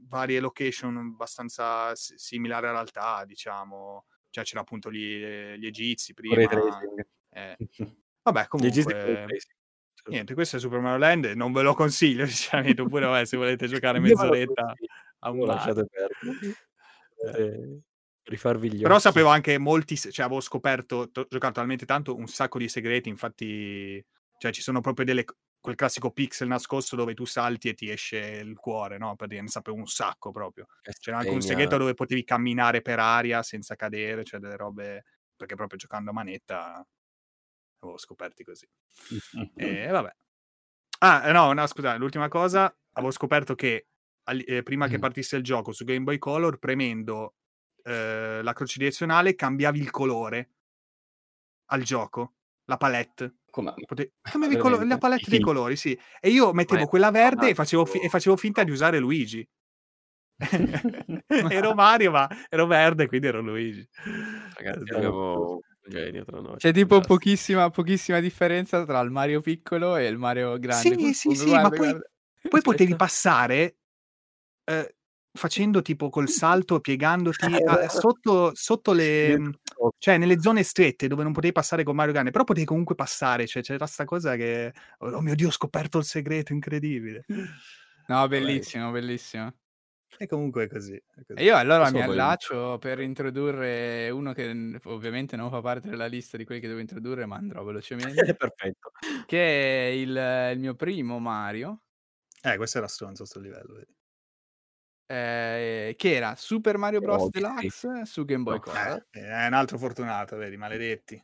[0.07, 5.17] varie location abbastanza s- similari alla realtà, diciamo, cioè c'era appunto gli,
[5.55, 6.41] gli egizi prima.
[7.29, 7.57] Eh.
[8.23, 9.27] Vabbè, comunque...
[10.07, 13.67] Niente, questo è Super Mario Land, non ve lo consiglio, sinceramente, oppure vabbè, se volete
[13.67, 14.73] giocare mezz'oretta
[15.19, 15.85] a un lato.
[17.35, 17.79] Eh,
[18.23, 18.83] rifarvi gli occhi.
[18.83, 23.09] Però sapevo anche molti, cioè avevo scoperto, ho giocato talmente tanto, un sacco di segreti,
[23.09, 24.03] infatti,
[24.37, 25.25] cioè ci sono proprio delle,
[25.67, 29.17] quel classico pixel nascosto dove tu salti e ti esce il cuore, no?
[29.17, 30.67] Per dire, ne sapevo un sacco proprio.
[30.97, 35.03] C'era anche un segreto dove potevi camminare per aria senza cadere, cioè delle robe,
[35.35, 36.87] perché proprio giocando a manetta
[37.79, 38.65] avevo scoperti così.
[39.55, 40.15] e vabbè.
[40.99, 43.87] Ah, no, no, scusa, l'ultima cosa, avevo scoperto che
[44.23, 47.35] eh, prima che partisse il gioco su Game Boy Color, premendo
[47.83, 50.51] eh, la croce direzionale cambiavi il colore
[51.71, 52.35] al gioco,
[52.69, 53.39] la palette.
[53.57, 53.73] Come?
[53.87, 55.97] Pote- cambiavi colo- la palette dei colori, sì.
[56.19, 59.47] E io mettevo Beh, quella verde e facevo, fi- e facevo, finta di usare Luigi.
[61.49, 63.87] ero Mario, ma ero verde, quindi ero Luigi.
[64.53, 66.57] Ragazzi, abbiamo genio tra noi.
[66.57, 70.95] C'è tipo pochissima, pochissima differenza tra il Mario piccolo e il Mario grande.
[70.95, 71.99] Sì, sì, sì, guarda, ma poi,
[72.47, 73.77] poi potevi passare
[74.65, 74.96] eh,
[75.37, 79.39] facendo tipo col salto, piegandoti a, sotto, sotto le...
[79.39, 79.51] Mhmm,
[79.97, 83.47] cioè nelle zone strette dove non potevi passare con Mario Grande, però potevi comunque passare,
[83.47, 84.73] cioè c'era sta cosa che...
[84.99, 87.23] Oh mio Dio, ho scoperto il segreto, incredibile.
[88.07, 89.53] No, bellissimo, bellissimo.
[90.19, 90.95] E comunque è così.
[90.95, 91.39] È così.
[91.39, 96.37] E io allora mi allaccio per introdurre uno che ovviamente non fa parte della lista
[96.37, 98.33] di quelli che devo introdurre, ma andrò velocemente.
[98.35, 98.91] Perfetto.
[99.25, 101.81] Che è il, il, mio primo Mario.
[102.41, 103.95] Eh, questo era stronzo sto livello, vedi.
[105.07, 107.23] Ehm, che era Super Mario Bros.
[107.23, 109.07] Oh, Deluxe su Game Boy Color.
[109.11, 111.21] Eh, è un altro fortunato, vedi, maledetti.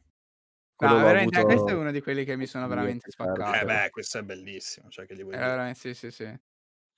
[0.84, 1.54] No, veramente, avuto...
[1.54, 3.58] questo è uno di quelli che mi sono veramente spaccato.
[3.58, 6.40] Eh beh, questo è bellissimo, cioè che gli vuoi eh, sì, sì, sì.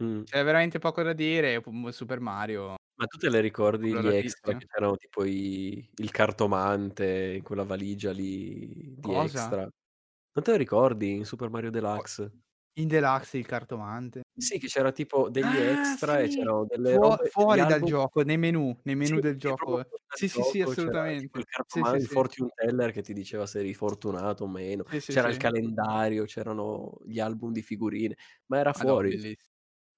[0.03, 0.23] Mm.
[0.23, 2.75] C'è veramente poco da dire, Super Mario.
[2.97, 5.87] Ma tu te le ricordi gli extra che c'erano tipo i...
[5.95, 9.39] il cartomante in quella valigia lì di Cosa?
[9.39, 9.61] extra?
[9.61, 12.31] Non te lo ricordi in Super Mario Deluxe?
[12.77, 14.23] In Deluxe il cartomante.
[14.37, 16.27] Sì, che c'era tipo degli Ah, extra e sì!
[16.27, 17.83] c'erano delle Fuo robe, fuori dal album.
[17.83, 19.81] gioco, nei menu, nei menu Sì, del gioco.
[20.07, 21.43] dal Sì, sì, sì, gioco c'era assolutamente.
[21.43, 24.83] il Sì, fortune teller che ti diceva se eri fortunato o meno.
[25.07, 28.15] C'era il calendario, c'erano gli album di figurine,
[28.47, 29.09] ma era Madò, fuori.
[29.09, 29.47] belliss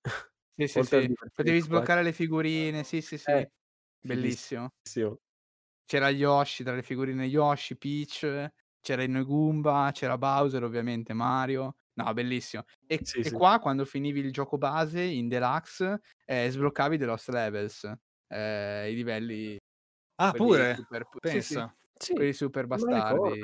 [0.59, 1.07] Sì, sì, sì.
[1.35, 3.29] Potevi sbloccare le figurine, sì, sì, sì.
[3.29, 3.51] Eh,
[4.01, 4.71] Bellissimo.
[4.85, 5.19] fighissimo.
[5.89, 8.51] C'era Yoshi, tra le figurine Yoshi, Peach,
[8.81, 11.77] c'era il Goomba, c'era Bowser, ovviamente Mario.
[11.97, 12.63] No, bellissimo.
[12.85, 13.31] E, sì, e sì.
[13.31, 17.91] qua quando finivi il gioco base in deluxe eh, sbloccavi The Lost Levels,
[18.27, 19.57] eh, i livelli.
[20.19, 20.75] Ah, pure?
[20.75, 21.75] Super, pensa.
[21.95, 23.41] Sì, quelli super bastardi.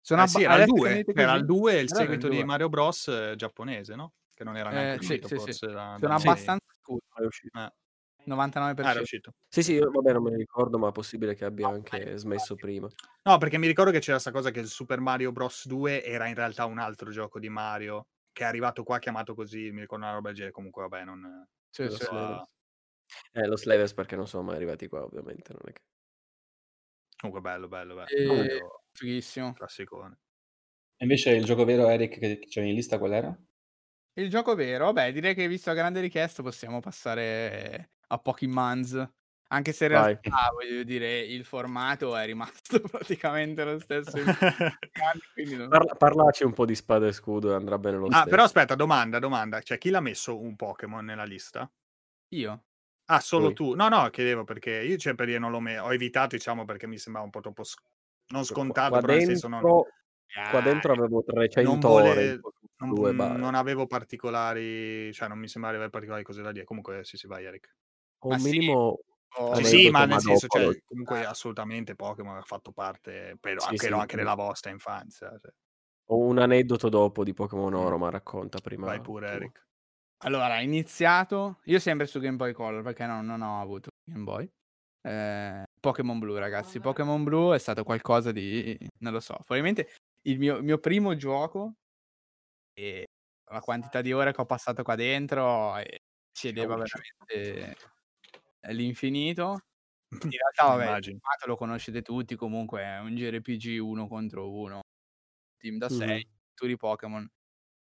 [0.00, 2.68] Sono eh sì, era il 2, era il 2, il era seguito il di Mario
[2.68, 4.12] Bros eh, giapponese, no?
[4.34, 5.52] Che non era neanche eh, finito, sì, forse.
[5.52, 5.72] Sì, sì.
[5.72, 7.00] Sono abbastanza scudo.
[7.16, 7.70] Eh.
[8.26, 8.80] 99%.
[8.82, 9.32] Ah, era uscito.
[9.48, 12.04] Sì, sì, io, vabbè, non me ne ricordo, ma è possibile che abbia no, anche
[12.04, 12.60] no, smesso no.
[12.60, 12.88] prima.
[13.22, 15.66] No, perché mi ricordo che c'era questa cosa che il Super Mario Bros.
[15.66, 19.70] 2 era in realtà un altro gioco di Mario che è arrivato qua chiamato così,
[19.70, 21.46] mi ricordo una roba del genere, comunque vabbè, non...
[21.70, 22.04] Sì, lo, sì,
[23.32, 25.80] eh, lo Slavers perché non sono mai arrivati qua, ovviamente, non è che...
[27.16, 28.08] Comunque bello, bello, bello.
[28.08, 28.26] E...
[28.26, 28.82] Bello.
[28.92, 29.52] Fighissimo.
[29.54, 30.18] Classicone.
[30.96, 33.38] E invece il gioco vero, Eric, che c'è in lista, qual era?
[34.18, 39.08] Il gioco vero, beh, direi che visto la grande richiesta possiamo passare a Pokémons.
[39.48, 40.18] Anche se in Vai.
[40.22, 44.16] realtà, voglio dire, il formato è rimasto praticamente lo stesso
[44.96, 45.68] anni, non...
[45.68, 48.28] Parla- parlaci un po' di spada e scudo andrà bene lo ah, stesso.
[48.28, 49.60] però aspetta, domanda, domanda.
[49.60, 51.70] Cioè, chi l'ha messo un Pokémon nella lista?
[52.30, 52.64] Io?
[53.08, 53.54] Ah, solo Poi.
[53.54, 53.74] tu?
[53.74, 56.88] No, no, chiedevo perché io cioè, per dire non l'ho me- ho evitato, diciamo, perché
[56.88, 57.84] mi sembrava un po' troppo sc-
[58.28, 59.84] non scontato, qua però dentro, nel senso non...
[60.50, 62.40] Qua dentro avevo 300 non vuole, ore.
[62.78, 66.64] Non, non, avevo particolari, cioè non mi sembrava di avere particolari cose da dire.
[66.64, 67.74] Comunque, sì, sì, vai, Eric.
[68.20, 68.98] Un minimo.
[69.56, 73.86] Sì, sì, ma nel senso, cioè, comunque assolutamente Pokémon ha fatto parte, però, sì, anche,
[73.86, 75.28] sì, anche della vostra infanzia.
[75.38, 75.52] Cioè.
[76.06, 78.86] Ho un aneddoto dopo di Pokémon Oro, ma racconta prima.
[78.86, 79.64] Vai pure, Eric.
[80.24, 84.50] Allora, iniziato, io sempre su Game Boy Color perché no, non ho avuto Game Boy.
[85.02, 86.80] Eh, Pokémon Blue, ragazzi.
[86.80, 88.76] Pokémon Blue è stato qualcosa di.
[89.00, 89.34] non lo so.
[89.34, 89.90] Probabilmente
[90.22, 91.74] il mio, mio primo gioco
[92.72, 93.06] e
[93.50, 97.76] la quantità di ore che ho passato qua dentro eccedeva veramente
[98.72, 99.60] l'infinito.
[100.24, 101.00] In realtà, vabbè,
[101.46, 102.36] lo conoscete tutti.
[102.36, 104.80] Comunque è un JRPG uno contro uno,
[105.58, 106.54] team da 6, mm.
[106.54, 107.28] turi Pokémon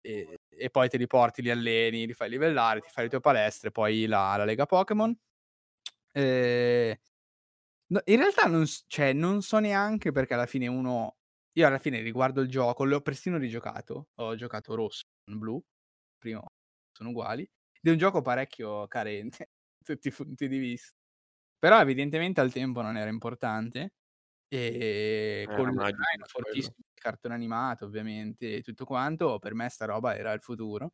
[0.06, 3.20] e, e, poi te li porti, li alleni, li fai livellare, ti fai le tue
[3.22, 5.18] palestre, poi la, la Lega Pokémon.
[6.12, 7.00] Eh,
[7.88, 11.18] no, in realtà non, cioè, non so neanche perché alla fine uno...
[11.56, 15.64] Io alla fine riguardo il gioco, l'ho persino rigiocato, ho giocato rosso e blu,
[16.18, 16.44] prima
[16.92, 19.52] sono uguali, ed è un gioco parecchio carente,
[19.84, 20.94] tutti i punti di vista.
[21.60, 23.94] Però evidentemente al tempo non era importante
[24.48, 30.16] e eh, con design fortissimo, cartone animato ovviamente e tutto quanto, per me sta roba
[30.16, 30.94] era il futuro.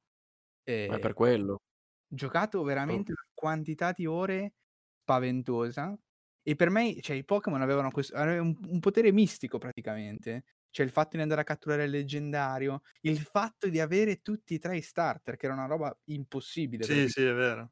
[0.64, 0.88] E...
[0.90, 1.62] Ma è per quello.
[2.08, 4.54] Giocato veramente una quantità di ore
[5.02, 5.98] spaventosa
[6.42, 10.46] e per me, cioè, i Pokémon avevano, questo, avevano un, un, potere mistico praticamente.
[10.72, 14.60] Cioè il fatto di andare a catturare il leggendario, il fatto di avere tutti e
[14.60, 16.84] tre i starter, che era una roba impossibile.
[16.84, 17.72] Sì, sì, è vero.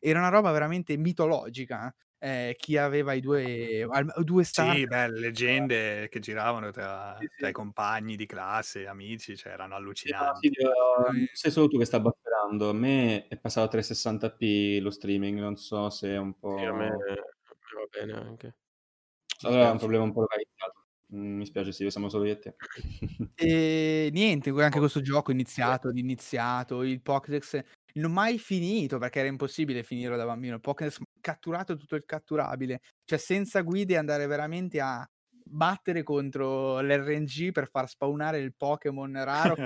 [0.00, 3.86] Era una roba veramente mitologica eh, chi aveva i due,
[4.24, 4.76] due star.
[4.76, 9.74] Sì, beh, leggende che giravano tra, sì, tra i compagni di classe, amici, cioè erano
[9.74, 10.48] allucinanti.
[10.50, 12.70] Sì, no, sei solo tu che sta bufferando.
[12.70, 16.48] A me è passato a 360p lo streaming, non so se è un po'...
[16.56, 18.56] Sì, a me va bene anche.
[19.42, 20.84] Allora è un problema un po' localizzato.
[21.08, 22.56] mi spiace, sì, siamo solo io e te.
[23.34, 27.60] e niente, anche questo gioco iniziato, iniziato, il Pokédex
[27.98, 30.58] non mai finito perché era impossibile finirlo da bambino.
[30.58, 37.68] Pokédex catturato tutto il catturabile, cioè senza guide andare veramente a battere contro l'RNG per
[37.68, 39.56] far spawnare il Pokémon raro.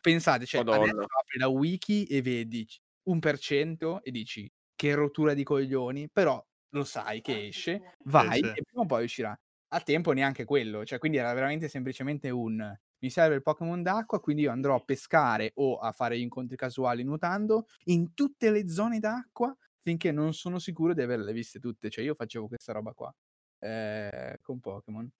[0.00, 0.82] Pensate, cioè, Madonna.
[0.82, 2.66] adesso apri la wiki e vedi
[3.04, 8.38] un per cento e dici che rottura di coglioni, però lo sai che esce, vai
[8.38, 8.46] sì.
[8.46, 9.38] e prima o poi uscirà.
[9.72, 14.20] A tempo neanche quello, cioè quindi era veramente semplicemente un mi serve il Pokémon d'acqua,
[14.20, 18.98] quindi io andrò a pescare o a fare incontri casuali nuotando in tutte le zone
[18.98, 21.90] d'acqua finché non sono sicuro di averle viste tutte.
[21.90, 23.14] Cioè io facevo questa roba qua
[23.58, 25.10] eh, con Pokémon.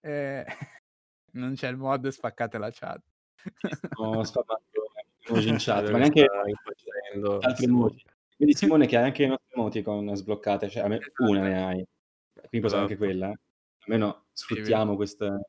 [0.00, 0.44] Eh,
[1.32, 3.02] non c'è il mod, spaccate la chat.
[3.98, 4.66] No, spammando
[5.28, 6.26] emoji in chat, ma neanche
[7.40, 8.04] altri emoji.
[8.36, 11.24] Vedi Simone che hai anche le nostre emoticon sbloccate, cioè a me esatto.
[11.24, 11.86] una ne hai.
[12.48, 12.82] Quindi esatto.
[12.82, 13.32] anche quella.
[13.80, 15.40] Almeno sfruttiamo sì, questa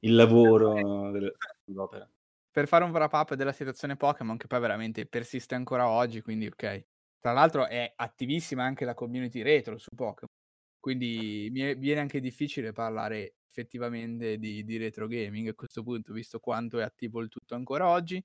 [0.00, 2.08] il lavoro dell'opera.
[2.50, 6.46] Per fare un wrap up della situazione Pokémon, che poi veramente persiste ancora oggi, quindi
[6.46, 6.86] ok.
[7.18, 10.34] Tra l'altro è attivissima anche la community retro su Pokémon,
[10.78, 16.38] quindi mi viene anche difficile parlare effettivamente di, di retro gaming a questo punto, visto
[16.38, 18.22] quanto è attivo il tutto ancora oggi.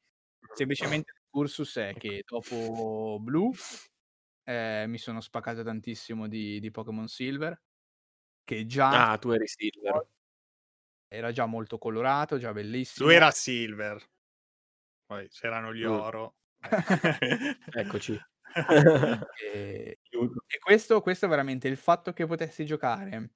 [0.53, 3.51] Semplicemente il cursus è che dopo Blue
[4.43, 7.59] eh, mi sono spaccato tantissimo di, di Pokémon Silver,
[8.43, 9.11] che già...
[9.11, 10.07] Ah, tu eri Silver
[11.13, 13.05] era già molto colorato, già bellissimo.
[13.05, 14.03] Lui era silver,
[15.05, 15.91] poi c'erano gli mm.
[15.91, 16.35] oro.
[17.71, 18.19] Eccoci.
[19.53, 23.31] e, e questo, questo, è veramente il fatto che potessi giocare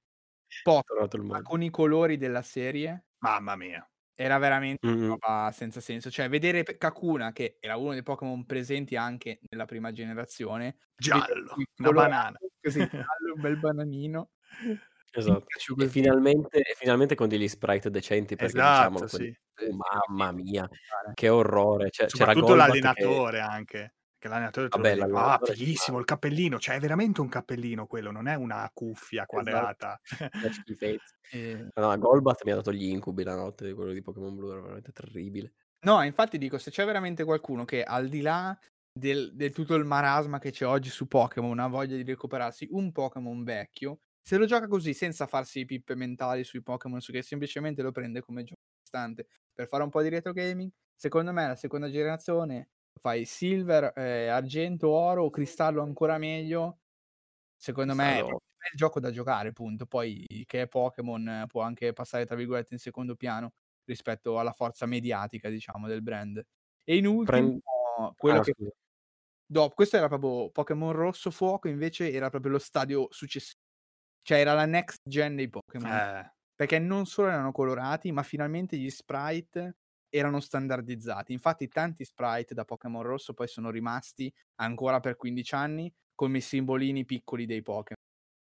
[0.64, 1.08] poco
[1.44, 3.06] con i colori della serie.
[3.20, 3.88] Mamma mia.
[4.16, 6.10] Era veramente una roba senza senso.
[6.10, 10.78] Cioè, vedere Kakuna, che era uno dei Pokémon presenti anche nella prima generazione.
[10.96, 12.38] Giallo, una banana.
[12.60, 14.32] Così, giallo, un bel bananino.
[15.12, 15.46] Esatto.
[15.78, 19.18] E finalmente, finalmente, con degli sprite decenti perché esatto, diciamo, sì.
[19.54, 19.72] quelli...
[19.72, 19.76] oh,
[20.14, 20.70] mamma mia,
[21.14, 21.90] che orrore.
[21.90, 23.44] Cioè, Soprattutto l'allenatore che...
[23.44, 23.92] anche.
[24.20, 28.34] Che l'allenatore Vabbè, ah, fighissimo, il cappellino, cioè è veramente un cappellino quello, non è
[28.34, 29.34] una cuffia esatto.
[29.34, 30.00] quadrata.
[30.44, 30.74] Esatto.
[31.32, 31.68] e...
[31.76, 34.62] no, Golbat mi ha dato gli incubi la notte di quello di Pokémon Blue, era
[34.62, 35.54] veramente terribile.
[35.86, 38.58] No, infatti dico, se c'è veramente qualcuno che al di là
[38.92, 42.92] del, del tutto il marasma che c'è oggi su Pokémon ha voglia di recuperarsi un
[42.92, 47.82] Pokémon vecchio, se lo gioca così senza farsi pippe mentali sui Pokémon, su che semplicemente
[47.82, 51.56] lo prende come gioco stante per fare un po' di retro gaming, secondo me la
[51.56, 56.80] seconda generazione fai silver, eh, argento, oro, cristallo ancora meglio.
[57.56, 58.28] Secondo cristallo.
[58.28, 59.86] me è il gioco da giocare, punto.
[59.86, 63.54] Poi che è Pokémon può anche passare tra virgolette in secondo piano
[63.86, 66.46] rispetto alla forza mediatica, diciamo, del brand.
[66.84, 67.62] E in ultimo, Prend...
[68.18, 68.54] quello ah, che
[69.46, 73.66] dopo, questo era proprio Pokémon Rosso Fuoco, invece era proprio lo stadio successivo.
[74.28, 76.02] Cioè era la next gen dei Pokémon.
[76.02, 76.30] Eh.
[76.54, 79.78] Perché non solo erano colorati, ma finalmente gli sprite
[80.10, 81.32] erano standardizzati.
[81.32, 87.06] Infatti tanti sprite da Pokémon Rosso poi sono rimasti ancora per 15 anni come simbolini
[87.06, 87.96] piccoli dei Pokémon.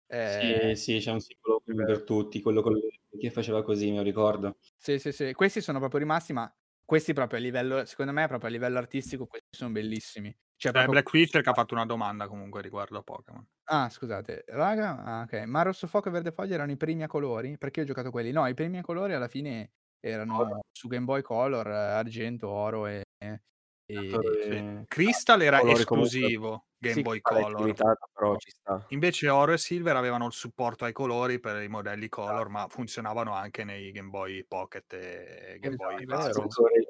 [0.06, 2.74] Eh, sì, sì, c'è un simbolo per tutti, quello con
[3.18, 4.56] che faceva così, me lo ricordo.
[4.82, 6.50] Sì, sì, sì, questi sono proprio rimasti, ma
[6.86, 10.34] questi proprio a livello, secondo me, proprio a livello artistico, questi sono bellissimi.
[10.60, 10.92] Cioè, proprio...
[10.92, 13.46] Black Witcher che ha fatto una domanda comunque riguardo a Pokémon.
[13.70, 17.06] Ah, scusate, raga, ah, ok, ma Rosso Fuoco e Verde Foglia erano i primi a
[17.06, 17.56] colori?
[17.56, 18.30] Perché ho giocato quelli?
[18.30, 20.60] No, i primi a colori alla fine erano oh.
[20.70, 23.40] su Game Boy Color, argento, oro e, e...
[23.86, 24.84] Sì.
[24.86, 26.68] Crystal era esclusivo comunque...
[26.76, 27.60] Game sì, Boy Color.
[27.60, 28.86] Limitata.
[28.88, 33.32] Invece Oro e Silver avevano il supporto ai colori per i modelli Color, ma funzionavano
[33.32, 36.46] anche nei Game Boy Pocket e Game Boy Vero,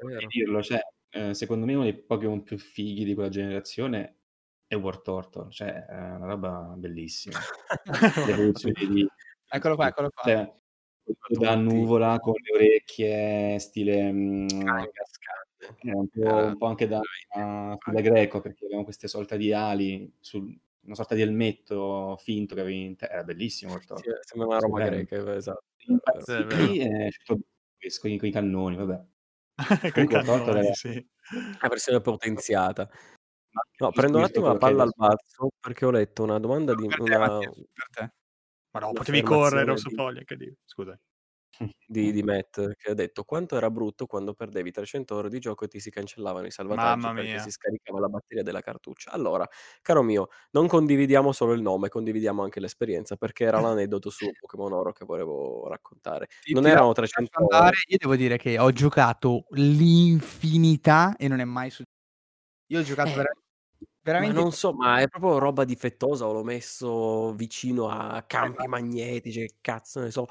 [0.06, 0.26] vero.
[0.26, 0.80] dirlo, cioè,
[1.10, 4.16] eh, secondo me uno dei Pokémon più fighi di quella generazione
[4.66, 7.38] è War Turtle, cioè è una roba bellissima.
[8.88, 9.06] di...
[9.48, 10.22] Eccolo qua, eccolo qua.
[10.22, 10.54] Cioè,
[11.28, 18.00] da nuvola con le orecchie stile mm, eh, un, po', un, po', anche da, uh,
[18.00, 22.84] greco perché avevamo queste sorta di ali sul, una sorta di elmetto finto che avevi
[22.84, 25.64] in te era bellissimo sì, sembra una roba greca esatto.
[25.86, 27.40] Infatti, eh, con,
[28.10, 29.02] i cannoni vabbè
[29.92, 31.08] con i cannoni, sì.
[31.60, 32.88] la versione potenziata
[33.78, 37.38] no, prendo un attimo la palla al balzo perché ho letto una domanda di una...
[37.38, 38.12] per te
[38.72, 40.54] ma no, potevi correre su foglia, che dico.
[40.64, 40.98] Scusa
[41.86, 45.64] di, di Matt che ha detto quanto era brutto quando perdevi 300 ore di gioco
[45.64, 47.40] e ti si cancellavano i salvataggi Mamma perché mia.
[47.40, 49.10] si scaricava la batteria della cartuccia.
[49.10, 49.46] Allora,
[49.82, 54.72] caro mio, non condividiamo solo il nome, condividiamo anche l'esperienza perché era l'aneddoto su Pokémon
[54.72, 56.28] Oro che volevo raccontare.
[56.42, 57.76] Ti, non ti erano 300 ore.
[57.88, 61.88] Io devo dire che ho giocato l'infinità e non è mai successo.
[62.66, 63.14] Io ho giocato eh.
[63.14, 63.48] veramente
[64.02, 64.34] Veramente...
[64.34, 69.40] Ma non so, ma è proprio roba difettosa o l'ho messo vicino a campi magnetici,
[69.40, 70.26] che cazzo ne so.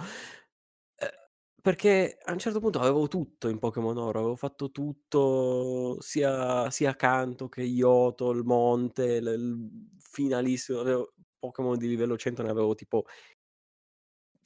[1.61, 6.95] Perché a un certo punto avevo tutto in Pokémon Oro, avevo fatto tutto, sia, sia
[6.95, 12.75] Kanto che Yoto, il monte, il, il finalissimo, avevo Pokémon di livello 100, ne avevo
[12.75, 13.05] tipo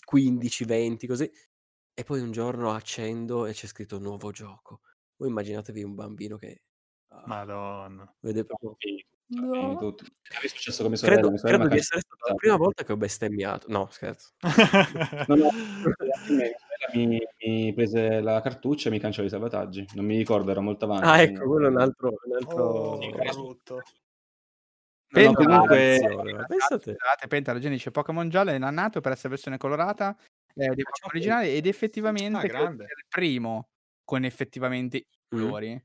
[0.05, 1.31] 15, 20, così.
[1.95, 4.81] E poi un giorno accendo e c'è scritto nuovo gioco.
[5.17, 6.63] Voi immaginatevi un bambino che...
[7.09, 8.11] Ah, Madonna.
[8.19, 8.75] Vede proprio...
[9.27, 9.77] No.
[9.77, 10.03] Tutto.
[10.21, 13.67] È successo come sorella, credo, credo di essere stata la prima volta che ho bestemmiato.
[13.69, 14.33] No, scherzo.
[15.27, 15.49] no, no,
[16.93, 19.85] mi, mi, prese la cartuccia e mi cancellò i salvataggi.
[19.93, 21.07] Non mi ricordo, era molto avanti.
[21.07, 22.13] Ah, ecco, quello è un altro...
[22.23, 22.63] Un altro...
[22.63, 23.81] Oh, sì, brutto.
[25.07, 26.45] Penta, no, comunque...
[26.47, 26.95] Pensate.
[27.27, 30.17] Penta, Ragione dice Pokémon giallo è nato per essere versione colorata
[30.55, 33.69] eh, Pokémon originali ed effettivamente ah, è il primo
[34.03, 35.05] con effettivamente i
[35.35, 35.39] mm.
[35.39, 35.73] colori.
[35.73, 35.77] Mm.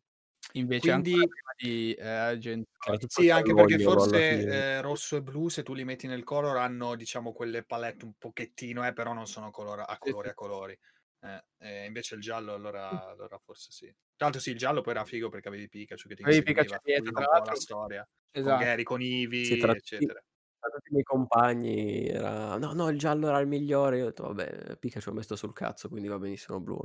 [0.52, 1.14] Invece Quindi,
[1.58, 2.70] di eh, argento.
[3.06, 6.94] Sì, anche perché forse eh, rosso e blu, se tu li metti nel color, hanno
[6.94, 10.78] diciamo quelle palette un pochettino, eh, però non sono color- a colori a colori.
[11.20, 13.86] Eh, invece il giallo, allora, allora, forse sì.
[13.86, 16.76] Tra l'altro, sì, il giallo poi era figo perché avevi Pikachu che ti avevi Pikachu
[16.84, 17.52] dietro, tra l'altro.
[17.52, 18.50] la storia esatto.
[18.56, 20.22] con Gary, con Eevee, sì, tra eccetera.
[20.60, 23.98] Tra tutti i miei compagni era no, no, il giallo era il migliore.
[23.98, 26.78] Io ho detto, vabbè, Pikachu ha messo sul cazzo, quindi va benissimo blu.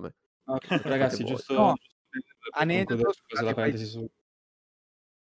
[0.45, 1.75] Okay, ragazzi, giusto no
[2.55, 3.11] aneddoto
[3.41, 4.07] la parentesi su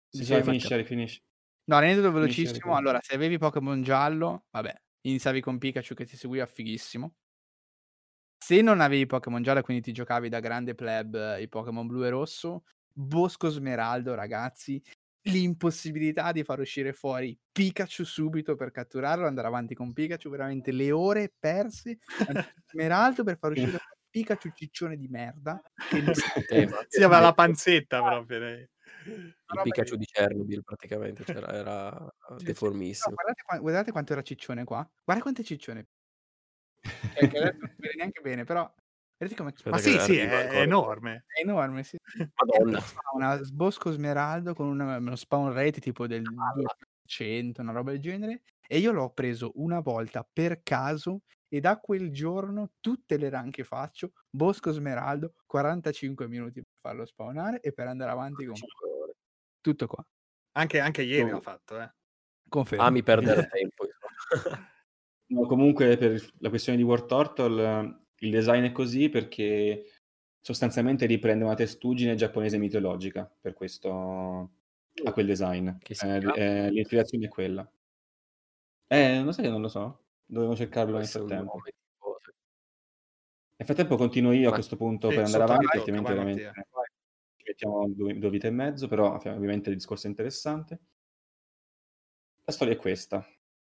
[0.09, 1.21] sì, sì, finisce, rifinisce.
[1.65, 2.75] No, aneddoto velocissimo.
[2.75, 7.15] Allora, se avevi Pokémon giallo, vabbè, iniziavi con Pikachu che ti seguiva fighissimo.
[8.45, 12.03] Se non avevi Pokémon giallo, quindi ti giocavi da grande pleb eh, i Pokémon blu
[12.03, 14.79] e rosso, Bosco Smeraldo, ragazzi,
[15.23, 20.91] l'impossibilità di far uscire fuori Pikachu subito per catturarlo, andare avanti con Pikachu, veramente le
[20.91, 21.97] ore perse.
[22.69, 23.79] Smeraldo per far uscire
[24.11, 25.59] Pikachu ciccione di merda.
[25.89, 26.03] Che
[26.49, 28.69] eh, si aveva la panzetta proprio lei.
[29.07, 33.09] Il Pikachu di Chernobyl praticamente cioè, era sì, deformissimo.
[33.09, 34.87] No, guardate, guardate, quanto era ciccione qua.
[35.03, 35.87] Guarda quanto è ciccione.
[37.13, 38.71] Cioè, che adesso non vede neanche bene, però
[39.35, 39.53] come...
[39.65, 41.25] Ma sì, sì, è, è, enorme.
[41.27, 41.97] È enorme, sì.
[42.35, 42.81] Madonna.
[43.13, 48.41] Una Bosco Smeraldo con una, uno spawn rate tipo del 200, una roba del genere.
[48.67, 53.51] E io l'ho preso una volta per caso e da quel giorno tutte le run
[53.51, 58.55] che faccio, Bosco Smeraldo, 45 minuti per farlo spawnare e per andare avanti con
[59.61, 60.05] tutto qua.
[60.57, 61.89] Anche, anche ieri ho fatto, eh.
[62.49, 62.83] Confermo.
[62.83, 63.85] Ah, mi perdere tempo.
[65.39, 69.85] No, comunque per la questione di War Turtle il design è così perché
[70.39, 74.51] sostanzialmente riprende una testuggine giapponese mitologica, per questo
[75.03, 75.67] a quel design.
[75.67, 77.69] Eh, eh, l'ispirazione è quella.
[78.87, 80.03] Eh, non sai che non lo so.
[80.25, 81.61] Dovevo cercarlo nel frattempo.
[83.57, 86.51] Nel frattempo continuo io a questo punto per andare avanti, effettivamente veramente
[87.37, 90.79] ci mettiamo due, due vite e mezzo, però ovviamente il discorso è interessante.
[92.43, 93.25] la storia è questa.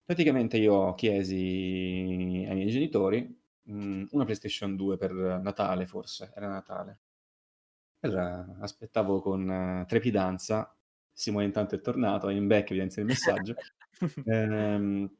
[0.05, 3.21] Praticamente io chiesi ai miei genitori
[3.63, 5.11] mh, mm, una PlayStation 2 per
[5.41, 6.99] Natale, forse, era Natale.
[8.01, 10.77] Allora aspettavo con uh, trepidanza,
[11.11, 13.55] Simone intanto è tornato, in back evidenzia il messaggio,
[14.25, 15.11] ehm,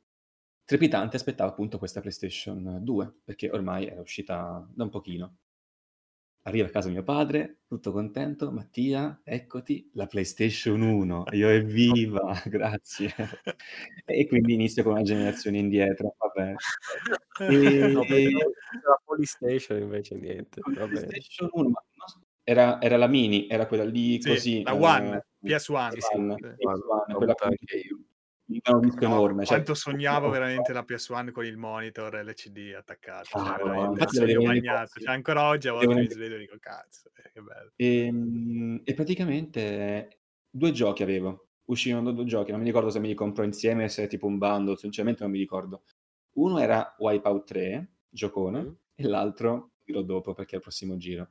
[0.64, 5.38] trepidante aspettavo appunto questa PlayStation 2, perché ormai era uscita da un pochino.
[6.47, 11.26] Arriva a casa mio padre, tutto contento, Mattia, eccoti, la PlayStation 1.
[11.31, 13.11] Io evviva, grazie.
[14.05, 16.53] e quindi inizio con una generazione indietro, vabbè.
[17.38, 17.88] E...
[17.88, 20.61] No, la PlayStation invece niente.
[20.76, 21.84] La PlayStation 1, ma
[22.43, 24.63] era, era, la mini, era quella lì sì, così.
[24.63, 25.91] La One, eh, PS1.
[25.93, 28.15] Sì, sì, PS1, PS1 quella io disco
[28.45, 29.45] no, enorme.
[29.45, 33.38] Cioè, quanto sognavo veramente la PS1 con il monitor LCD attaccato.
[33.38, 33.57] Ah,
[34.07, 34.99] cioè, no, bagnato.
[34.99, 37.72] Cioè, ancora oggi a volte mi sveglio e dico cazzo, eh, che bello.
[37.76, 40.19] E, ehm, e, praticamente
[40.49, 41.47] due giochi avevo.
[41.65, 44.38] Uscivano due giochi, non mi ricordo se me li compro insieme, se è tipo un
[44.38, 45.84] bundle, sinceramente non mi ricordo.
[46.34, 48.72] Uno era Wipeout 3, giocone, mm.
[48.93, 51.30] e l'altro dirò dopo perché è il prossimo giro.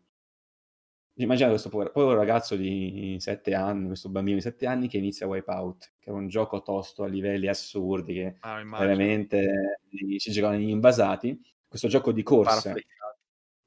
[1.17, 5.29] Immaginate questo povero, povero, ragazzo di 7 anni, questo bambino di 7 anni che inizia
[5.29, 9.79] Wipeout, che è un gioco tosto a livelli assurdi, che ah, veramente
[10.17, 11.41] si giocano gli invasati.
[11.69, 12.75] Questo gioco di corse,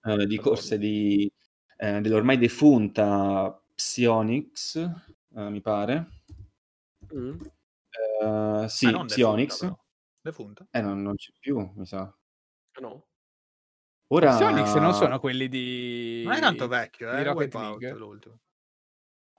[0.03, 1.31] eh, di corse di,
[1.77, 6.07] eh, dell'ormai defunta Psionics, eh, mi pare.
[7.13, 7.37] Mm.
[8.19, 9.61] Uh, sì, ah, Psionics.
[9.61, 9.83] Defunta,
[10.21, 10.67] defunta?
[10.71, 12.13] Eh, non, non, c'è più, mi sa.
[12.81, 13.06] No.
[14.07, 14.35] Ora...
[14.35, 16.23] Psionics non sono quelli di...
[16.23, 17.23] Non è tanto vecchio, eh?
[17.23, 17.91] Rocket League.
[17.93, 18.39] l'ultimo.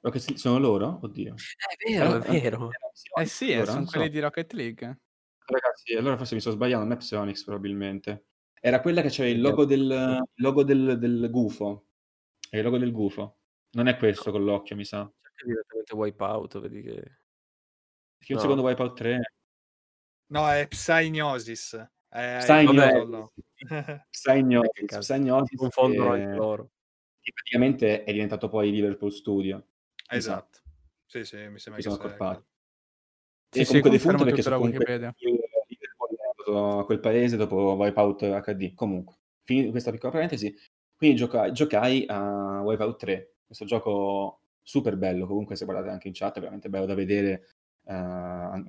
[0.01, 1.01] Rocket sono loro?
[1.03, 1.35] Oddio.
[1.35, 2.71] È vero, allora, è vero.
[3.19, 4.13] Eh sì, allora, sono quelli so.
[4.13, 5.01] di Rocket League.
[5.45, 8.27] Ragazzi, allora forse mi sto sbagliando, non è Psionics probabilmente.
[8.61, 11.87] Era quella che c'era il logo del, il logo del, del gufo.
[12.49, 13.39] È il logo del gufo.
[13.71, 15.11] Non è questo con l'occhio, mi sa.
[15.35, 16.95] C'è direttamente Wipeout, vedi che...
[18.19, 18.35] Perché no.
[18.35, 19.33] un secondo Wipeout 3...
[20.31, 21.91] No, è Psygnosis.
[22.11, 23.31] Eh, Psygnosis.
[24.11, 24.99] Psygnosis.
[24.99, 25.59] Psygnosis.
[25.59, 26.71] Confondono anche loro.
[27.21, 29.67] Che praticamente è diventato poi Liverpool Studio.
[30.11, 30.61] Esatto.
[31.07, 32.45] Sì, sì, mi sembra che sono accorpati.
[33.51, 35.15] Sì, e sì, comunque defunto perché sono comunque
[36.51, 38.75] a quel paese dopo Wipeout HD.
[38.75, 40.55] Comunque, finita questa piccola parentesi,
[40.97, 46.15] quindi gioca- giocai a Wipeout 3, questo gioco super bello, comunque se guardate anche in
[46.15, 47.47] chat è veramente bello da vedere,
[47.85, 48.63] uh,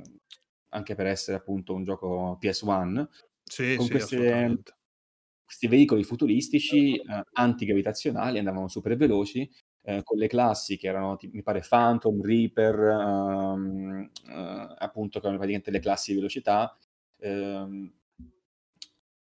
[0.69, 3.05] anche per essere appunto un gioco PS1,
[3.49, 4.61] sì, con sì, queste,
[5.43, 9.49] questi veicoli futuristici eh, antigravitazionali, andavano super veloci,
[9.81, 15.37] eh, con le classi che erano, mi pare, Phantom, Reaper, ehm, eh, appunto, che erano
[15.37, 16.77] praticamente le classi di velocità,
[17.17, 17.91] ehm,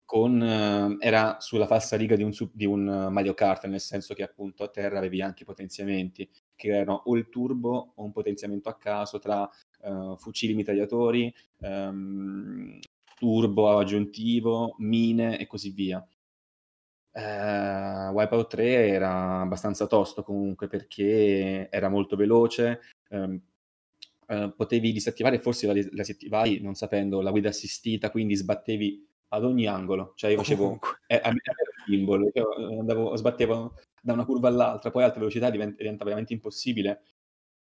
[0.04, 4.22] con, eh, era sulla falsa riga di un, di un, Mario Kart, nel senso che
[4.22, 8.68] appunto a terra avevi anche i potenziamenti, che erano o il turbo o un potenziamento
[8.68, 9.48] a caso tra
[9.82, 12.78] uh, fucili mitragliatori, um,
[13.18, 16.06] turbo aggiuntivo, mine e così via.
[17.10, 22.80] Uh, Wipeout 3 era abbastanza tosto comunque perché era molto veloce,
[23.10, 23.40] um,
[24.28, 29.44] uh, potevi disattivare, forse la, la disattivavi non sapendo, la guida assistita, quindi sbattevi ad
[29.44, 32.30] ogni angolo, cioè io facevo eh, a me era il gimbal,
[32.78, 37.02] andavo, sbattevo da una curva all'altra, poi a alta velocità diventa, diventa veramente impossibile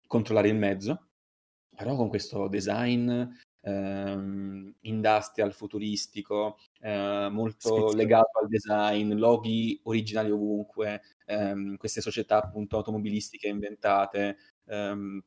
[0.07, 1.09] controllare il mezzo,
[1.75, 3.23] però con questo design
[3.63, 12.43] ehm, industrial, futuristico, eh, molto sì, legato al design, loghi originali ovunque, ehm, queste società
[12.43, 15.23] appunto automobilistiche inventate, ehm,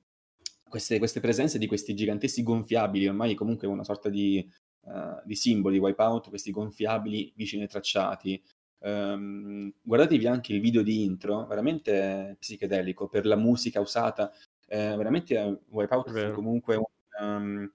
[0.68, 4.46] queste, queste, presenze di questi giganteschi gonfiabili, ormai comunque una sorta di,
[4.82, 8.42] uh, di simboli, wipeout, questi gonfiabili vicini ai tracciati.
[8.78, 14.30] Um, guardatevi anche il video di intro, veramente psichedelico, per la musica usata,
[14.68, 16.84] eh, veramente Wipeout fu comunque un,
[17.20, 17.70] um,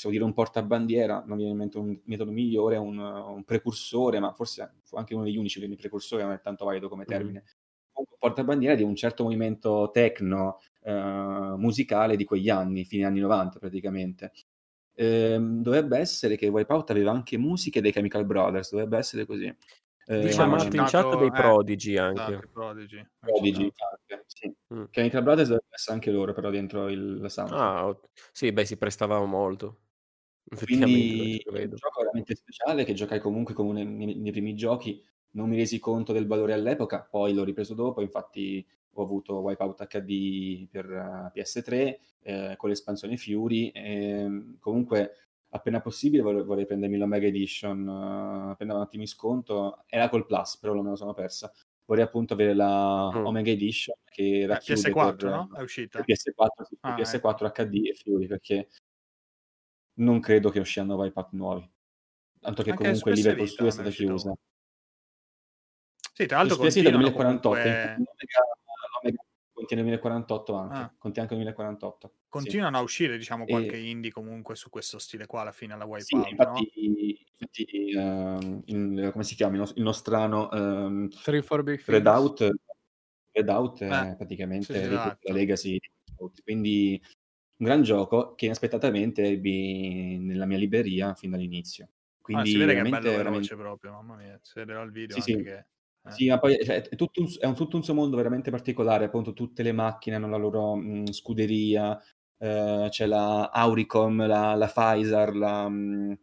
[0.00, 4.18] possiamo dire un portabandiera, non mi viene in mente un metodo migliore, un, un, precursore,
[4.18, 7.42] ma forse fu anche uno degli unici, quindi precursore non è tanto valido come termine,
[7.44, 7.92] mm.
[7.98, 13.58] un portabandiera di un certo movimento tecno uh, musicale di quegli anni, fine anni 90
[13.58, 14.32] praticamente.
[14.94, 19.54] Ehm, dovrebbe essere che Wipeout aveva anche musiche dei Chemical Brothers, dovrebbe essere così.
[20.06, 22.22] Diciamo eh, in chat dei Prodigy anche.
[22.22, 23.06] Esatto, Prodigy.
[23.20, 24.52] Prodigy anche, sì.
[24.74, 24.84] Mm.
[24.90, 27.62] Chemical Brothers dovrebbe essere anche loro però dentro il soundtrack.
[27.62, 27.96] Ah,
[28.32, 29.82] sì, beh, si prestavano molto.
[30.64, 35.02] Quindi è un gioco veramente speciale che giocai comunque come nei, nei, primi giochi,
[35.32, 39.86] non mi resi conto del valore all'epoca, poi l'ho ripreso dopo, infatti ho avuto Wipeout
[39.86, 45.14] HD per uh, eh, PS3 eh, con l'espansione Fury e comunque
[45.50, 50.26] appena possibile vorrei, vorrei prendermi l'Omega Edition uh, appena un attimo in sconto era col
[50.26, 51.52] Plus però non me lo sono persa
[51.86, 53.24] vorrei appunto avere la mm.
[53.24, 55.50] Omega Edition che racchiude PS4 per, no?
[55.56, 57.64] è uscita PS4, sì, ah, PS4 ecco.
[57.64, 58.68] HD e Fury perché
[60.00, 61.70] non credo che usciranno Wipeout nuovi.
[62.40, 64.34] Tanto che Anche comunque Liverpool Studio è stata chiusa.
[66.12, 67.96] Sì, tra l'altro sì, 2048, comunque...
[69.02, 69.24] l'Omega
[69.60, 70.94] contiene 2048 anche, ah.
[70.98, 72.14] contiene anche 2048.
[72.28, 72.80] Continuano sì.
[72.80, 73.88] a uscire, diciamo, qualche e...
[73.88, 76.94] indie comunque su questo stile qua alla fine, la Wipeout, sì, infatti, no?
[77.36, 82.50] infatti uh, in, come si chiama, il, nostrano um, Redout,
[83.32, 85.18] Redout è praticamente sì, esatto.
[85.28, 85.78] la legacy
[86.42, 87.00] quindi
[87.60, 91.88] un gran gioco che inaspettatamente ebbi nella mia libreria fin dall'inizio.
[92.20, 95.32] Quindi ah, si vede che è bello veloce proprio, mamma mia, si il video sì,
[95.32, 95.42] sì.
[95.42, 95.66] che...
[96.02, 96.10] Eh.
[96.12, 99.04] Sì, ma poi cioè, è, tutto un, è un, tutto un suo mondo veramente particolare,
[99.04, 102.00] appunto tutte le macchine hanno la loro mh, scuderia,
[102.38, 106.18] eh, c'è la Auricom, la, la Pfizer, la, mh,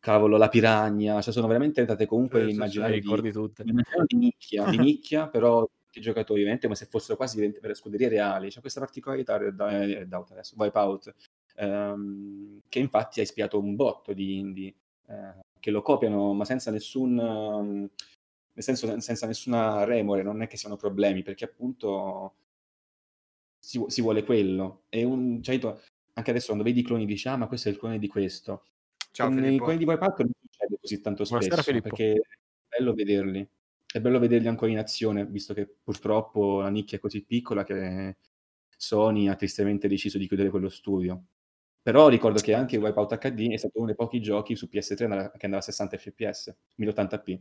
[0.00, 4.78] cavolo, la Piranha, cioè sono veramente entrate comunque sì, immaginari di, di, di, nicchia, di
[4.78, 8.48] nicchia, però i giocatori ovviamente come se fossero quasi delle scuderie reali.
[8.48, 11.14] C'è questa particolarità Red Out adesso, Wipeout,
[11.56, 14.74] ehm, che infatti ha ispirato un botto di indie
[15.08, 17.18] eh, che lo copiano, ma senza nessun...
[17.18, 17.88] Um,
[18.52, 22.34] nel senso senza nessuna remore, non è che siano problemi, perché appunto
[23.58, 24.82] si, si vuole quello.
[24.88, 25.58] E un, cioè,
[26.14, 28.64] anche adesso quando vedi i cloni dici, ah ma questo è il clone di questo.
[29.12, 32.92] Ciao, Con i cloni di Wipeout non succede così tanto spesso, Buonasera, perché è bello
[32.92, 33.48] vederli
[33.92, 38.16] è bello vederli ancora in azione, visto che purtroppo la nicchia è così piccola che
[38.76, 41.24] Sony ha tristemente deciso di chiudere quello studio.
[41.82, 44.96] Però ricordo che anche Wipeout HD è stato uno dei pochi giochi su PS3
[45.36, 47.40] che andava a 60 fps, 1080p.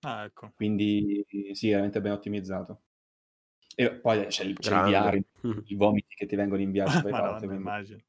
[0.00, 0.52] Ah, ecco.
[0.54, 2.82] Quindi sì, veramente ben ottimizzato.
[3.74, 5.20] E poi c'è il, c'è il VR,
[5.66, 6.90] i vomiti che ti vengono inviati.
[7.08, 8.00] Madonna, immagino.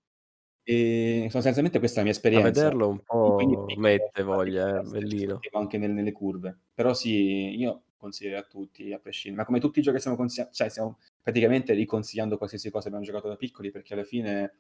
[0.72, 2.48] E sostanzialmente questa è la mia esperienza.
[2.48, 5.40] A vederlo un po' mette voglia, è bellino.
[5.54, 6.56] Anche nel, nelle curve.
[6.76, 9.42] Però sì, io consiglio a tutti, a prescindere.
[9.42, 13.28] Ma come tutti i giochi stiamo consigliando, cioè stiamo praticamente riconsigliando qualsiasi cosa abbiamo giocato
[13.28, 14.58] da piccoli, perché alla fine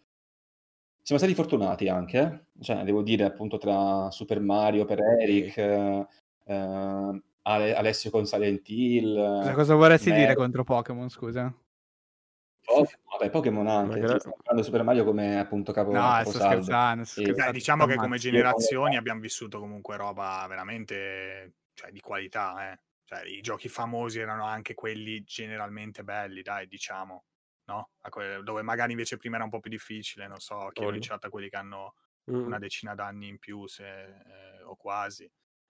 [1.04, 2.20] siamo stati fortunati anche.
[2.20, 2.64] Eh.
[2.64, 6.08] Cioè, devo dire, appunto, tra Super Mario per Eric, eh,
[6.46, 9.54] eh, Alessio con Silent Hill.
[9.54, 11.56] Cosa vorresti Mer- dire contro Pokémon, scusa?
[12.80, 17.22] Pokémon, vabbè, Pokémon anche, gra- parlando Super Mario come appunto capo No, sto scherzando, sto
[17.22, 17.50] scherzando.
[17.50, 22.80] Eh, diciamo che come generazioni abbiamo vissuto comunque roba veramente cioè, di qualità, eh.
[23.06, 27.26] Cioè, i giochi famosi erano anche quelli generalmente belli, dai, diciamo,
[27.66, 27.90] no?
[28.44, 31.50] Dove magari invece prima era un po' più difficile, non so, chi ha a quelli
[31.50, 31.96] che hanno
[32.32, 32.46] mm.
[32.46, 35.30] una decina d'anni in più se, eh, o quasi.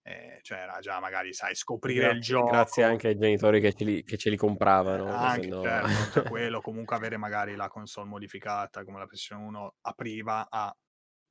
[0.10, 2.50] Eh, cioè era già magari, sai, scoprire grazie, il gioco.
[2.50, 5.08] Grazie anche ai genitori che ce li, che ce li compravano.
[5.08, 5.62] Eh, anche, no...
[5.62, 10.76] certo, cioè quello, comunque avere magari la console modificata come la PlayStation 1 apriva a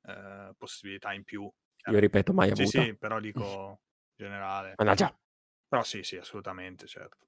[0.07, 1.51] eh, possibilità in più.
[1.91, 2.81] Io ripeto, mai sì, avuta.
[2.83, 3.81] Sì, però dico
[4.15, 4.75] generale.
[4.77, 5.13] Mannaggia.
[5.67, 7.27] Però sì, sì, assolutamente, certo.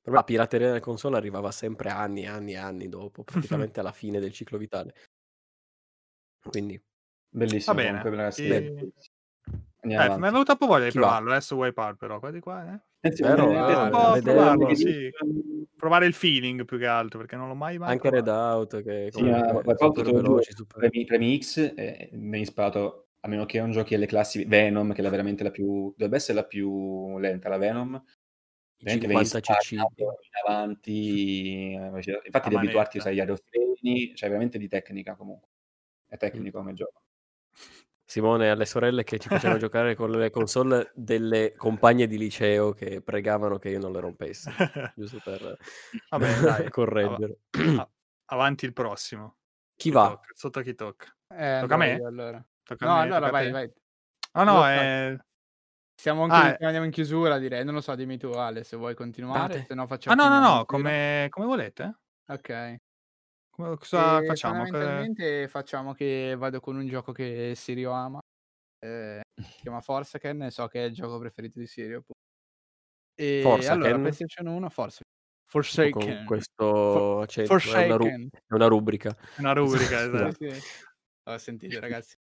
[0.00, 3.22] Però la pirateria della console arrivava sempre anni e anni e anni dopo,
[3.60, 4.94] praticamente alla fine del ciclo vitale.
[6.42, 6.82] Quindi...
[7.32, 7.74] Bellissimo.
[7.74, 8.32] Va bene.
[8.36, 8.92] E...
[9.82, 11.34] Eh, mi è venuto un po' voglia di Chi provarlo, va?
[11.36, 12.80] adesso Wipeout però, qua di qua, eh.
[13.08, 15.10] Eh sì, Vero, un po' provarlo, sì.
[15.74, 19.22] Provare il feeling più che altro, perché non l'ho mai mai Anche Redout che sì,
[19.22, 21.74] Wipeout te premi, premi X
[22.12, 25.50] mi hai sparato a meno che non giochi alle classi Venom, che è veramente la
[25.50, 28.02] più dovrebbe essere la più lenta la Venom.
[28.82, 29.82] 50 cc in
[30.46, 35.48] avanti, eh, infatti devi abituarti a usare gli aerofreni, cioè veramente di tecnica comunque.
[36.06, 37.02] È tecnico come gioco.
[38.10, 43.00] Simone alle sorelle che ci facevano giocare con le console delle compagne di liceo che
[43.02, 44.50] pregavano che io non le rompessi,
[44.96, 45.56] giusto per
[46.08, 47.38] Vabbè, dai, correggere.
[47.50, 47.88] Av-
[48.24, 49.36] avanti il prossimo.
[49.76, 50.08] Chi, chi va?
[50.08, 50.26] Tocca?
[50.34, 51.06] Sotto a chi tocca?
[51.28, 52.02] Eh, tocca a me?
[52.04, 52.44] Allora.
[52.64, 53.72] Tocca no, a me, allora vai, vai.
[54.32, 55.16] Ah no, è...
[55.94, 57.62] Siamo anche, ah, andiamo in chiusura, direi.
[57.62, 59.66] Non lo so, dimmi tu, Ale, se vuoi continuare.
[59.68, 61.98] Se no facciamo ah, no, no, no, come, come volete.
[62.26, 62.76] Ok.
[63.76, 64.64] Cosa e facciamo?
[64.64, 68.20] Fondamentalmente facciamo che vado con un gioco che Sirio ama.
[68.78, 72.02] Eh, si chiama Forsaken so che è il gioco preferito di Sirio.
[73.14, 73.82] E Forsaken?
[73.82, 75.10] allora PlayStation 1 Forsaken.
[75.50, 75.90] Forsaken.
[75.90, 77.82] Con questo cioè, Forsaken.
[77.82, 79.16] È, una ru- è una rubrica.
[79.38, 80.32] Una rubrica, esatto.
[80.32, 80.88] sì, sì.
[81.24, 82.16] Oh, sentite ragazzi,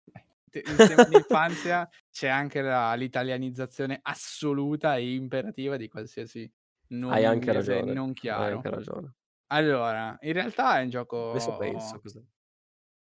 [0.52, 6.52] in tema di infanzia c'è anche la, l'italianizzazione assoluta e imperativa di qualsiasi
[6.90, 7.94] nome Hai anche ragione.
[7.94, 8.44] non chiaro.
[8.44, 9.14] Hai anche ragione.
[9.52, 11.32] Allora, in realtà è un gioco...
[11.32, 12.00] Adesso penso.
[12.00, 12.22] Cos'è?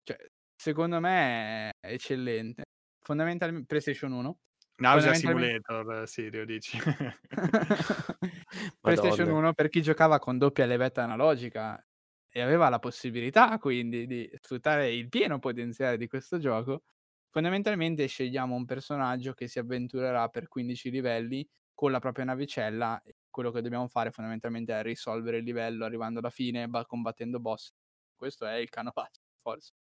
[0.04, 0.18] Cioè,
[0.56, 2.64] secondo me è eccellente.
[3.02, 4.38] Fondamentalmente PlayStation 1.
[4.78, 6.78] Nausea Simulator, Sirio, dici.
[8.82, 11.82] PlayStation 1 per chi giocava con doppia levetta analogica
[12.30, 16.84] e aveva la possibilità quindi di sfruttare il pieno potenziale di questo gioco,
[17.30, 23.52] fondamentalmente scegliamo un personaggio che si avventurerà per 15 livelli con la propria navicella quello
[23.52, 27.74] che dobbiamo fare fondamentalmente è risolvere il livello arrivando alla fine, combattendo boss.
[28.16, 29.74] Questo è il canopace, forse.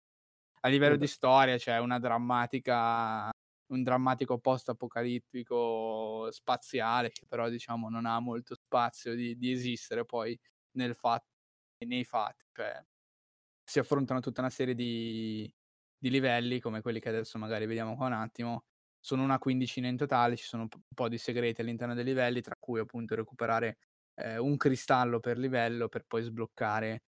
[0.61, 3.29] A livello di storia c'è una drammatica
[3.67, 10.39] un drammatico post-apocalittico spaziale che però diciamo non ha molto spazio di, di esistere poi
[10.71, 11.25] nel fatto,
[11.85, 12.83] nei fatti, cioè
[13.63, 15.51] si affrontano tutta una serie di,
[15.97, 18.65] di livelli come quelli che adesso magari vediamo qua un attimo,
[19.05, 22.55] sono una quindicina in totale, ci sono un po' di segreti all'interno dei livelli, tra
[22.57, 23.77] cui appunto recuperare
[24.15, 27.03] eh, un cristallo per livello per poi sbloccare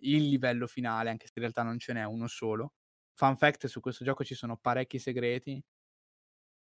[0.00, 2.74] il livello finale, anche se in realtà non ce n'è uno solo.
[3.14, 5.64] Fun fact, su questo gioco ci sono parecchi segreti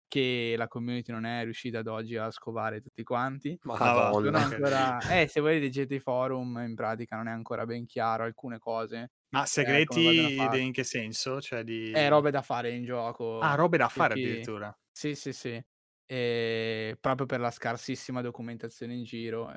[0.07, 3.59] che la community non è riuscita ad oggi a scovare tutti quanti.
[3.63, 4.45] Madonna.
[4.45, 5.01] Ancora...
[5.21, 9.11] eh, se voi leggete i forum, in pratica non è ancora ben chiaro alcune cose.
[9.31, 11.41] Ma eh, segreti eh, in che senso?
[11.41, 11.91] Cioè di...
[11.91, 13.39] Eh, robe da fare in gioco.
[13.39, 14.29] Ah, robe da fare perché...
[14.29, 14.79] addirittura.
[14.91, 15.63] Sì, sì, sì.
[16.05, 16.97] E...
[17.01, 19.53] Proprio per la scarsissima documentazione in giro.
[19.53, 19.57] Eh,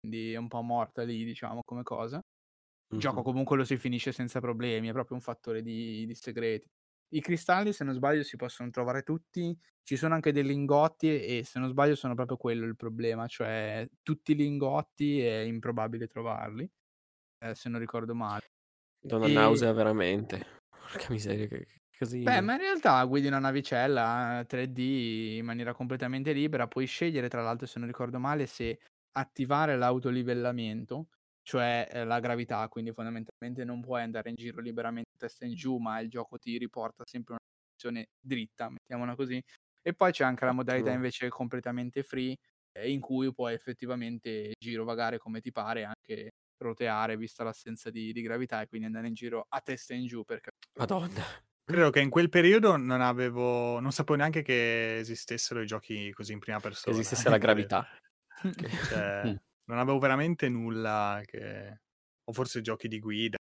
[0.00, 2.16] quindi è un po' morta lì, diciamo, come cosa.
[2.16, 3.00] Il mm-hmm.
[3.00, 6.68] gioco comunque lo si finisce senza problemi, è proprio un fattore di, di, segreti.
[7.14, 9.56] I cristalli, se non sbaglio, si possono trovare tutti.
[9.82, 13.88] Ci sono anche dei lingotti e se non sbaglio sono proprio quello il problema, cioè
[14.02, 16.70] tutti i lingotti è improbabile trovarli,
[17.38, 18.50] eh, se non ricordo male.
[19.00, 19.32] Donna e...
[19.32, 20.46] nausea veramente.
[20.68, 21.66] Porca miseria, che
[21.98, 22.22] così.
[22.22, 27.42] Beh, ma in realtà guidi una navicella 3D in maniera completamente libera, puoi scegliere tra
[27.42, 28.78] l'altro, se non ricordo male, se
[29.12, 31.08] attivare l'autolivellamento
[31.48, 35.78] cioè eh, la gravità, quindi fondamentalmente non puoi andare in giro liberamente testa in giù,
[35.78, 39.42] ma il gioco ti riporta sempre una posizione dritta, mettiamola così.
[39.80, 42.36] E poi c'è anche la modalità invece completamente free,
[42.72, 48.22] eh, in cui puoi effettivamente girovagare come ti pare, anche roteare vista l'assenza di, di,
[48.22, 50.24] gravità e quindi andare in giro a testa in giù.
[50.24, 50.50] Perché...
[50.76, 51.24] Madonna.
[51.64, 56.32] Credo che in quel periodo non avevo, non sapevo neanche che esistessero i giochi così
[56.32, 56.94] in prima persona.
[56.94, 57.86] Che esistesse la gravità.
[58.88, 59.22] cioè,
[59.64, 61.80] non avevo veramente nulla che...
[62.24, 63.38] O forse giochi di guida,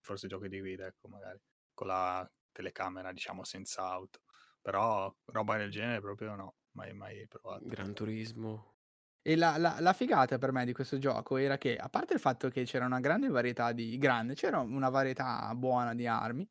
[0.00, 1.38] forse giochi di guida, ecco, magari,
[1.72, 4.20] con la telecamera, diciamo, senza auto.
[4.60, 7.64] Però roba del genere proprio no, mai, mai provato.
[7.66, 8.71] Gran Turismo.
[9.24, 12.20] E la, la, la, figata per me di questo gioco era che, a parte il
[12.20, 13.96] fatto che c'era una grande varietà di...
[13.96, 16.48] grande, c'era una varietà buona di armi,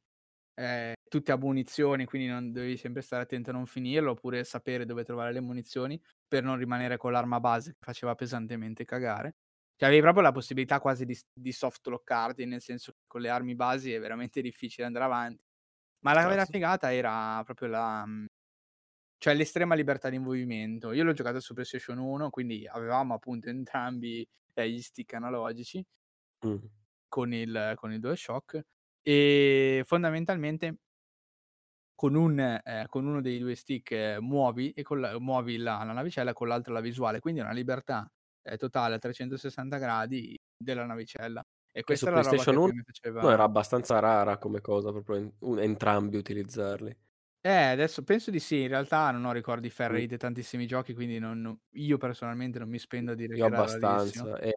[0.55, 4.85] eh, tutte a munizioni, quindi non devi sempre stare attento a non finirlo, oppure sapere
[4.85, 9.35] dove trovare le munizioni per non rimanere con l'arma base che faceva pesantemente cagare.
[9.75, 13.29] Cioè avevi proprio la possibilità quasi di, di soft lockarti, nel senso che con le
[13.29, 15.43] armi basi è veramente difficile andare avanti.
[16.03, 18.05] Ma la vera figata era proprio la...
[19.21, 20.93] Cioè l'estrema libertà di movimento.
[20.93, 25.85] Io l'ho giocato su PlayStation 1, quindi avevamo appunto entrambi eh, gli stick analogici
[26.47, 26.55] mm.
[27.07, 28.59] con, il, con il DualShock
[29.03, 30.77] e fondamentalmente
[31.93, 35.93] con, un, eh, con uno dei due stick eh, muovi, e la, muovi la, la,
[35.93, 38.11] navicella con l'altro la visuale, quindi una libertà
[38.41, 41.45] eh, totale a 360 gradi della navicella.
[41.71, 43.21] E questa su PlayStation 1 faceva...
[43.21, 46.97] no, era abbastanza rara come cosa, proprio in, un, entrambi utilizzarli.
[47.43, 51.17] Eh, adesso penso di sì, in realtà non ho ricordi ferrei di tantissimi giochi, quindi
[51.17, 54.37] non, io personalmente non mi spendo a dire io che abbastanza.
[54.39, 54.53] E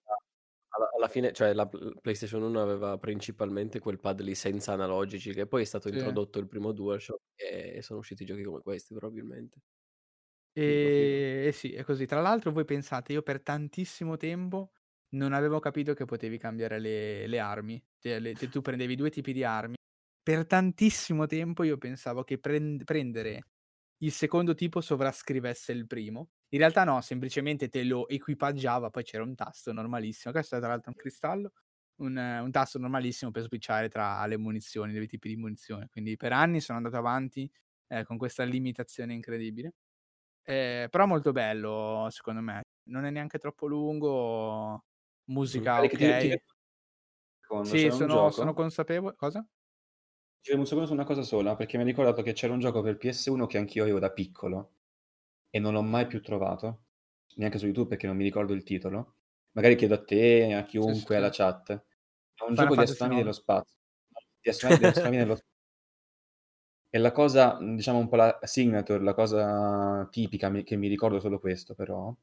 [0.68, 5.46] alla, alla fine, cioè la PlayStation 1 aveva principalmente quel pad lì senza analogici, che
[5.46, 5.96] poi è stato Sì.
[5.96, 9.60] introdotto il primo DualShock e sono usciti giochi come questi probabilmente.
[10.56, 12.06] E, e sì, è così.
[12.06, 14.70] Tra l'altro, voi pensate, io per tantissimo tempo
[15.10, 17.84] non avevo capito che potevi cambiare le, le armi.
[17.98, 19.74] Cioè, le- tu prendevi due tipi di armi.
[20.24, 23.48] Per tantissimo tempo io pensavo che prend- prendere
[23.98, 26.30] il secondo tipo sovrascrivesse il primo.
[26.50, 30.32] In realtà no, semplicemente te lo equipaggiava, poi c'era un tasto normalissimo.
[30.32, 31.52] Questo è tra l'altro un cristallo,
[31.96, 35.88] un, un tasto normalissimo per switchare tra le munizioni, dei tipi di munizioni.
[35.90, 37.50] Quindi per anni sono andato avanti
[37.88, 39.74] eh, con questa limitazione incredibile.
[40.42, 42.62] Eh, però molto bello, secondo me.
[42.88, 44.84] Non è neanche troppo lungo,
[45.26, 46.16] musica ok.
[46.18, 46.34] Ti,
[47.60, 49.14] sì, sono, sono consapevole.
[49.16, 49.44] Cosa?
[50.44, 52.82] Dicevo un secondo su una cosa sola, perché mi ha ricordato che c'era un gioco
[52.82, 54.72] per PS1 che anch'io avevo da piccolo,
[55.48, 56.82] e non l'ho mai più trovato,
[57.36, 59.14] neanche su YouTube perché non mi ricordo il titolo.
[59.52, 61.14] Magari chiedo a te, a chiunque, sì, sì.
[61.14, 61.72] alla chat.
[61.72, 63.76] È un Fare gioco di astronomi dello spazio.
[64.42, 65.44] Di astronomi dello spazio.
[66.90, 71.40] E la cosa, diciamo un po' la signature, la cosa tipica che mi ricordo solo
[71.40, 72.14] questo però,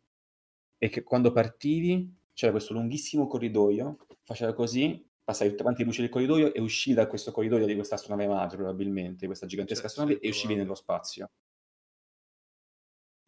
[0.78, 6.10] è che quando partivi c'era questo lunghissimo corridoio, faceva così, passavi davanti alle luci del
[6.10, 10.26] corridoio e uscivi da questo corridoio di questa astronave madre probabilmente, questa gigantesca certo, astronave,
[10.26, 11.30] e uscivi nello spazio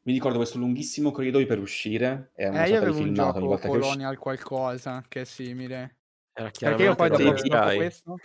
[0.05, 2.31] mi ricordo questo lunghissimo corridoio per uscire.
[2.35, 5.97] E eh, io avevo un gioco volta Colonial qualcosa che è simile.
[6.33, 8.17] Era Perché io poi dopo, dopo questo...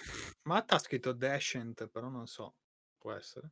[0.42, 2.54] Matt ha scritto Dashent, però non so.
[2.96, 3.50] Può essere.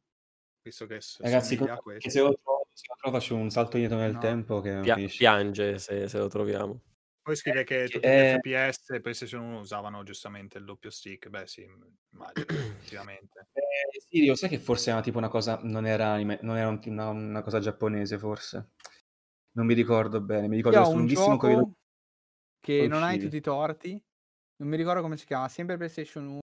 [0.62, 1.68] Visto che Ragazzi, con...
[1.98, 4.18] se lo trovo, se lo trovo faccio un salto indietro nel no.
[4.18, 6.80] tempo che Pia- piange se, se, lo troviamo.
[7.26, 11.28] Poi scrive che tutti eh, gli FPS e PlayStation 1 usavano giustamente il doppio stick.
[11.28, 11.62] Beh, sì,
[12.12, 13.48] immagino, effettivamente.
[13.56, 16.68] Eh, sì, io sai che forse era tipo una cosa, non era, anime, non era
[16.68, 18.70] un, una, una, cosa giapponese, forse.
[19.56, 21.72] Non mi ricordo bene, mi ricordo questo lunghissimo periodo
[22.60, 24.02] che non hai tutti i torti.
[24.58, 26.38] Non mi ricordo come si chiama, sempre PlayStation 1.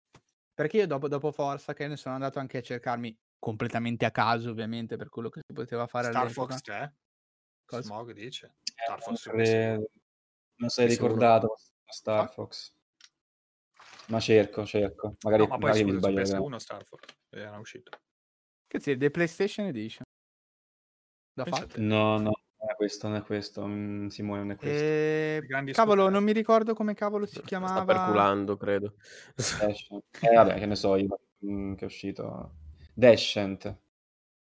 [0.54, 4.50] Perché io dopo, dopo Forza che ne sono andato anche a cercarmi completamente a caso,
[4.50, 6.54] ovviamente, per quello che si poteva fare Star all'epoca.
[6.54, 6.96] Fox 3?
[7.66, 7.82] Cosa?
[7.84, 8.56] Smog dice.
[8.64, 9.86] Eh, Star Fox non,
[10.60, 12.32] non sei ricordato Star?
[12.32, 12.74] Fox.
[14.08, 15.16] Ma cerco, cerco.
[15.24, 16.48] Magari, no, ma poi magari scusa, mi sbaglio.
[16.50, 17.92] PS1 Star Fox era uscito.
[18.68, 20.04] Che sì, The PlayStation Edition.
[21.34, 21.80] Da fatto?
[21.80, 23.66] No, no, non è questo, non è questo.
[23.66, 24.84] Mm, Simone, non è questo.
[24.84, 25.42] E...
[25.50, 27.84] Eh, cavolo, non mi ricordo come cavolo si chiamava.
[27.84, 28.96] Sta perculando, credo.
[30.22, 32.56] eh, vabbè, che ne so io, mm, che è uscito.
[32.94, 33.80] Descent.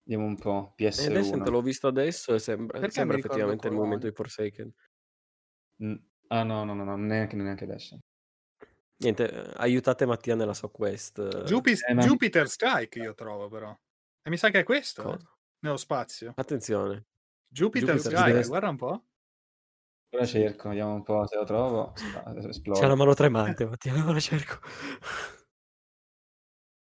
[0.02, 0.74] Vediamo un po'.
[0.76, 1.10] PS1.
[1.10, 4.72] Eh, Descent l'ho visto adesso e sembra, sembra effettivamente il momento di Forsaken.
[5.82, 5.94] Mm.
[6.28, 8.00] Ah no, no, no, no, neanche, neanche Descent.
[8.96, 11.44] Niente, eh, aiutate Mattia nella sua quest.
[11.44, 12.02] Jupiter, eh, ma...
[12.02, 13.76] Jupiter Strike io trovo però.
[14.22, 15.36] E mi sa che è questo, Cosa?
[15.60, 16.32] nello spazio.
[16.36, 17.06] Attenzione.
[17.48, 18.46] Jupiter, Jupiter Strike, deve...
[18.46, 19.04] guarda un po'.
[20.14, 21.94] Ora cerco, vediamo un po' se lo trovo.
[21.94, 22.80] Esplode.
[22.80, 24.58] C'è la mano tremante, Mattia, ora cerco.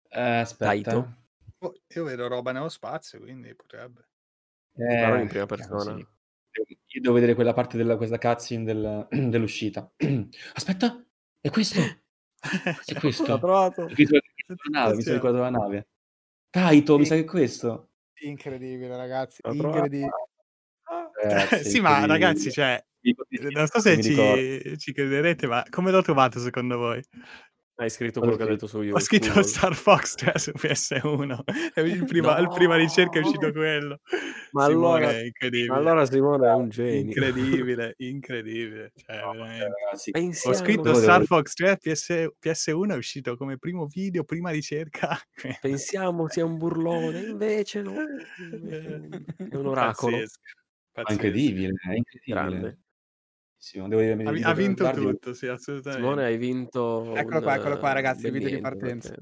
[0.10, 1.22] Eh, aspetta.
[1.60, 4.10] Oh, io vedo roba nello spazio, quindi potrebbe.
[4.76, 5.96] Eh, in prima persona.
[5.96, 6.06] Sì.
[6.56, 9.92] Io devo vedere quella parte della questa cutscene del, dell'uscita.
[10.54, 11.04] Aspetta,
[11.42, 11.82] è questo?
[12.86, 13.26] È questo?
[13.26, 13.88] L'ho trovato.
[13.88, 14.20] Mi sono
[15.16, 15.88] ricordato la nave.
[16.50, 17.92] Taito, mi sa che è questo.
[18.22, 19.42] Incredibile, ragazzi.
[19.50, 20.12] Incredibile.
[21.24, 22.84] Ragazzi, sì, ma ragazzi, cioè,
[23.54, 27.02] non so se ci, ci crederete, ma come l'ho trovato secondo voi?
[27.76, 29.00] Hai scritto quello che ha detto su YouTube.
[29.00, 31.40] Ho scritto Star Fox 3 su PS1.
[31.84, 32.54] Il prima, no!
[32.54, 34.00] prima ricerca è uscito quello.
[34.52, 35.74] Ma Simone allora, è incredibile.
[35.74, 37.00] allora Simone è un genio.
[37.00, 38.92] Incredibile, incredibile.
[38.96, 40.12] Cioè, no, ragazzi,
[40.48, 42.10] Ho scritto Star Fox 3 PS,
[42.40, 45.18] PS1 è uscito come primo video, prima ricerca.
[45.60, 47.94] Pensiamo sia un burlone, invece no.
[47.96, 50.18] È un oracolo.
[50.18, 50.40] Pazzesco.
[50.92, 51.12] Pazzesco.
[51.12, 52.24] Incredibile, è incredibile.
[52.26, 52.78] Grande.
[53.72, 56.04] Devo dire, ha, ha vinto tutto, sì, assolutamente.
[56.04, 57.16] Simone, hai vinto.
[57.16, 58.26] Eccolo un, qua, eccolo qua, ragazzi.
[58.26, 59.16] Il video di partenza.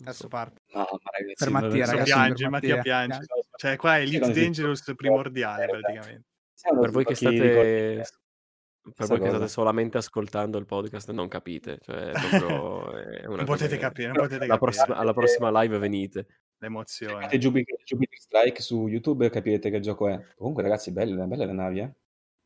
[0.00, 0.62] Adesso parte.
[0.72, 2.10] No, ma ragazzi, per Mattia, ragazzi.
[2.10, 3.18] Piange, Mattia piange.
[3.56, 6.24] Cioè, qua è Elite Dangerous primordiale, praticamente.
[6.60, 8.04] Per voi che state.
[8.94, 14.16] Per voi che state solamente ascoltando il podcast non capite, cioè non potete capire, non
[14.16, 14.58] potete capire.
[14.58, 16.26] Prossima, alla prossima live venite.
[16.58, 17.28] L'emozione.
[17.38, 20.24] Jupiter, Jupiter Strike su YouTube e capirete che gioco è.
[20.36, 21.92] Comunque ragazzi, belle, belle le navi, eh.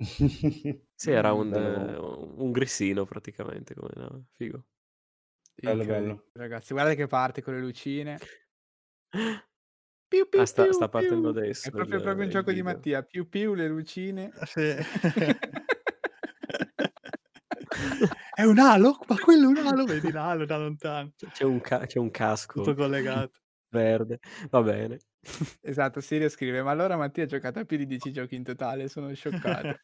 [0.95, 2.35] Sì, era un, Bello.
[2.37, 4.25] un grissino praticamente, come no?
[4.37, 4.65] Figo.
[5.63, 6.25] Bello, bello.
[6.33, 8.19] Ragazzi, guarda che parte con le lucine.
[10.09, 12.63] Piu, piu, Ah, sta, piu, sta partendo adesso È proprio, il, proprio un gioco di
[12.63, 13.03] Mattia.
[13.03, 14.31] Più più le lucine.
[14.39, 14.75] Ah, sì.
[18.35, 18.99] È un alo?
[19.07, 19.87] Ma quello è un alo?
[19.87, 21.13] Vedi l'alo da lontano.
[21.31, 23.39] C'è un, ca- c'è un casco Tutto collegato.
[23.69, 24.19] verde.
[24.51, 24.99] Va bene.
[25.61, 28.89] Esatto, Sirio scrive: Ma allora Mattia ha giocato a più di 10 giochi in totale,
[28.89, 29.81] sono scioccato.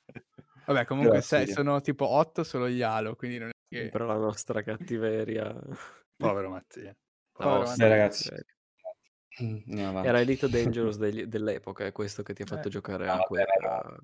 [0.66, 3.88] Vabbè, comunque sei, sono tipo 8 solo gli Halo, quindi non è che...
[3.88, 5.54] Però la nostra cattiveria...
[6.16, 6.96] Povero Mattia.
[7.30, 7.88] Povero Mattia.
[7.88, 8.30] ragazzi.
[9.66, 12.70] No, Era Elite Dangerous degli, dell'epoca, è questo che ti ha fatto eh.
[12.70, 13.96] giocare no, a quella...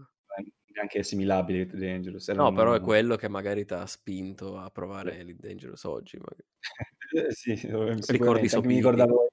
[0.74, 2.28] Neanche assimilabile Elite Dangerous.
[2.28, 2.54] Era no, un...
[2.54, 6.18] però è quello che magari ti ha spinto a provare Elite Dangerous oggi.
[7.30, 7.60] sì,
[8.06, 8.48] ricordi.
[8.62, 9.32] Mi ricordavo...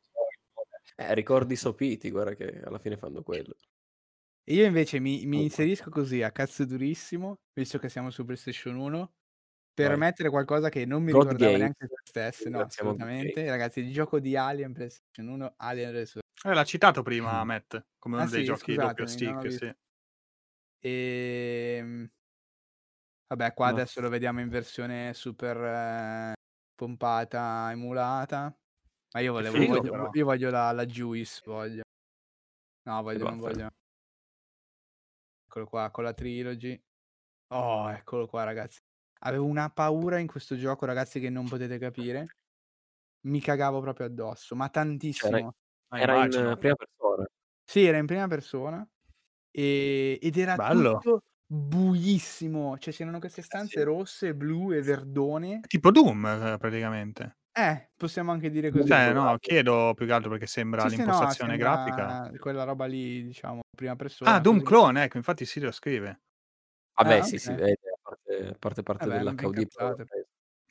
[0.99, 3.55] Eh, ricordi sopiti, guarda che alla fine fanno quello.
[4.49, 9.13] Io invece mi, mi inserisco così a cazzo durissimo, visto che siamo su PlayStation 1,
[9.73, 9.97] per Vai.
[9.97, 11.63] mettere qualcosa che non mi God ricordava Game.
[11.63, 13.47] neanche se stesso, no, assolutamente.
[13.47, 16.51] Ragazzi, il gioco di Alien PlayStation 1, Alien Resurrection.
[16.51, 19.73] Eh, l'ha citato prima Matt, come uno ah, dei sì, giochi doppio stick, sì.
[20.81, 21.75] E...
[21.77, 22.11] Ehm,
[23.27, 23.75] vabbè, qua no.
[23.75, 26.33] adesso lo vediamo in versione super eh,
[26.75, 28.53] pompata, emulata.
[29.11, 31.81] Ma io volevo, figo, voglio, io voglio la, la Juice, voglio.
[32.83, 33.69] No, voglio, non voglio.
[35.47, 36.79] Eccolo qua, con la trilogy.
[37.47, 38.79] Oh, eccolo qua, ragazzi.
[39.21, 42.37] Avevo una paura in questo gioco, ragazzi, che non potete capire.
[43.21, 45.55] Mi cagavo proprio addosso, ma tantissimo.
[45.89, 46.29] Cioè, era, in
[46.59, 47.25] prima persona.
[47.63, 48.87] Sì, era in prima persona.
[49.51, 50.99] E, ed era Bello.
[50.99, 52.77] tutto buissimo.
[52.77, 53.83] Cioè, c'erano queste stanze sì.
[53.83, 55.61] rosse, blu e verdone.
[55.67, 57.39] Tipo Doom, eh, praticamente.
[57.59, 58.87] Eh, possiamo anche dire così.
[58.87, 62.39] Cioè, no, chiedo più che altro perché sembra sì, l'impostazione no, sembra grafica.
[62.39, 64.35] Quella roba lì, diciamo, prima persona.
[64.35, 64.67] Ah, Doom così.
[64.67, 66.21] Clone, ecco, infatti Sirio scrive.
[66.95, 67.39] Vabbè, ah, sì, okay.
[67.39, 69.67] si vede, a parte, parte, parte Vabbè, dell'HUD,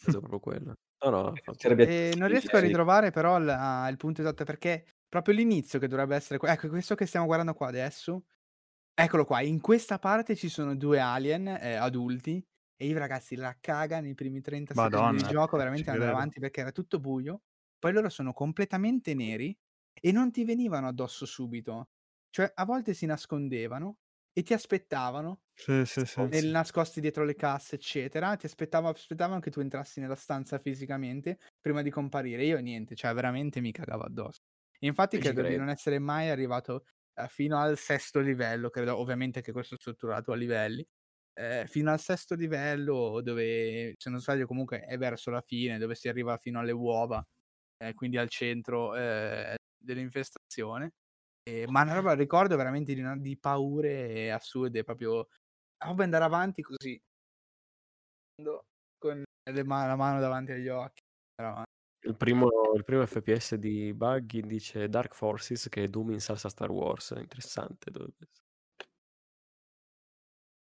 [0.06, 0.74] è proprio quello.
[1.04, 5.78] No, no, eh, non riesco a ritrovare però la, il punto esatto perché proprio l'inizio
[5.78, 6.40] che dovrebbe essere...
[6.42, 8.24] Ecco, questo che stiamo guardando qua adesso,
[8.92, 12.44] eccolo qua, in questa parte ci sono due alien eh, adulti
[12.78, 16.40] e i ragazzi la cagano i primi 30 Madonna, secondi di gioco, veramente andare avanti
[16.40, 17.42] perché era tutto buio.
[17.78, 19.56] Poi loro sono completamente neri
[20.00, 21.88] e non ti venivano addosso subito.
[22.30, 23.98] Cioè, a volte si nascondevano
[24.32, 26.20] e ti aspettavano sì, sì, sì.
[26.30, 28.36] Nel, nascosti dietro le casse, eccetera.
[28.36, 32.44] Ti aspettavano, aspettavano che tu entrassi nella stanza fisicamente prima di comparire.
[32.44, 34.40] Io niente, cioè veramente mi cagavo addosso.
[34.78, 36.84] E infatti e credo di non essere mai arrivato
[37.14, 40.86] eh, fino al sesto livello, credo ovviamente che questo è strutturato a livelli,
[41.38, 45.94] eh, fino al sesto livello dove, se non sbaglio comunque è verso la fine, dove
[45.94, 47.24] si arriva fino alle uova,
[47.78, 50.92] eh, quindi al centro eh, dell'infestazione.
[51.48, 55.28] Eh, ma una roba, ricordo veramente di, di paure assurde, proprio
[55.78, 57.00] proprio andare avanti così
[58.98, 59.22] con
[59.64, 61.02] ma- la mano davanti agli occhi.
[62.00, 66.48] Il primo, il primo FPS di Buggy dice Dark Forces che è Doom in salsa
[66.48, 67.10] Star Wars.
[67.10, 67.90] Interessante.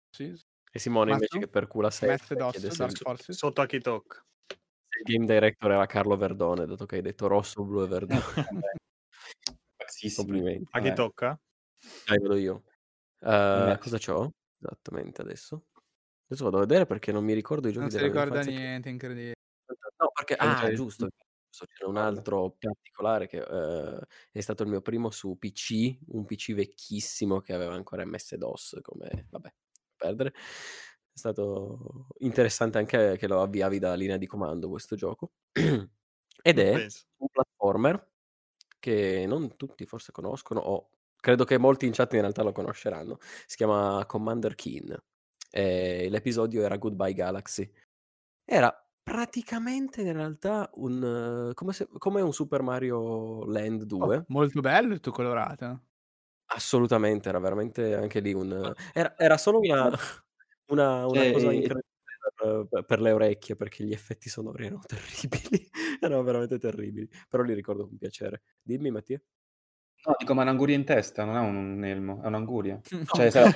[0.09, 0.50] Sì.
[0.73, 3.35] E Simone invece che per cula sempre chiede se il...
[3.35, 4.23] sotto a chi tocca.
[4.47, 8.23] Il game director era Carlo Verdone, dato che hai detto rosso, blu e verdone.
[10.15, 10.67] Complimenti.
[10.71, 11.39] A chi tocca?
[12.05, 12.63] Dai, vedo io.
[13.19, 14.31] Uh, cosa c'ho?
[14.59, 15.65] Esattamente adesso.
[16.25, 18.49] Adesso vado a vedere perché non mi ricordo i giochi non della Non si ricorda
[18.49, 18.89] niente, che...
[18.89, 19.33] incredibile.
[19.97, 20.35] No, perché...
[20.35, 21.09] Ah, giusto.
[21.49, 23.99] C'è un altro particolare che uh,
[24.31, 29.27] è stato il mio primo su PC, un PC vecchissimo che aveva ancora MS-DOS come...
[29.29, 29.53] Vabbè,
[30.01, 30.33] perdere.
[31.13, 35.33] È stato interessante anche che lo avviavi da linea di comando questo gioco.
[36.43, 36.71] Ed è
[37.17, 38.09] un platformer
[38.79, 43.17] che non tutti forse conoscono o credo che molti in chat in realtà lo conosceranno.
[43.45, 44.97] Si chiama Commander Keen.
[45.51, 47.69] E l'episodio era Goodbye Galaxy.
[48.45, 48.73] Era
[49.03, 54.17] praticamente in realtà un come, se, come un Super Mario Land 2.
[54.17, 55.81] Oh, molto bello, tutto colorato.
[56.53, 58.73] Assolutamente, era veramente anche lì un...
[58.93, 59.89] Era, era solo una,
[60.67, 65.69] una, una cioè, cosa incredibile per, per, le orecchie perché gli effetti sonori erano terribili,
[65.99, 68.41] erano veramente terribili, però li ricordo con piacere.
[68.61, 69.21] Dimmi Mattia.
[70.03, 72.79] No, dico, ma un'anguria in testa, non è un elmo, è un'anguria.
[73.15, 73.51] Cioè, se la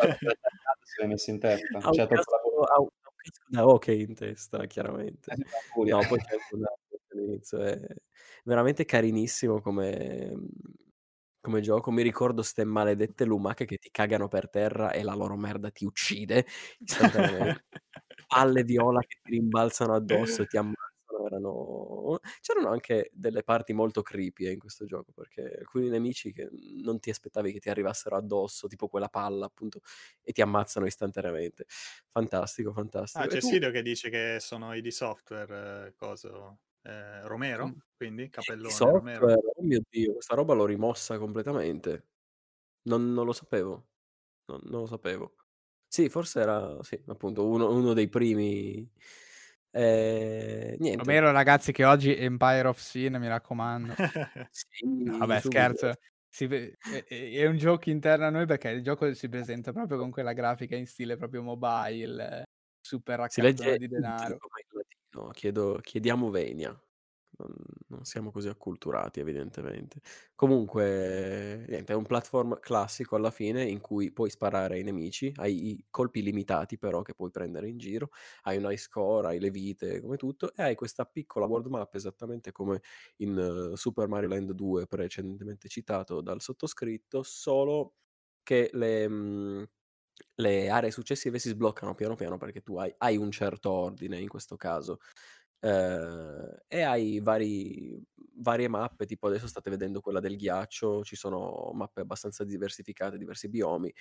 [0.86, 1.80] si l'hai messa in testa.
[1.80, 2.20] Ha un, cioè, la...
[2.74, 5.34] ha un casco da hockey in testa, chiaramente.
[5.84, 6.38] No, poi c'è
[7.14, 7.60] all'inizio.
[7.60, 7.80] È
[8.44, 10.34] veramente carinissimo come,
[11.46, 11.92] come gioco.
[11.92, 15.86] Mi ricordo ste maledette lumache che ti cagano per terra e la loro merda ti
[15.86, 16.46] uccide
[18.28, 20.94] Palle viola che ti rimbalzano addosso e ti ammazzano
[21.28, 22.20] erano...
[22.42, 26.50] C'erano anche delle parti molto creepy eh, in questo gioco, perché alcuni nemici che
[26.84, 29.82] non ti aspettavi che ti arrivassero addosso, tipo quella palla, appunto,
[30.24, 31.66] e ti ammazzano istantaneamente.
[32.10, 33.24] Fantastico, fantastico.
[33.24, 33.48] Ah, c'è tu...
[33.48, 36.60] Sirio che dice che sono i di software, eh, coso...
[36.82, 37.72] Eh, Romero, mm.
[37.96, 39.40] Quindi capellone software, Romero.
[39.56, 42.08] Oh mio Dio, questa roba l'ho rimossa completamente.
[42.84, 43.88] Non, non lo sapevo.
[44.46, 45.36] Non, non, lo sapevo.
[45.88, 48.90] Sì, forse era, sì, appunto, uno, uno dei primi
[49.78, 51.04] eh, niente.
[51.04, 53.94] Romero, ragazzi, che oggi Empire of Sin, mi raccomando.
[54.50, 55.94] sì, no, vabbè, scherzo.
[56.30, 60.12] Si, è, è, un gioco interno a noi perché il gioco si presenta proprio con
[60.12, 62.44] quella grafica in stile proprio mobile,
[62.80, 64.38] super raccattone di denaro.
[65.34, 66.78] Chiedo, chiediamo venia
[67.38, 67.54] non,
[67.88, 70.02] non siamo così acculturati evidentemente.
[70.36, 75.70] Comunque, niente, è un platform classico alla fine in cui puoi sparare ai nemici, hai
[75.70, 78.10] i colpi limitati però che puoi prendere in giro,
[78.44, 81.94] hai un high score, hai le vite, come tutto, e hai questa piccola world map
[81.96, 82.82] esattamente come
[83.18, 87.96] in uh, Super Mario Land 2 precedentemente citato dal sottoscritto, solo
[88.44, 89.08] che le...
[89.08, 89.64] Mh, mm,
[90.36, 94.28] le aree successive si sbloccano piano piano perché tu hai, hai un certo ordine in
[94.28, 95.00] questo caso
[95.62, 98.00] Ehm, e hai vari,
[98.36, 103.50] varie mappe, tipo adesso state vedendo quella del ghiaccio, ci sono mappe abbastanza diversificate, diversi
[103.50, 103.94] biomi.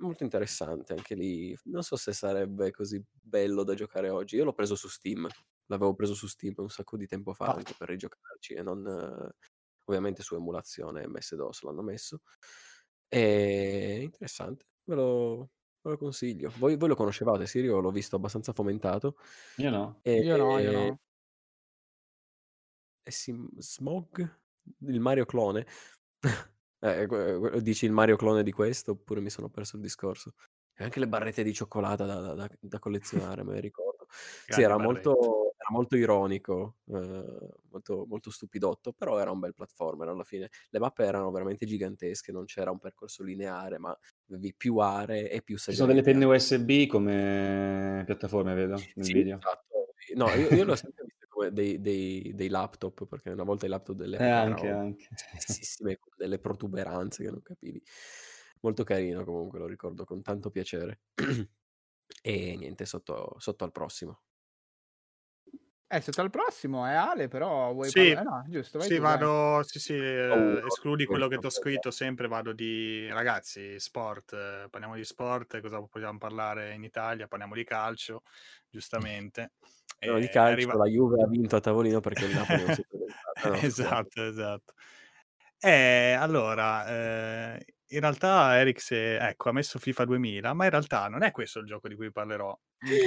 [0.00, 1.56] Molto interessante anche lì.
[1.64, 4.36] Non so se sarebbe così bello da giocare oggi.
[4.36, 5.26] Io l'ho preso su Steam,
[5.66, 8.86] l'avevo preso su Steam un sacco di tempo fa anche per rigiocarci e non
[9.84, 12.20] ovviamente su emulazione MS-DOS l'hanno messo.
[13.08, 15.50] E interessante, ve lo,
[15.82, 16.52] Ve lo consiglio.
[16.56, 17.80] Voi, voi lo conoscevate, Sirio?
[17.80, 19.16] L'ho visto abbastanza fomentato.
[19.56, 20.00] Io no.
[20.02, 21.00] E, io no, io no.
[23.02, 24.40] E Sim- Smog?
[24.80, 25.66] Il Mario clone?
[26.80, 30.34] eh, dici il Mario clone di questo oppure mi sono perso il discorso?
[30.74, 34.06] E anche le barrette di cioccolata da, da, da collezionare, me le ricordo.
[34.10, 40.08] sì, era molto, era molto, ironico, eh, molto, molto, stupidotto, però era un bel platformer
[40.08, 40.50] alla fine.
[40.70, 43.96] Le mappe erano veramente gigantesche, non c'era un percorso lineare, ma
[44.28, 45.72] avevi più aree e più segreti.
[45.72, 49.38] Ci sono delle penne USB come piattaforme, vedo, nel sì, video.
[49.38, 49.66] Esatto.
[50.14, 53.68] No, io, io l'ho sempre visto come dei, dei, dei, laptop, perché una volta i
[53.68, 55.08] laptop delle eh, anche, anche.
[55.98, 57.82] con delle protuberanze che non capivi.
[58.60, 61.00] Molto carino comunque, lo ricordo con tanto piacere.
[62.22, 64.22] E niente, sotto, sotto al prossimo.
[65.90, 68.24] Eh, sotto al prossimo è Ale, però vuoi Sì, parlare?
[68.24, 71.90] No, giusto, vai sì, tu, vado, sì, sì, eh, escludi quello che ti ho scritto
[71.90, 77.26] sempre, vado di ragazzi, sport, eh, parliamo di sport, cosa possiamo parlare in Italia?
[77.26, 78.22] Parliamo di calcio,
[78.68, 79.52] giustamente.
[80.04, 80.74] No, di E calcio, arriva...
[80.76, 83.48] la Juve ha vinto a tavolino perché il Napoli non si è presentato.
[83.48, 84.74] No, esatto, esatto.
[85.60, 91.08] Eh, allora, eh, in realtà Eric se, ecco, ha messo FIFA 2000, ma in realtà
[91.08, 92.58] non è questo il gioco di cui parlerò.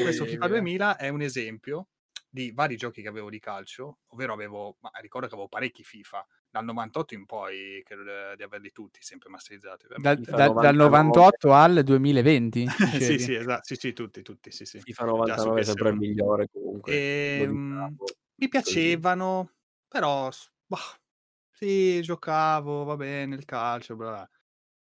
[0.02, 1.90] Questo FIFA 2000 è un esempio
[2.34, 6.26] di vari giochi che avevo di calcio, ovvero avevo, ma ricordo che avevo parecchi FIFA,
[6.50, 8.04] dal 98 in poi, credo
[8.36, 9.86] di- averli tutti sempre masterizzati.
[9.88, 10.76] Da- da- dal 99.
[10.76, 12.66] 98 al 2020?
[13.02, 14.80] sì, sì, esatto, sì, sì, tutti, tutti, sì, sì.
[14.80, 16.00] FIFA Già su 99 è sempre il PS1.
[16.00, 16.94] migliore comunque.
[16.94, 17.96] E, mm, diciamo.
[18.36, 19.52] mi piacevano,
[19.90, 20.30] però
[20.66, 20.78] boh,
[21.52, 24.30] sì, giocavo, va bene, il calcio, bla bla.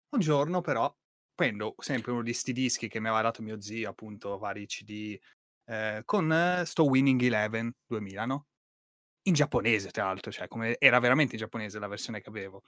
[0.10, 0.94] Un giorno però
[1.34, 5.18] prendo sempre uno di sti dischi che mi aveva dato mio zio, appunto, vari CD,
[5.68, 8.48] eh, con eh, sto Winning Eleven 2000, no?
[9.24, 12.64] In giapponese, tra l'altro, cioè, come era veramente in giapponese la versione che avevo.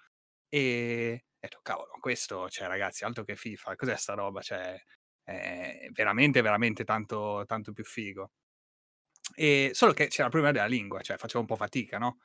[0.50, 4.42] E ho detto, cavolo, questo, cioè, ragazzi, altro che FIFA, cos'è sta roba?
[4.42, 4.78] Cioè,
[5.24, 8.32] è veramente, veramente tanto, tanto più figo.
[9.36, 12.20] E solo che c'era il problema della lingua, cioè facevo un po' fatica, no?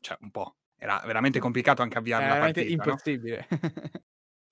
[0.00, 0.56] Cioè, un po'.
[0.76, 2.72] Era veramente complicato anche avviare la partita, no?
[2.72, 3.46] impossibile.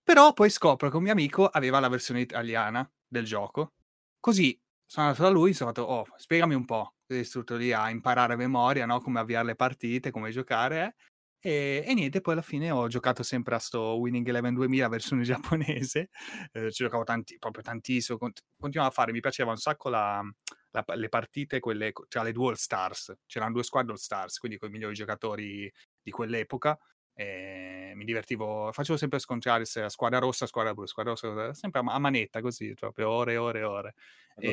[0.03, 3.74] Però poi scopro che un mio amico aveva la versione italiana del gioco.
[4.20, 4.59] Così
[4.90, 6.94] sono andato da lui e sono fatto, oh, spiegami un po'.
[7.06, 9.01] Così sto lì a imparare a memoria, no?
[9.01, 10.85] Come avviare le partite, come giocare.
[10.86, 10.94] eh.
[11.40, 15.23] E, e niente, poi alla fine ho giocato sempre a sto Winning Eleven 2000 versione
[16.02, 16.09] giapponese.
[16.52, 18.19] Eh, ci giocavo tanti, proprio tantissimo.
[18.19, 20.23] cont- continuavo a fare, mi piaceva un sacco la,
[20.70, 23.15] la- le partite, quelle tra le due All Stars.
[23.27, 25.70] C'erano due squadre All Stars, quindi con i migliori giocatori
[26.02, 26.78] di quell'epoca
[27.20, 31.82] e mi divertivo, facevo sempre scontrare se squadra rossa, squadra blu, squadra rossa, sempre a,
[31.82, 33.95] ma- a manetta così, proprio ore e ore e ore.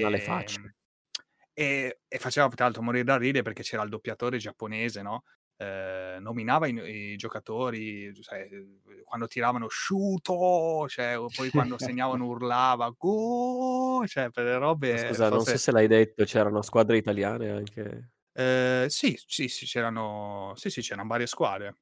[0.01, 0.75] Ha le E, facce.
[1.53, 5.23] e, e faceva tra l'altro morire da ridere perché c'era il doppiatore giapponese, no?
[5.57, 8.47] Eh, nominava i, i giocatori, cioè,
[9.03, 15.45] quando tiravano sciuto, cioè, poi quando segnavano urlava go, cioè per le robe Scusa, non
[15.45, 18.13] so forse se l'hai detto, c'erano squadre italiane anche.
[18.33, 21.77] eh, sì, sì, sì, c'erano, sì, sì, c'erano varie squadre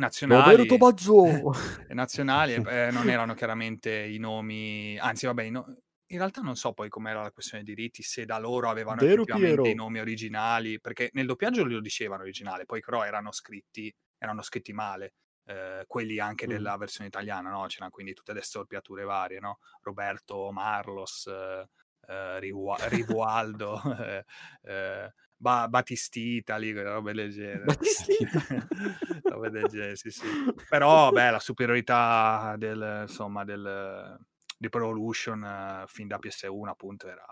[0.00, 0.86] nazionali.
[1.92, 5.66] Nazionali eh, non erano chiaramente i nomi, anzi vabbè, i no-
[6.12, 9.22] in realtà non so poi com'era la questione dei diritti, se da loro avevano Vero
[9.22, 9.74] effettivamente i Piero!
[9.74, 15.14] nomi originali, perché nel doppiaggio lo dicevano originale, poi però erano scritti, erano scritti male,
[15.44, 16.48] eh, quelli anche Mm.
[16.48, 17.66] della versione italiana, no?
[17.66, 19.58] C'erano quindi tutte le storpiature varie, no?
[19.82, 21.68] Roberto Marlos, eh,
[22.08, 24.24] eh, Rivu- Rivualdo, eh,
[24.62, 27.64] eh, Ba- Battistita, lì, robe del genere.
[27.64, 28.68] Battistita!
[29.24, 30.26] robe del genere, sì, sì.
[30.68, 34.18] Però, beh, la superiorità del, insomma, del,
[34.58, 37.24] di Pro Evolution eh, fin da PS1, appunto, era,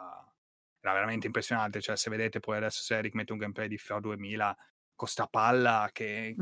[0.81, 1.83] era veramente impressionante.
[1.83, 4.57] Cioè, se vedete poi adesso se Eric mette un gameplay di FIFA 2000
[4.95, 6.35] con sta palla che,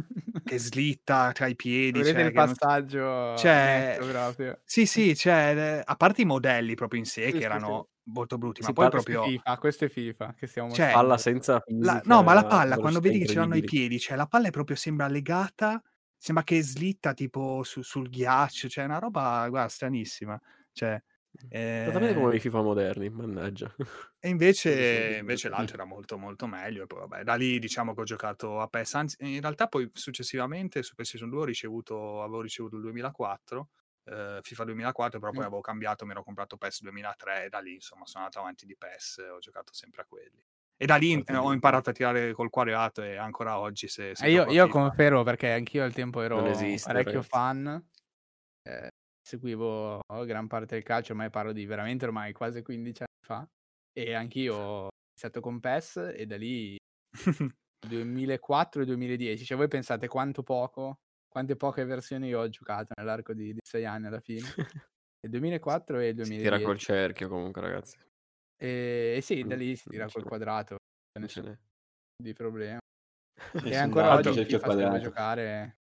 [0.45, 1.99] che slitta tra i piedi.
[1.99, 3.99] Vedete Cioè, il che non- passaggio Cioè,
[4.65, 7.89] sì, sì, cioè, eh, a parte i modelli proprio in sé Sì, che sì, erano
[8.07, 9.39] molto brutti, ma Si poi Questo è proprio...
[9.39, 10.93] FIFA, questo è FIFA che stiamo Cioè.
[10.93, 13.89] Palla senza La- no, ma la palla, quando vedi che ce l'hanno ai incredibili.
[13.89, 15.81] piedi, cioè la palla è proprio sembra legata,
[16.17, 20.41] sembra che slitta tipo su- sul ghiaccio, cioè una roba, guarda, stranissima.
[20.73, 21.03] Cioè,
[21.83, 23.73] Esattamente come eh, i FIFA moderni, mannaggia.
[24.19, 26.85] e invece, invece l'altro era molto molto meglio.
[26.85, 28.95] E poi vabbè, da lì diciamo che ho giocato a PES.
[28.95, 33.69] Anzi, in realtà poi successivamente su PlayStation 2 ho ricevuto, avevo ricevuto il 2004,
[34.07, 35.47] eh, FIFA 2004, però poi Mm.
[35.47, 38.77] avevo cambiato, mi ero comprato PES 2003 e da lì insomma sono andato avanti di
[38.77, 40.43] PES, ho giocato sempre a quelli.
[40.79, 44.27] E da lì eh, ho imparato a tirare col quadrato e ancora oggi se, se
[44.27, 47.29] Eh, io, io confermo perché anch'io al tempo ero esiste, parecchio ragazzi.
[47.29, 47.89] fan.
[48.63, 48.89] eh,
[49.27, 53.49] seguivo gran parte del calcio, ormai parlo di veramente ormai quasi 15 anni fa.
[53.93, 56.77] E anch'io ho iniziato con PES e da lì
[57.87, 59.45] 2004 e 2010.
[59.45, 61.01] Cioè voi pensate quanto poco,
[61.37, 64.55] quante poche versioni io ho giocato nell'arco di, di sei anni alla fine.
[65.21, 66.61] Il 2004 e il Si tira 2010.
[66.61, 67.97] col cerchio comunque, ragazzi.
[68.59, 70.77] E, e sì, da lì si tira col quadrato,
[71.19, 71.59] Non nessun ce n'è.
[72.17, 72.81] di problema.
[73.63, 74.99] E ancora oggi devo quadrato.
[74.99, 75.79] giocare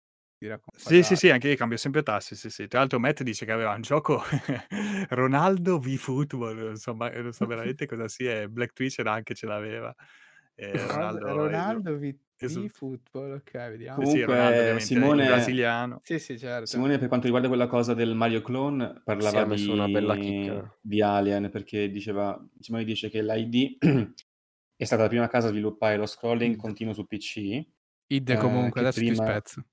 [0.81, 2.69] Sì, sì, sì, anche io cambio sempre tassi, sì, sì.
[2.69, 4.23] Tra l'altro Matt dice che aveva un gioco
[5.11, 9.93] Ronaldo v Football, insomma, non so veramente cosa sia, Black Twitch era anche ce l'aveva.
[10.61, 14.05] E Ronaldo, Ronaldo, Ronaldo V, esu- V Football, ok, vediamo.
[14.05, 16.01] Sì, sì, Comunque, Ronaldo Simone- brasiliano.
[16.03, 16.67] Sì, sì, certo.
[16.67, 20.77] Simone, per quanto riguarda quella cosa del Mario Clone, parlava messo una bella di, chicca.
[20.81, 23.77] di Alien perché diceva, Simone dice che l'ID
[24.77, 27.65] è stata la prima casa a sviluppare lo scrolling continuo su PC.
[28.11, 29.65] Id eh, comunque, adesso ti prima- spezzo.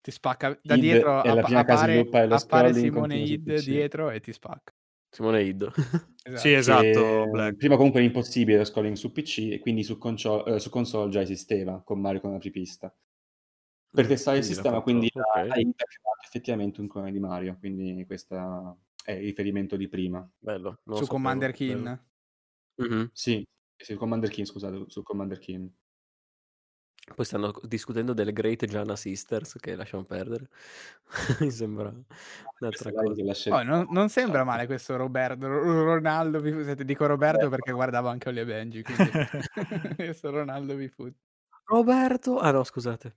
[0.00, 3.58] Ti spacca da Id dietro, è la appa- prima casa a appare, appare Simone Id
[3.64, 4.72] dietro e ti spacca.
[5.14, 5.72] Simone Iddo.
[6.24, 6.38] esatto.
[6.38, 7.28] Sì, esatto.
[7.56, 11.08] Prima comunque era impossibile lo scrolling su PC e quindi su, console, eh, su console
[11.08, 12.92] già esisteva con Mario con la apripista.
[13.94, 15.50] Per testare il sistema, quindi okay.
[15.50, 20.28] ha integrato effettivamente un clone di Mario, quindi questo è il riferimento di prima.
[20.36, 20.80] Bello.
[20.94, 22.04] Su Commander King.
[22.82, 23.04] Mm-hmm.
[23.12, 23.46] Sì,
[23.76, 25.70] sì, Commander King, scusate, su Commander King.
[27.14, 30.48] Poi stanno discutendo delle Great Gianna Sisters che lasciamo perdere.
[31.40, 31.92] Mi sembra
[32.58, 33.54] un'altra cosa.
[33.54, 35.46] Oh, non, non, sembra male questo Roberto.
[35.46, 38.82] Ronaldo, dico Roberto perché guardavo anche Oli e Benji.
[38.82, 39.10] Quindi...
[39.96, 41.12] questo Ronaldo vi fu.
[41.66, 43.16] Roberto, ah no, scusate.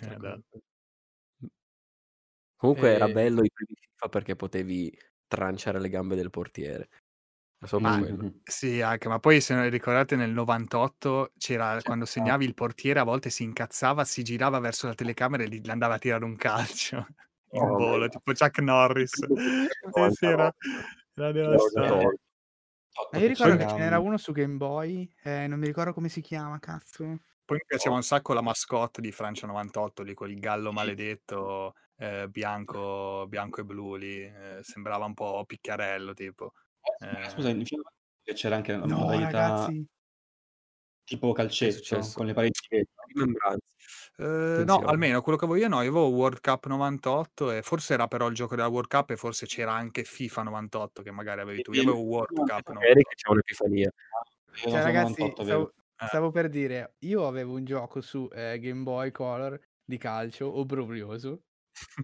[0.00, 0.42] Eh,
[2.56, 2.94] Comunque e...
[2.94, 6.88] era bello i primi FIFA perché potevi tranciare le gambe del portiere.
[7.80, 8.00] Ma,
[8.44, 13.04] sì, anche, ma poi se non ricordate nel 98 c'era quando segnavi il portiere a
[13.04, 17.04] volte si incazzava, si girava verso la telecamera e gli andava a tirare un calcio
[17.50, 18.10] in oh, volo, beh.
[18.10, 19.12] tipo Chuck Norris.
[19.22, 19.68] eh,
[20.12, 20.54] sì, era,
[21.14, 22.18] era devastante.
[23.10, 26.08] Ma io ricordo che ce n'era uno su Game Boy, eh, non mi ricordo come
[26.08, 27.04] si chiama, cazzo.
[27.44, 32.28] Poi mi piaceva un sacco la mascotte di Francia 98, lì il gallo maledetto, eh,
[32.28, 36.52] bianco, bianco, e blu lì, eh, sembrava un po' picchiarello tipo.
[37.00, 37.82] Eh, scusa, in film
[38.34, 39.86] c'era anche una no, modalità ragazzi.
[41.04, 42.86] tipo calcetto con le pareti.
[44.18, 47.94] Uh, no, almeno quello che avevo io no, io avevo World Cup 98 e forse
[47.94, 51.40] era però il gioco della World Cup e forse c'era anche FIFA 98 che magari
[51.40, 51.72] avevi tu.
[51.72, 52.94] Io avevo World Cup 98.
[52.94, 53.92] che c'è un'epifania.
[54.54, 56.06] Cioè, ragazzi, stavo, eh.
[56.06, 61.44] stavo, per dire, io avevo un gioco su eh, Game Boy Color di calcio obbrobrioso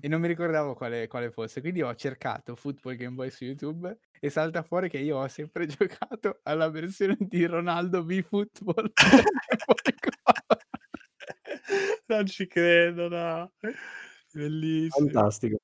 [0.00, 1.60] e non mi ricordavo quale, quale, fosse.
[1.60, 5.66] Quindi ho cercato Football Game Boy su YouTube e salta fuori che io ho sempre
[5.66, 8.92] giocato alla versione di Ronaldo V Football.
[12.06, 13.52] non ci credo, no.
[14.32, 15.10] Bellissimo.
[15.10, 15.58] Fantastico.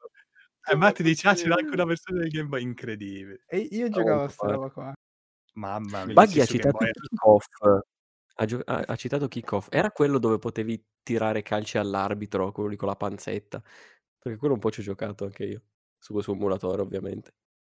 [0.70, 3.42] Eh, ma ti dice, ah, c'era anche una versione del Game Boy incredibile.
[3.46, 4.92] E io giocavo a sta roba qua.
[5.54, 6.14] Mamma mia.
[6.14, 7.46] Buggy ha citato Kickoff.
[8.36, 9.68] Ha, gio- ha, ha, citato Kickoff.
[9.70, 13.62] Era quello dove potevi tirare calci all'arbitro, quello lì con la panzetta.
[14.20, 15.62] Perché quello un po' ci ho giocato anche io.
[15.98, 17.32] Su questo emulatore, ovviamente.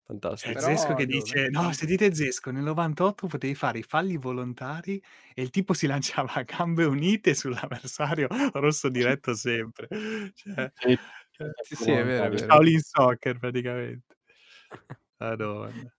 [0.06, 0.57] Fantastico.
[0.57, 5.02] È Zesco che dice: No, sentite Zesco, nel 98 potevi fare i falli volontari
[5.34, 9.88] e il tipo si lanciava a gambe unite sull'avversario rosso diretto sempre.
[10.34, 10.98] Cioè, sì,
[11.61, 12.38] sì, sì, è vero.
[12.38, 14.18] Shaolin Soccer praticamente.
[15.18, 15.94] Madonna.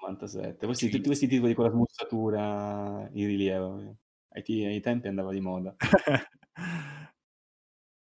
[0.00, 0.66] 97.
[0.66, 3.96] Questi, tutti questi titoli con la smussatura in rilievo.
[4.30, 5.76] Ai, t- ai tempi andava di moda.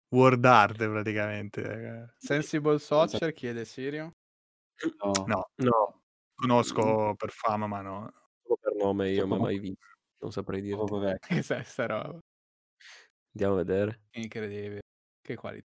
[0.09, 2.15] Word art praticamente.
[2.19, 4.13] Sensible Soccer chiede Sirio.
[5.03, 5.25] No.
[5.27, 5.49] No.
[5.57, 6.01] no.
[6.35, 8.13] Conosco per fama, ma no.
[8.43, 9.85] Solo per nome io, ma mai visto.
[10.19, 11.19] Non saprei dire.
[11.21, 12.19] Che sai sta roba?
[13.33, 14.03] Andiamo a vedere.
[14.13, 14.81] Incredibile.
[15.21, 15.67] Che qualità.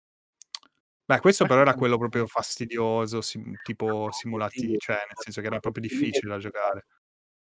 [1.05, 5.59] Beh, questo però era quello proprio fastidioso, sim- tipo simulativo, cioè nel senso che era
[5.59, 6.85] proprio difficile da giocare.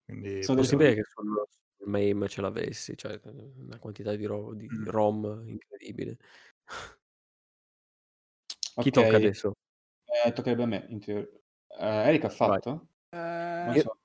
[0.04, 1.46] Quindi Sono possibile che sul
[1.86, 4.88] MAME ce l'avessi, cioè una quantità di, ro- di mm.
[4.88, 6.18] ROM incredibile.
[8.80, 9.54] Chi tocca adesso?
[10.24, 11.28] Eh, toccherebbe a me, in teoria.
[11.78, 12.88] Uh, Eric ha fatto?
[13.10, 13.72] Eh...
[13.74, 13.98] Io, so.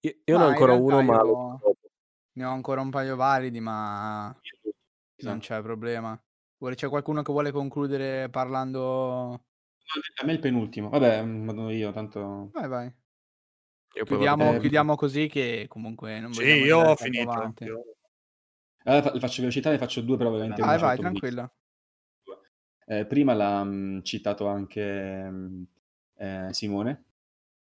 [0.00, 1.60] io, io ne ho ancora uno, ma io...
[2.32, 4.36] ne ho ancora un paio validi, ma
[5.18, 6.20] non c'è problema.
[6.74, 9.44] C'è qualcuno che vuole concludere parlando?
[10.20, 10.88] A me il penultimo.
[10.88, 12.50] Vabbè, vado io, tanto...
[12.52, 12.92] Vai, vai.
[13.88, 17.54] Chiudiamo, eh, chiudiamo, così che comunque non Sì, io ho finito.
[18.88, 20.62] Allora, faccio velocità, ne faccio due, però ovviamente...
[20.62, 21.50] Vai, vai, tranquilla.
[22.86, 25.66] Eh, prima l'ha mh, mm, citato anche mh,
[26.16, 27.04] eh, Simone.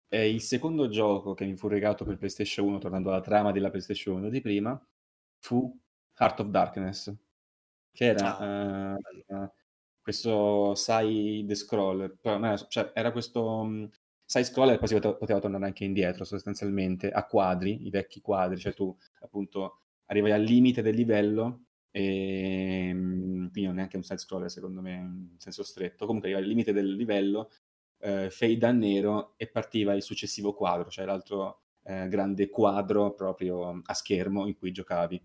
[0.09, 3.71] E il secondo gioco che mi fu regalato per PlayStation 1, tornando alla trama della
[3.71, 4.81] PlayStation 1 di prima,
[5.41, 5.77] fu
[6.17, 7.13] Heart of Darkness,
[7.91, 8.97] che era ah,
[9.27, 9.51] eh,
[10.01, 13.85] questo side scroller, però, cioè, era questo mm,
[14.25, 18.21] side scroller e poi si poteva, poteva, tornare anche indietro sostanzialmente a quadri, i vecchi
[18.21, 23.97] quadri, cioè tu appunto arrivavi al limite del livello e ehm, quindi non è neanche
[23.97, 27.51] un side scroller secondo me in senso stretto comunque arriva al limite del livello
[28.01, 33.81] eh, fade a nero e partiva il successivo quadro cioè l'altro eh, grande quadro proprio
[33.83, 35.23] a schermo in cui giocavi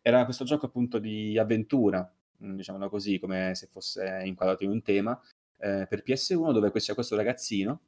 [0.00, 5.18] era questo gioco appunto di avventura diciamolo così come se fosse inquadrato in un tema
[5.58, 7.80] eh, per PS1 dove c'è questo ragazzino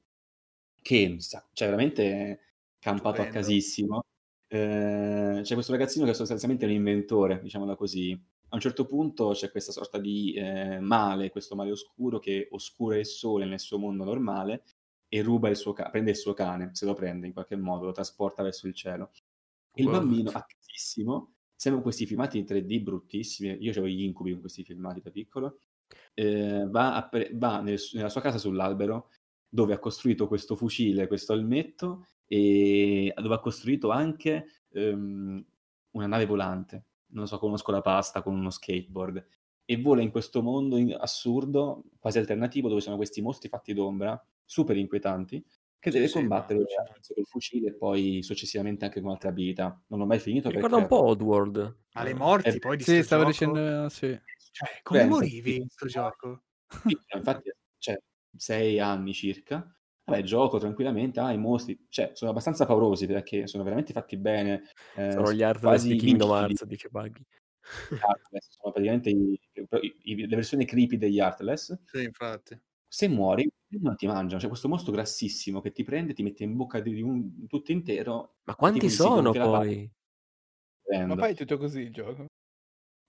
[0.83, 2.41] che cioè veramente
[2.79, 3.39] campato Stupendo.
[3.39, 4.03] a casissimo
[4.49, 8.13] eh, c'è questo ragazzino che è sostanzialmente un inventore, diciamola così.
[8.49, 12.97] A un certo punto c'è questa sorta di eh, male, questo male oscuro che oscura
[12.97, 14.63] il sole nel suo mondo normale
[15.09, 17.87] e ruba il suo cane, prende il suo cane, se lo prende in qualche modo,
[17.87, 19.11] lo trasporta verso il cielo.
[19.75, 24.41] Il bambino, a casissimo, sembrano questi filmati in 3D bruttissimi, io avevo gli incubi con
[24.41, 25.59] questi filmati da piccolo,
[26.15, 29.11] eh, va, pre- va nel, nella sua casa sull'albero,
[29.49, 35.45] dove ha costruito questo fucile, questo almetto, e dove ha costruito anche um,
[35.91, 36.85] una nave volante.
[37.09, 39.27] Non so, conosco la pasta con uno skateboard.
[39.65, 44.77] E vola in questo mondo assurdo, quasi alternativo, dove sono questi mostri fatti d'ombra, super
[44.77, 45.45] inquietanti,
[45.79, 46.65] che deve sì, combattere
[47.01, 49.81] sì, col fucile e poi successivamente anche con altre abilità.
[49.89, 50.49] Non ho mai finito.
[50.49, 50.95] Ricorda perché...
[50.95, 51.79] un po' Oddworld.
[51.93, 53.33] Alle morti eh, poi di Sì, stavo gioco.
[53.33, 53.89] dicendo...
[53.89, 54.19] Sì.
[54.57, 56.45] Cioè, come Beh, morivi in questo gioco?
[56.87, 58.01] Sì, infatti, cioè,
[58.35, 59.76] sei anni circa.
[60.07, 64.63] Vabbè, gioco tranquillamente, ah, i mostri, cioè, sono abbastanza paurosi perché sono veramente fatti bene.
[64.95, 67.25] Eh, sono gli Heartless di Kingdom Hearts, dice Buggy.
[68.39, 69.39] sono praticamente i,
[70.03, 71.77] i, le versioni creepy degli Heartless.
[71.87, 72.57] Sì, infatti.
[72.87, 73.51] Se muori,
[73.81, 74.41] non ti mangiano.
[74.41, 78.37] C'è questo mostro grassissimo che ti prende, ti mette in bocca di un tutto intero.
[78.45, 79.91] Ma quanti sono poi?
[81.05, 82.27] Ma poi è tutto così il gioco?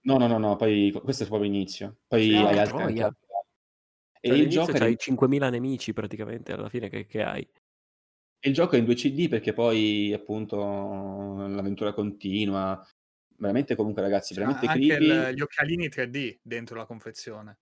[0.02, 1.99] No, no, no, no, poi questo è proprio inizio.
[2.07, 3.02] Poi ah, hai altri
[4.28, 5.16] e cioè, il gioco c'hai in...
[5.16, 7.48] 5.000 nemici praticamente alla fine che, che hai.
[8.41, 12.86] il gioco è in 2 CD perché poi appunto l'avventura continua.
[13.40, 15.06] Veramente comunque ragazzi, veramente anche creepy.
[15.06, 17.60] Il, gli occhialini 3D dentro la confezione.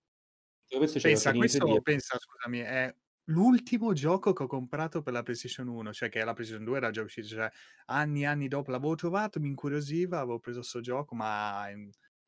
[0.68, 2.92] Pensa, questo pensa, scusami, è
[3.26, 6.90] l'ultimo gioco che ho comprato per la PlayStation 1, cioè che la PlayStation 2 era
[6.90, 7.50] già uscita, cioè
[7.86, 11.68] anni e anni dopo l'avevo trovato, mi incuriosiva, avevo preso questo gioco, ma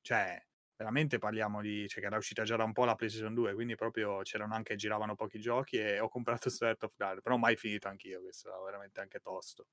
[0.00, 0.40] cioè
[0.78, 3.74] veramente parliamo di, cioè che era uscita già da un po' la PlayStation 2, quindi
[3.74, 7.88] proprio c'erano anche, giravano pochi giochi e ho comprato Street of Dark, però mai finito
[7.88, 9.66] anch'io, questo era veramente anche tosto.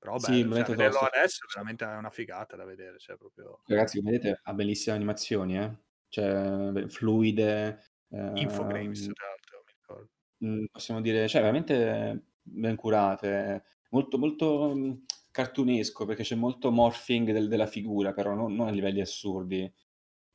[0.00, 1.16] Però bello, sì, cioè, vederlo tosto.
[1.16, 3.60] adesso è veramente una figata da vedere, cioè proprio...
[3.66, 5.76] Ragazzi, come vedete, ha bellissime animazioni, eh?
[6.08, 7.84] Cioè, fluide.
[8.08, 10.10] Eh, Infogrames, tra l'altro, mi ricordo.
[10.44, 14.92] Mm, possiamo dire, cioè, veramente ben curate, molto, molto mm,
[15.30, 19.72] cartunesco, perché c'è molto morphing del, della figura, però non, non a livelli assurdi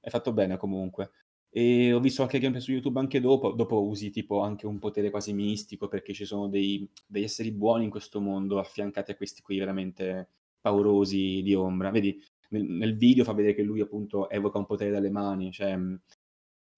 [0.07, 1.11] è fatto bene comunque.
[1.49, 5.09] E ho visto qualche gameplay su YouTube anche dopo, dopo usi tipo anche un potere
[5.09, 9.41] quasi mistico perché ci sono dei, degli esseri buoni in questo mondo affiancati a questi
[9.41, 10.29] qui veramente
[10.61, 11.91] paurosi di ombra.
[11.91, 15.75] Vedi, nel, nel video fa vedere che lui appunto evoca un potere dalle mani, cioè
[15.75, 15.95] mm,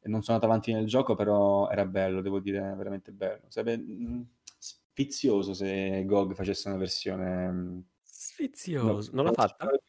[0.04, 3.44] non sono andato avanti nel gioco, però era bello, devo dire, veramente bello.
[3.50, 7.52] Sarebbe mm, sfizioso se GOG facesse una versione...
[7.52, 9.12] Mm, sfizioso?
[9.12, 9.66] No, non l'ha fatta?
[9.66, 9.80] Non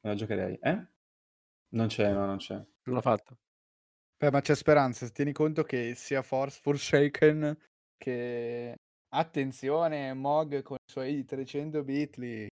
[0.00, 0.86] la giocherei, eh?
[1.74, 2.62] Non c'è, no, non c'è.
[2.84, 3.36] Non l'ha fatto.
[4.16, 7.56] Beh, ma c'è speranza, tieni conto che sia Force Forsaken
[7.96, 8.74] che
[9.14, 12.46] attenzione Mog con i suoi 300 bit li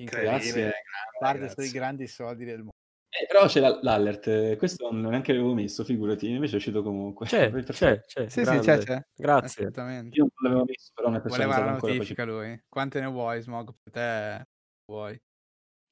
[0.00, 0.72] incredibile,
[1.18, 2.70] guarda sui grandi soldi del mondo.
[3.08, 7.26] Eh, però c'è l'allert, questo non neanche l'avevo messo, figurati, invece è uscito comunque.
[7.26, 8.28] C'è, c'è, c'è.
[8.28, 9.02] Sì, sì, c'è, c'è.
[9.14, 9.64] Grazie.
[9.64, 12.62] Io non l'avevo messo, però una persona Voleva la notifica lui.
[12.68, 13.74] Quante ne vuoi, Smog?
[13.82, 14.46] Per te
[14.86, 15.20] vuoi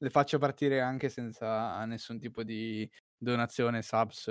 [0.03, 2.91] le faccio partire anche senza nessun tipo di
[3.21, 4.27] donazione, subs.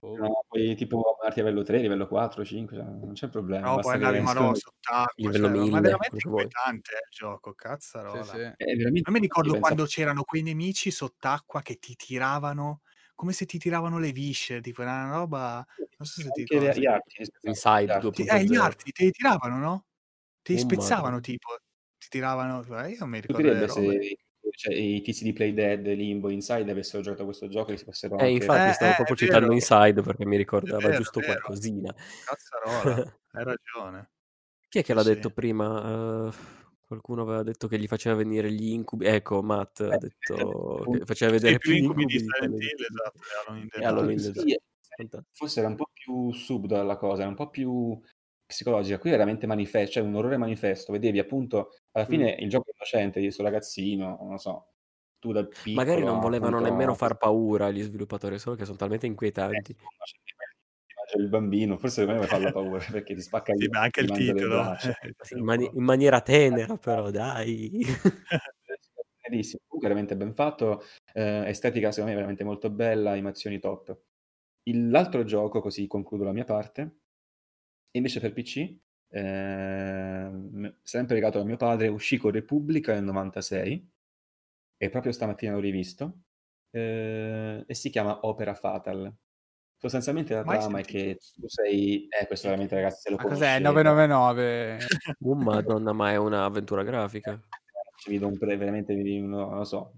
[0.00, 0.16] O...
[0.16, 3.68] No, poi tipo a livello 3, livello 4, 5, cioè, non c'è problema.
[3.68, 5.12] No, poi andavi malo sott'acqua.
[5.16, 8.24] Livello cioè, 1000, ma veramente inquietante il gioco, cazzarola.
[8.24, 8.82] Sì, sì.
[8.82, 9.66] Non mi ricordo pensa...
[9.66, 12.80] quando c'erano quei nemici sott'acqua che ti tiravano
[13.14, 15.64] come se ti tiravano le viscere, tipo una roba...
[15.76, 16.80] Non so se ti ricordi.
[16.80, 18.34] Gli arti, Inside 2.0.
[18.34, 19.84] Eh, gli arti te li tiravano, no?
[20.42, 21.20] Te li oh, spezzavano, madre.
[21.20, 21.56] tipo.
[21.98, 22.64] Ti tiravano...
[22.88, 24.16] Io non mi ricordo se
[24.50, 28.18] cioè, i tizi di Play Dead, Limbo, Inside avessero giocato questo gioco e si fossero
[28.18, 28.32] eh, anche...
[28.32, 29.54] infatti eh, stavo eh, proprio citando vero.
[29.54, 31.94] Inside perché mi ricordava vero, giusto qualcosina.
[32.24, 34.10] Cazzarola, hai ragione.
[34.68, 35.14] Chi è che l'ha sì.
[35.14, 36.26] detto prima?
[36.26, 36.32] Uh,
[36.86, 39.06] qualcuno aveva detto che gli faceva venire gli incubi.
[39.06, 43.84] Ecco, Matt ha eh, detto che faceva vedere più incubi di Silent Hill, esatto, e
[43.84, 44.18] Halloween.
[44.18, 44.58] Sì,
[45.32, 47.98] forse era un po' più sub dalla cosa, era un po' più
[48.52, 48.98] psicologica.
[48.98, 50.92] Qui è veramente manifesto, cioè un orrore manifesto.
[50.92, 52.42] Vedevi appunto, alla fine mm.
[52.42, 54.66] il gioco innocente di questo ragazzino, non lo so,
[55.18, 55.74] tu da piccolo...
[55.74, 56.70] Magari non volevano appunto...
[56.70, 59.72] nemmeno far paura agli sviluppatori, solo che sono talmente inquietanti.
[59.72, 60.52] Eh,
[61.18, 64.62] il bambino, forse secondo me farlo paura perché ti spacca sì, ma anche il titolo
[65.36, 67.70] in, mani- in, maniera tenera però dai
[69.22, 70.82] comunque veramente ben fatto
[71.14, 73.96] eh, estetica secondo me veramente molto bella animazioni top
[74.64, 77.01] l'altro gioco così concludo la mia parte
[77.92, 78.74] invece per PC,
[79.08, 83.90] ehm, sempre legato a mio padre, uscì con Repubblica nel 96
[84.76, 86.22] e proprio stamattina l'ho rivisto
[86.70, 89.14] eh, e si chiama Opera Fatal.
[89.76, 92.06] Sostanzialmente la trama è che tu sei...
[92.08, 93.58] Eh, questo veramente ragazzi se lo Ma cos'è?
[93.58, 94.78] 999?
[95.22, 97.40] oh madonna, ma è un'avventura grafica.
[97.96, 99.92] Ci vedo un pre- veramente, non lo so,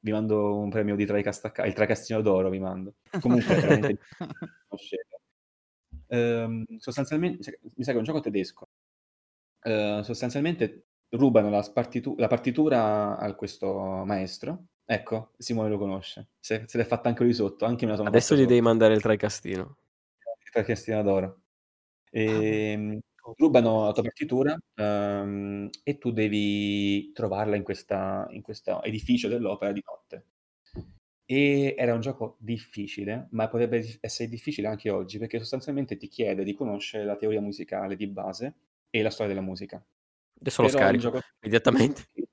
[0.00, 2.96] vi mando un premio di Tricastacca, il Tricastino d'oro vi mando.
[3.20, 3.98] Comunque, veramente
[6.08, 8.68] ehm, sostanzialmente, cioè, mi sa che è un gioco tedesco.
[9.62, 14.66] Eh, sostanzialmente rubano la, partitu- la, partitura a questo maestro.
[14.84, 16.28] Ecco, Simone lo conosce.
[16.38, 17.64] Se, se l'è fatta anche lui sotto.
[17.64, 18.48] Anche Adesso gli sotto.
[18.48, 19.78] devi mandare il tricastino.
[20.44, 21.40] Il tricastino d'oro.
[22.10, 23.00] E, ah, ehm,
[23.36, 30.26] rubano la tua partitura um, e tu devi trovarla in questo edificio dell'opera di notte.
[31.26, 36.44] E era un gioco difficile, ma potrebbe essere difficile anche oggi, perché sostanzialmente ti chiede
[36.44, 38.54] di conoscere la teoria musicale di base
[38.90, 39.82] e la storia della musica.
[40.38, 41.20] Adesso lo scarico gioco...
[41.40, 42.02] immediatamente.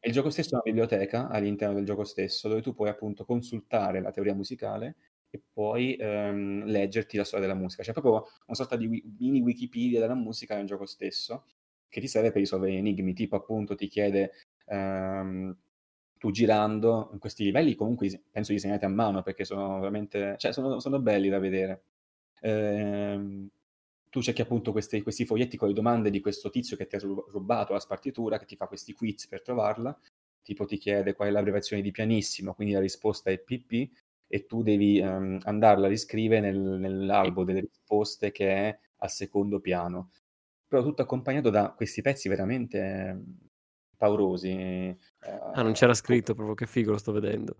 [0.00, 4.00] Il gioco stesso è una biblioteca all'interno del gioco stesso, dove tu puoi appunto consultare
[4.00, 4.96] la teoria musicale
[5.28, 7.82] e poi ehm, leggerti la storia della musica.
[7.82, 8.12] C'è proprio
[8.46, 8.86] una sorta di
[9.18, 11.44] mini Wikipedia della musica nel gioco stesso,
[11.88, 14.32] che ti serve per risolvere enigmi, tipo appunto ti chiede...
[14.66, 15.56] Ehm,
[16.18, 20.80] tu girando in questi livelli comunque penso disegnati a mano perché sono veramente cioè sono,
[20.80, 21.82] sono belli da vedere.
[22.40, 23.48] Ehm,
[24.10, 27.00] tu cerchi appunto questi, questi, foglietti con le domande di questo tizio che ti ha
[27.00, 29.98] rubato la spartitura che ti fa questi quiz per trovarla.
[30.42, 33.90] Tipo ti chiede qual è l'abbreviazione di pianissimo quindi la risposta è PP
[34.26, 39.60] e tu devi um, andarla a riscrivere nel, nell'albo delle risposte che è al secondo
[39.60, 40.10] piano.
[40.66, 43.22] Però tutto accompagnato da questi pezzi veramente
[43.98, 44.48] paurosi.
[44.50, 44.96] Eh,
[45.52, 47.56] ah, non c'era scritto proprio, che figo, lo sto vedendo.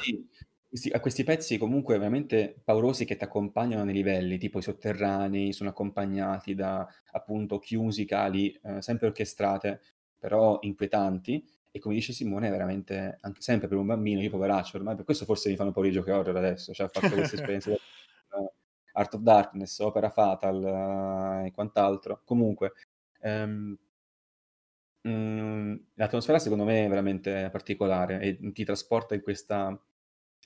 [0.00, 0.26] Sì,
[0.72, 5.52] sì, a questi pezzi comunque veramente paurosi che ti accompagnano nei livelli, tipo i sotterranei,
[5.52, 9.80] sono accompagnati da appunto cue musicali eh, sempre orchestrate,
[10.18, 11.44] però inquietanti.
[11.70, 15.04] E come dice Simone, è veramente, anche sempre per un bambino, io poveraccio, ormai per
[15.04, 17.78] questo forse mi fanno paura i giochi horror adesso, cioè ho fatto queste esperienze
[18.92, 22.22] Art of Darkness, Opera Fatal uh, e quant'altro.
[22.24, 22.72] Comunque,
[23.22, 23.76] um,
[25.04, 29.76] Mhmm, l'atmosfera secondo me è veramente particolare e ti trasporta in questa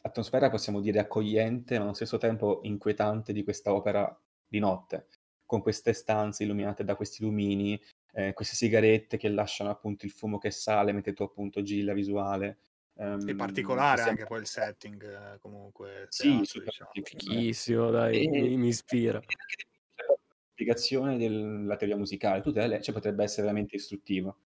[0.00, 5.08] atmosfera, possiamo dire, accogliente, ma allo stesso tempo inquietante di questa opera di notte,
[5.44, 7.80] con queste stanze illuminate da questi lumini,
[8.12, 11.92] eh, queste sigarette che lasciano appunto il fumo che sale mentre tu appunto giri la
[11.92, 12.58] visuale.
[12.94, 16.06] Um, è particolare anche poi il setting, comunque.
[16.08, 16.90] Sì, teatro, diciamo.
[16.92, 19.18] fighissimo, dai, e, mi, ispira.
[19.18, 20.16] La
[20.52, 24.38] spiegazione della teoria musicale, tu te cioè, potrebbe essere veramente istruttivo.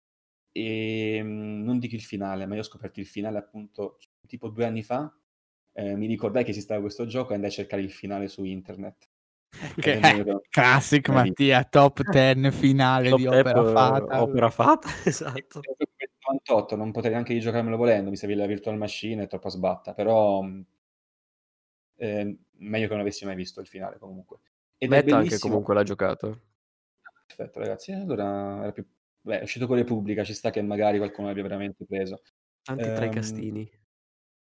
[0.58, 4.64] E ehm, non dico il finale, ma io ho scoperto il finale appunto tipo due
[4.64, 5.12] anni fa.
[5.72, 9.08] Eh, mi ricordai che esisteva questo gioco e andai a cercare il finale su internet.
[9.76, 10.00] Che
[10.50, 14.22] classic Mattia, top 10 finale top di Opera Fata.
[14.22, 15.60] Opera Fata, esatto.
[16.28, 20.44] 98, non potrei neanche rigiocarmelo volendo, mi serviva la virtual machine, è troppo sbatta, però
[21.96, 24.38] eh, meglio che non avessi mai visto il finale comunque.
[24.76, 26.40] Ed Meta anche comunque l'ha giocato.
[27.26, 28.84] Perfetto ragazzi, allora era più
[29.28, 32.22] Beh, è uscito con Repubblica, ci sta che magari qualcuno l'abbia veramente preso.
[32.62, 33.70] Tanti tra i ehm, castini.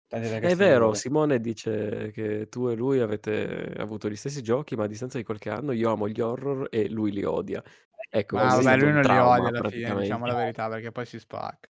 [0.06, 4.86] È vero, Simone dice che tu e lui avete avuto gli stessi giochi, ma a
[4.86, 7.64] distanza di qualche anno io amo gli horror e lui li odia.
[8.10, 11.18] Ecco, Ma vabbè, lui non li odia alla fine, diciamo la verità, perché poi si
[11.18, 11.70] spacca.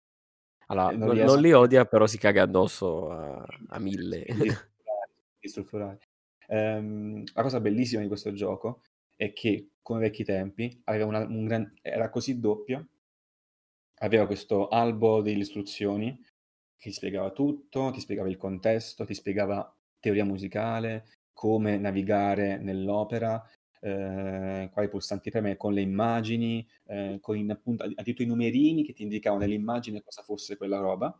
[0.68, 4.26] Allora, non, non, non li odia, però si caga addosso a, a mille.
[5.40, 5.98] Strutturali.
[6.48, 8.82] Um, la cosa bellissima di questo gioco
[9.20, 12.88] è che, come vecchi tempi, una, un gran, era così doppio,
[13.96, 16.16] aveva questo albo delle istruzioni
[16.78, 23.46] che ti spiegava tutto, ti spiegava il contesto, ti spiegava teoria musicale, come navigare nell'opera,
[23.82, 28.94] eh, quali pulsanti premere con le immagini, eh, con in, appunto addirittura i numerini che
[28.94, 31.14] ti indicavano nell'immagine cosa fosse quella roba.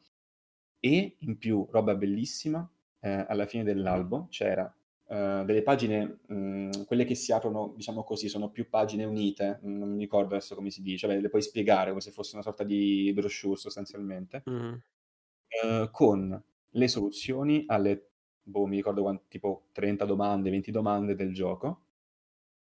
[0.80, 2.66] E in più, roba bellissima,
[3.02, 4.74] eh, alla fine dell'albo c'era
[5.10, 9.90] Uh, delle pagine, mh, quelle che si aprono, diciamo così, sono più pagine unite, non
[9.94, 12.64] mi ricordo adesso come si dice, Beh, le puoi spiegare come se fosse una sorta
[12.64, 14.74] di brochure sostanzialmente, mm.
[15.64, 18.12] uh, con le soluzioni alle,
[18.44, 21.86] boh, mi ricordo quanto, tipo 30 domande, 20 domande del gioco,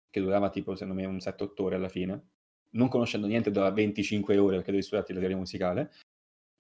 [0.09, 2.28] che durava tipo, secondo me, un 7-8 ore alla fine,
[2.74, 5.90] non conoscendo niente da 25 ore perché devi studiarti la teoria musicale,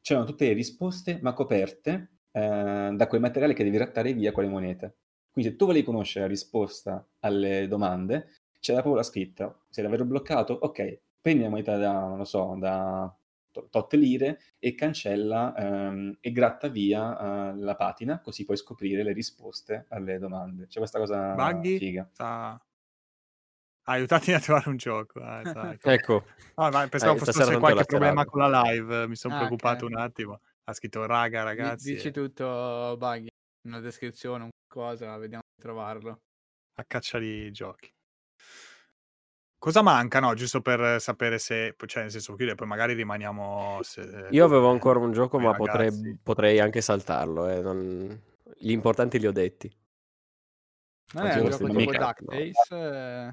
[0.00, 4.42] c'erano tutte le risposte, ma coperte uh, da quel materiale che devi rattare via con
[4.42, 4.96] le monete.
[5.32, 8.28] Quindi se tu volevi conoscere la risposta alle domande,
[8.60, 9.56] c'era proprio la scritta.
[9.68, 13.14] Se l'avevano bloccato, ok, prendi la moneta da, non lo so, da
[13.50, 19.12] tot lire e cancella ehm, e gratta via uh, la patina, così puoi scoprire le
[19.12, 20.66] risposte alle domande.
[20.66, 22.08] C'è questa cosa Buggy figa.
[22.12, 22.64] Sta...
[23.82, 25.20] Aiutatemi a trovare un gioco.
[25.20, 25.42] Ah,
[25.82, 26.24] ecco.
[26.54, 29.96] Ah, ma pensavo fosse stato qualche problema con la live, mi sono ah, preoccupato okay.
[29.96, 30.40] un attimo.
[30.64, 31.94] Ha scritto raga, ragazzi.
[31.94, 33.28] Dici tutto, Buggy,
[33.66, 36.20] una descrizione, un cosa, vediamo di trovarlo.
[36.74, 37.92] A caccia di giochi.
[39.58, 40.32] Cosa manca, no?
[40.32, 43.80] Giusto per sapere se, cioè nel senso chiude, poi magari rimaniamo...
[43.82, 47.48] Se, Io avevo ancora un gioco, ma potrei, potrei, anche saltarlo.
[47.48, 47.60] Eh.
[47.60, 48.22] Non...
[48.56, 49.70] Gli importanti li ho detti.
[51.12, 52.70] Non è un gioco tipo DuckTales?
[52.70, 53.30] Eh...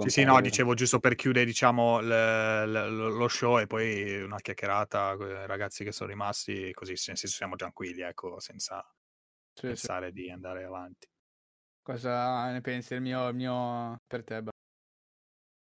[0.00, 4.38] Sì, sì, no, dicevo giusto per chiudere, diciamo, l- l- lo show e poi una
[4.38, 8.84] chiacchierata con i ragazzi che sono rimasti, così, nel senso siamo tranquilli, ecco, senza
[9.52, 10.12] sì, pensare sì.
[10.12, 11.08] di andare avanti.
[11.82, 14.42] Cosa ne pensi il mio, il mio per te?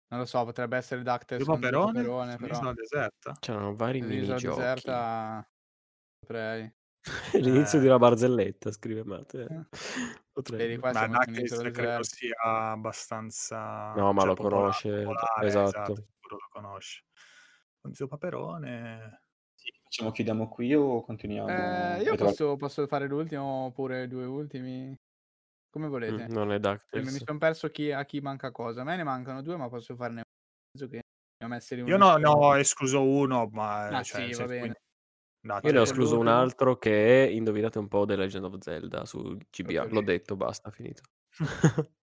[0.08, 1.94] Non lo so, potrebbe essere DuckTales Più Paperone?
[1.94, 2.54] Paperone però.
[2.54, 3.34] Sull'isola deserta?
[3.40, 4.56] C'erano vari Sull'isola minigiochi.
[4.60, 5.50] deserta
[6.20, 6.74] saprei.
[7.34, 7.82] L'inizio Eh.
[7.82, 9.42] di una barzelletta, scrive Matte.
[9.44, 10.78] Eh.
[10.80, 12.04] Qua Ma sull'isola credo deserta.
[12.04, 12.36] sia
[12.72, 15.68] abbastanza No, ma cioè lo conosce, popolare, esatto.
[15.68, 17.04] esatto, sicuro lo conosce.
[17.82, 19.25] Con Zio Paperone
[19.96, 21.50] facciamo chiudiamo qui o continuiamo?
[21.50, 24.94] Eh, io posso, posso fare l'ultimo oppure due ultimi?
[25.70, 26.26] Come volete.
[26.26, 27.24] Mm, non è Cioè, mi DuckTales.
[27.24, 28.82] sono perso chi, a chi manca cosa.
[28.82, 30.24] A me ne mancano due, ma posso farne
[30.78, 32.30] uno che ne ho messi Io no, insieme.
[32.30, 34.60] ho escluso uno, ma Ah, cioè, sì, va bene.
[34.60, 34.78] quindi
[35.46, 38.58] Io date ne ho escluso un altro che è, indovinate un po', The Legend of
[38.60, 39.86] Zelda su GBA.
[39.86, 41.04] L'ho detto, basta, finito.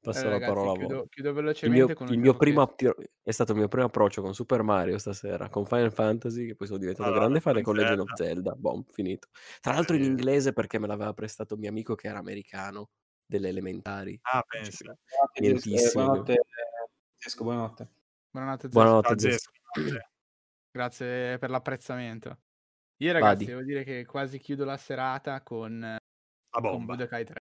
[0.00, 1.08] Passo Allora, la ragazzi, parola a chiudo, voi.
[1.08, 2.94] chiudo Il velocemente mio, con il mio primo che...
[3.22, 6.66] è stato il mio primo approccio con Super Mario stasera, con Final Fantasy, che poi
[6.66, 8.54] sono diventato Madonna, grande fan, e con Legend of Zelda.
[8.54, 9.28] Boom, finito.
[9.60, 12.90] Tra l'altro in inglese perché me l'aveva prestato un mio amico che era americano,
[13.26, 14.18] delle elementari.
[14.22, 14.90] Ah, pensa.
[15.32, 16.04] Eh, nientissimo.
[16.04, 16.42] buonanotte, eh,
[17.18, 17.88] Zesco, buonanotte.
[18.30, 18.72] Buonanotte, Zes.
[18.72, 19.18] Buonanotte.
[19.18, 19.50] Zesco.
[20.70, 22.38] Grazie per l'apprezzamento.
[22.98, 23.46] Io, ragazzi, Vadi.
[23.46, 25.98] devo dire che quasi chiudo la serata con, La
[26.50, 26.94] con bomba.
[26.94, 27.47] Budokai 3.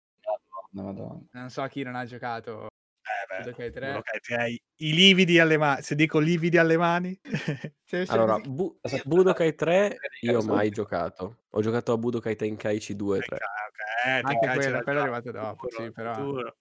[0.74, 1.28] Madonna, madonna.
[1.32, 3.88] Non so chi non ha giocato Eh beh, Budokai 3.
[3.88, 5.82] Budokai 3 hai i lividi alle mani.
[5.82, 7.20] Se dico lividi alle mani,
[8.08, 11.44] Allora, Bu- Budokai 3 io ho mai giocato.
[11.52, 13.36] Ho giocato a Budokai Tenkaichi 2 e 3.
[13.36, 16.14] ok, Anche Tenkaichi quello, era quello è già arrivato dopo, sì, però...
[16.24, 16.54] Sono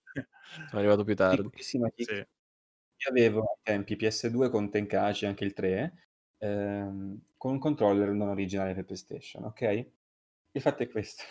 [0.72, 1.51] arrivato più tardi.
[1.62, 2.14] Sì.
[2.14, 6.09] Io avevo ai tempi PS2 con Tenkaichi, anche il 3,
[6.39, 9.86] ehm, con un controller non originale per PlayStation, ok?
[10.52, 11.24] Il fatto è questo,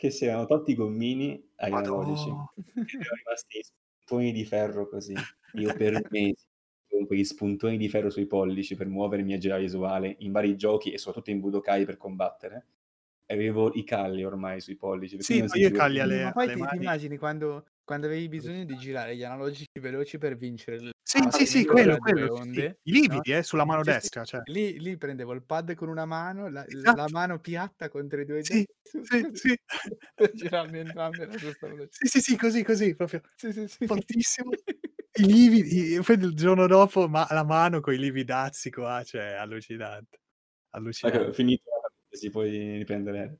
[0.00, 2.50] che si erano tolti i gommini agli analogici, Madò.
[2.54, 5.14] ed erano rimasti spuntoni di ferro così.
[5.56, 6.42] Io per mesi
[6.88, 10.90] con quegli spuntoni di ferro sui pollici per muovermi a girare visuale in vari giochi
[10.90, 12.66] e soprattutto in Budokai per combattere.
[13.26, 15.20] Avevo i calli ormai sui pollici.
[15.20, 18.28] Sì, no, io i calli alle, Ma poi alle ti, ti immagini quando, quando avevi
[18.28, 22.34] bisogno di girare gli analogici veloci per vincere il Sì, la sì, sì, quello, quello.
[22.34, 22.60] sì, sì.
[22.60, 23.20] onde, I no?
[23.20, 24.40] lividi, eh, sulla mano Sì, sì, destra, cioè.
[24.44, 27.08] Lì, lì prendevo il pad con una mano, la, la Esatto.
[27.08, 29.56] mano piatta contro i due Sì, sì, così, sì.
[30.32, 31.68] girarmi entrambi alla velocità.
[31.88, 33.86] Sì, sì, sì, così, così, proprio Sì, sì, sì.
[33.86, 34.50] fortissimo.
[35.14, 40.20] I lividi, poi il giorno dopo ma, la mano con i lividazzi qua, cioè, allucinante.
[41.02, 41.32] Ecco, Allucinante.
[41.32, 43.38] finito la parentesi, puoi riprendere.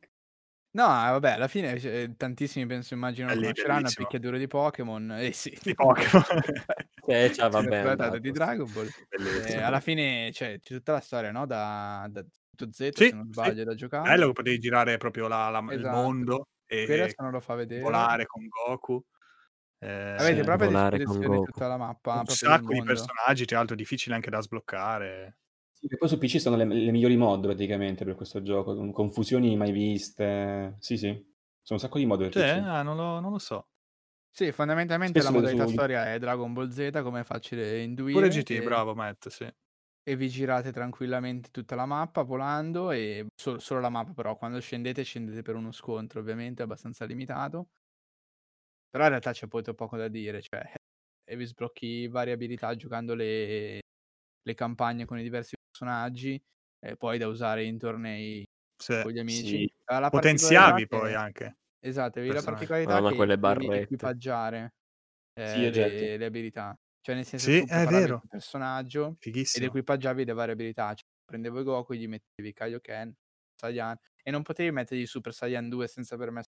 [0.75, 4.07] No, vabbè, alla fine cioè, tantissimi penso immagino Belli- conosceranno il bellissimo.
[4.07, 5.11] picchiaduro di Pokémon.
[5.19, 6.23] Eh sì, Di Pokémon.
[7.05, 8.33] Eh, cioè, Sì, vabbè, l'ho andato, di sì.
[8.33, 8.89] Dragon Ball.
[9.09, 9.43] Bellissimo.
[9.43, 11.45] Eh, alla fine c'è c'è tutta la storia, no?
[11.47, 12.25] Da, da
[12.55, 13.51] tutto Z, Sì, se non sì.
[13.51, 14.13] sbaglio, da giocare.
[14.13, 15.87] Bello che potevi girare proprio la- la- il Esatto.
[15.87, 18.11] mondo e non lo fa vedere.
[18.11, 19.03] volare con Goku.
[19.79, 21.61] Eh, Avete Sì, proprio a volare con disposizione Goku.
[21.61, 23.13] tutta la mappa, un proprio del sacco di mondo.
[23.23, 25.37] personaggi, tra l'altro difficili anche da sbloccare.
[25.83, 29.57] Sì, poi su PC sono le, le migliori mod praticamente per questo gioco, con confusioni
[29.57, 30.77] mai viste.
[30.79, 31.25] Sì, sì, sono
[31.71, 32.57] un sacco di mod per Cioè, PC.
[32.59, 33.67] ah, non, lo, non lo so.
[34.31, 37.81] Sì, fondamentalmente Spesso la modalità su- storia è Dragon Ball Z, come è facile
[38.11, 38.29] Pure intuire.
[38.29, 39.51] GT, e, bravo Matt, sì.
[40.03, 44.61] e vi girate tranquillamente tutta la mappa volando e solo, solo la mappa però quando
[44.61, 47.69] scendete scendete per uno scontro ovviamente abbastanza limitato.
[48.91, 50.73] Però in realtà c'è poi poco da dire, cioè
[51.25, 53.81] e vi sblocchi varie abilità giocando le,
[54.43, 56.43] le campagne con i diversi personaggi
[56.79, 58.47] e poi da usare in tornei
[58.79, 58.95] Sì.
[58.99, 59.59] con gli amici.
[59.59, 59.71] Sì.
[60.09, 61.57] Potenziavi poi che- anche.
[61.83, 63.81] Esatto, avevi la particolarità che quelle barrette.
[63.81, 64.75] equipaggiare
[65.35, 66.77] eh, Sì, le, le abilità.
[67.01, 68.25] Cioè, nel senso, Sì, tu è vero.
[68.25, 69.19] il personaggio
[69.51, 69.65] ed Fighissimo.
[69.65, 70.89] equipaggiavi le varie abilità.
[70.95, 73.15] Cioè, prendevo i Goku, gli mettevi Kaioken,
[73.57, 76.51] Saiyan, e non potevi mettergli Super Saiyan 2 senza permesso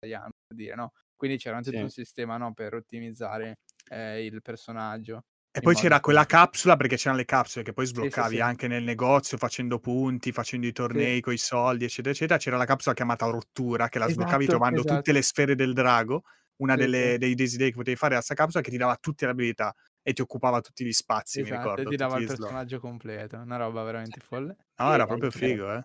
[0.00, 0.92] di Saiyan, per dire, no?
[1.16, 1.84] Quindi c'era tutto Sì.
[1.84, 3.58] un sistema, no, per ottimizzare
[3.90, 5.24] eh, il personaggio.
[5.54, 8.40] E poi c'era quella capsula, perché c'erano le capsule che poi sì, sbloccavi sì.
[8.40, 12.38] anche nel negozio facendo punti, facendo i tornei con i soldi, eccetera, eccetera.
[12.38, 15.12] C'era la capsula chiamata Rottura, che la sbloccavi Esatto, trovando tutte esatto.
[15.12, 16.22] le sfere del drago.
[16.56, 17.18] Una Sì, delle- sì.
[17.18, 19.72] dei desideri che potevi fare era questa capsula che ti dava tutte le abilità
[20.02, 21.82] e ti occupava tutti gli spazi, mi Esatto, ricordo.
[21.82, 23.36] e ti dava il personaggio completo.
[23.36, 24.56] Una roba veramente folle.
[24.78, 25.82] No, era Sì, proprio figo, eh.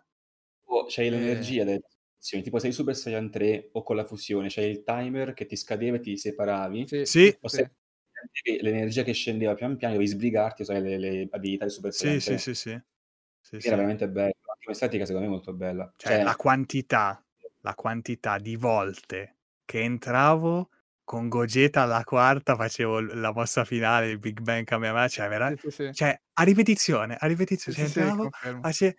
[0.65, 1.09] O c'hai Eh.
[1.09, 1.81] l'energia delle
[2.17, 5.55] fusioni, tipo sei Super Saiyan 3 o con la fusione, c'hai il timer che ti
[5.55, 6.87] scadeva e ti separavi.
[6.87, 7.33] Sì, Sì.
[7.41, 7.63] O sì.
[7.63, 7.71] se
[8.61, 12.25] l'energia che scendeva pian piano dovevi sbrigarti usare le, le abilità di Super Saiyan Sì,
[12.25, 12.37] 3.
[12.37, 12.69] sì, sì, sì.
[12.71, 13.67] Sì, Quindi sì.
[13.67, 14.33] Era veramente bello.
[14.53, 15.93] Anche l'estetica secondo me è molto bella.
[15.97, 17.23] Cioè, Cioè, la quantità,
[17.61, 19.35] la quantità di volte
[19.65, 20.69] che entravo
[21.03, 25.69] con Gogeta alla quarta, facevo la mossa finale, il Big Bang Kamehameha, cioè, vera- Sì,
[25.69, 28.29] sì, cioè, a ripetizione, a ripetizione, cioè, entravo,
[28.61, 28.95] face-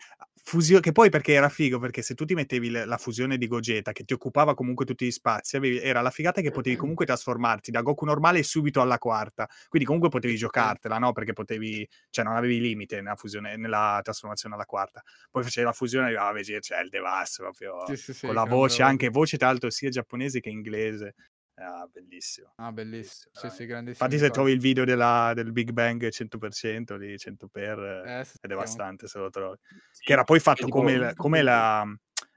[0.46, 3.46] fusio- che poi perché era figo, perché se tu ti mettevi le- la fusione di
[3.46, 7.06] Gogeta, che ti occupava comunque tutti gli spazi, avevi- era la figata che potevi comunque
[7.06, 11.12] trasformarti da Goku normale subito alla quarta, quindi comunque potevi giocartela, no?
[11.12, 15.02] Perché potevi, cioè non avevi limite nella, fusione, nella trasformazione alla quarta.
[15.30, 18.26] Poi facevi la fusione e arrivava a Vegeta, cioè il devasto proprio Sì, sì, sì,
[18.26, 21.14] con la voce, anche voce tra l'altro sia giapponese che inglese.
[21.56, 22.52] Ah, bellissimo.
[22.56, 23.30] Ah, bellissimo.
[23.32, 24.06] Sì, sì, grandissimo.
[24.06, 28.38] Infatti, se trovi il video della, del Big Bang 100%, lì 100 per, Eh, sì,
[28.40, 29.56] è devastante se lo trovi.
[29.92, 31.84] Sì, Che era poi fatto come, la- come la,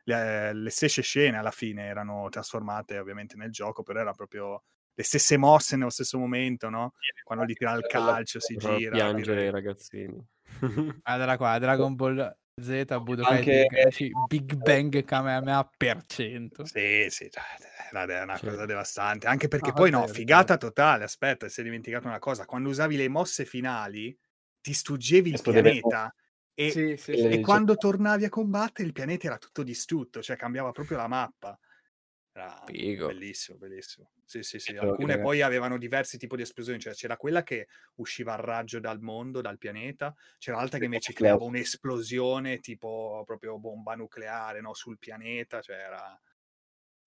[0.04, 4.64] le, le stesse scene alla fine erano trasformate ovviamente nel gioco, però era proprio
[4.94, 6.94] le stesse mosse nello stesso momento, no?
[7.24, 8.96] Quando gli tira il calcio, si gira.
[8.96, 10.24] piangere i ragazzini.
[11.04, 16.66] Guarda qua, Dragon Ball Z, Budokai Anche- Tenkaichi, Big Bang Kamehameha per cento.
[16.66, 17.44] Sì, sì, cioè,
[17.92, 19.28] era una Cioè- cosa devastante.
[19.28, 21.04] Anche perché Ah, poi, no, figata totale.
[21.04, 22.46] Aspetta, si è dimenticato una cosa.
[22.46, 24.18] Quando usavi le mosse finali,
[24.60, 26.16] ti struggevi il Esplodeva il pianeta
[26.56, 27.42] e, Sì, sì, e- sì.
[27.42, 31.58] quando tornavi a combattere il pianeta era tutto distrutto, cioè cambiava proprio la mappa.
[32.38, 33.08] Era Figo.
[33.08, 34.12] bellissimo, bellissimo.
[34.24, 34.78] Sì, sì, sì.
[34.78, 39.02] Alcune poi avevano diversi tipi di esplosioni, cioè c'era quella che usciva a raggio dal
[39.02, 45.00] mondo, dal pianeta, c'era l'altra che invece creava un'esplosione tipo proprio bomba nucleare no, sul
[45.00, 46.22] pianeta, cioè era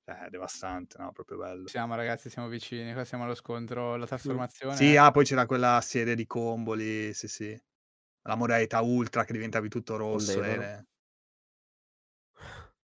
[0.04, 1.12] cioè, devastante, no?
[1.12, 1.68] Proprio bello.
[1.68, 2.92] Siamo ragazzi, siamo vicini.
[2.92, 4.74] Qua siamo allo scontro, la trasformazione.
[4.74, 4.96] Sì, eh.
[4.96, 7.62] ah, poi c'era quella serie di combo lì, sì, sì.
[8.22, 10.42] La modalità ultra che diventavi tutto rosso.
[10.42, 10.86] e-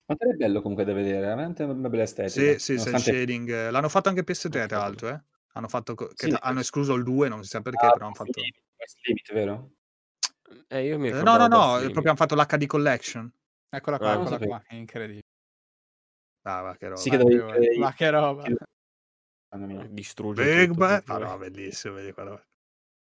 [0.08, 2.54] Quanto è bello comunque da vedere, veramente una bella estetica.
[2.54, 3.50] Sì, sì, cel nonostante- shading.
[3.52, 5.22] eh, L'hanno fatto anche PS3, tra l'altro, eh.
[5.52, 8.06] Hanno, fatto co- che Sì, hanno escluso il 2, non si sa perché, Ah, però
[8.06, 8.40] hanno fatto...
[8.40, 8.64] Limit,
[9.02, 9.72] Limit, vero?
[10.70, 11.92] Eh, io mi Eh, no, ricordavo no, no, Burst eh, Limit.
[11.92, 13.34] proprio hanno fatto l'HD Collection.
[13.70, 14.52] Eccola qua, Ah, non eccola sapevo.
[14.52, 15.24] qua, è incredibile.
[16.44, 17.02] Ah, va, che roba.
[17.02, 18.46] Sì, che Ma dovevi Ma che roba.
[18.48, 18.56] i-
[19.52, 19.86] Mamma mia.
[19.90, 21.04] Distrugge Big tutto, Bang.
[21.08, 22.42] Ah, no, bellissimo, vedi quello.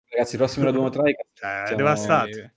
[0.08, 1.26] Ragazzi, il prossimo Raduno Trike.
[1.34, 2.54] Cioè, è Siamo- devastante.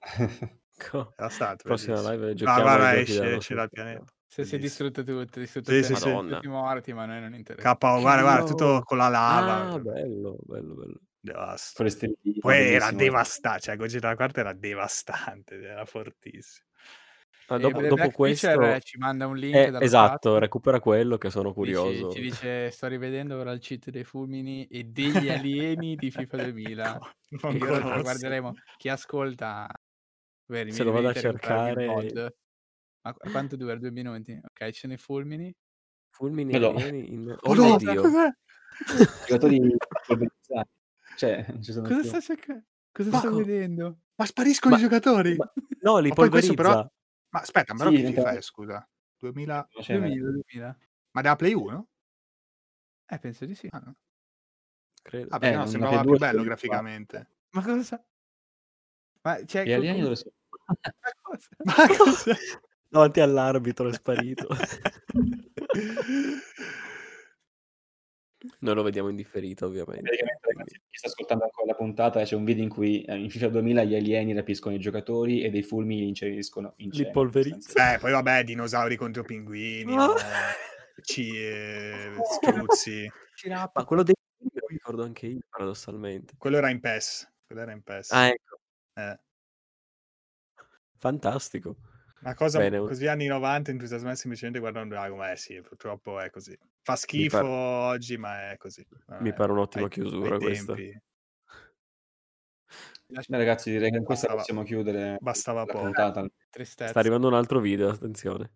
[0.78, 4.04] Co- devastante Prossima live Ah, giochiamo guarda, ai giochi esce, esce dal pianeta.
[4.28, 6.10] Se si è distrutto tutto, distrutto Sì, sì, sì.
[6.10, 7.76] tutti morti, ma a noi non interessa.
[7.76, 9.72] KO, guarda, guarda, tutto con la lava.
[9.72, 11.00] Ah, bello, bello, bello.
[11.78, 16.66] Le stelline, Poi era devastante, cioè Gogeta la quarta era devastante, era fortissimo.
[17.48, 18.60] Ah, E dopo, dopo Fisher, questo...
[18.60, 20.40] eh, ci manda un link Eh, esatto, chat.
[20.40, 22.10] recupera quello che sono Dici- curioso.
[22.12, 26.98] Ci dice, sto rivedendo ora il cheat dei fulmini e degli alieni di FIFA 2000.
[27.28, 28.02] No, E non ora lo conosco.
[28.02, 28.52] guarderemo.
[28.76, 29.68] Chi ascolta,
[30.46, 32.32] beh, Se lo vado a cercare-.
[33.02, 33.76] Ma qu- quanto dura?
[33.76, 34.32] Due minuti?
[34.32, 35.54] Ok, ci sono i fulmini.
[36.10, 37.28] Fulmini Quello- alieni in...
[37.42, 38.02] Oh Oh, no, Dio!
[39.26, 39.76] Giocatori.
[41.16, 42.64] Cioè, ci sono Cosa sta cercando?
[42.92, 43.98] Cosa Ma sto co- vedendo?
[44.16, 45.36] Ma spariscono Ma- i giocatori?
[45.36, 46.54] Ma- No, li Ma polverizza.
[46.54, 46.90] però-
[47.30, 48.88] Ma aspetta, però Sì, che FIFA è, scusa?
[49.18, 49.68] 2000...
[49.82, 50.78] Cioè, 2000, 2000.
[51.12, 51.88] Ma della Play 1?
[53.06, 53.68] Eh, penso di sì.
[53.70, 53.94] Ah, no.
[55.02, 55.28] Credo.
[55.34, 57.30] Ah, Eh, no, sembrava più 2 bello graficamente.
[57.50, 58.04] Ma cosa?
[59.26, 60.32] Ma c'è Gli alieni dove sono?
[61.64, 62.30] Ma cosa?
[62.30, 62.36] Ma?
[62.88, 64.46] Davanti all'arbitro è sparito.
[68.60, 70.08] Noi lo vediamo in differita, ovviamente.
[70.10, 73.82] Chi sta ascoltando ancora la puntata, c'è un video in cui eh, in FIFA 2000
[73.82, 77.94] gli alieni rapiscono i giocatori e dei fulmini li inceriscono in Li polverizzano.
[77.94, 80.14] Eh, poi vabbè, dinosauri contro pinguini, no?
[81.02, 83.10] Ci, eh, struzzi.
[83.74, 86.34] Ma quello dei lo ricordo anche io, paradossalmente.
[86.38, 87.28] Quello era in PES.
[87.44, 88.12] Quello era in PES.
[88.12, 88.55] Ah, ecco.
[88.96, 89.18] Eh.
[90.98, 91.76] Fantastico.
[92.22, 92.78] Una cosa Bene.
[92.78, 95.32] così anni 90 entusiasmati semplicemente guardando Dragon Ball.
[95.32, 96.58] Eh sì, purtroppo è così.
[96.82, 98.84] Fa schifo par- oggi, ma è così.
[99.20, 100.74] Mi Eh, pare un'ottima ai- chiusura ai questa.
[100.74, 100.98] tempi
[103.08, 105.78] Beh, ragazzi, direi che in questa possiamo chiudere bastava la poco.
[105.84, 106.26] puntata.
[106.50, 106.90] Tristezza.
[106.90, 108.50] Sta arrivando un altro video, attenzione.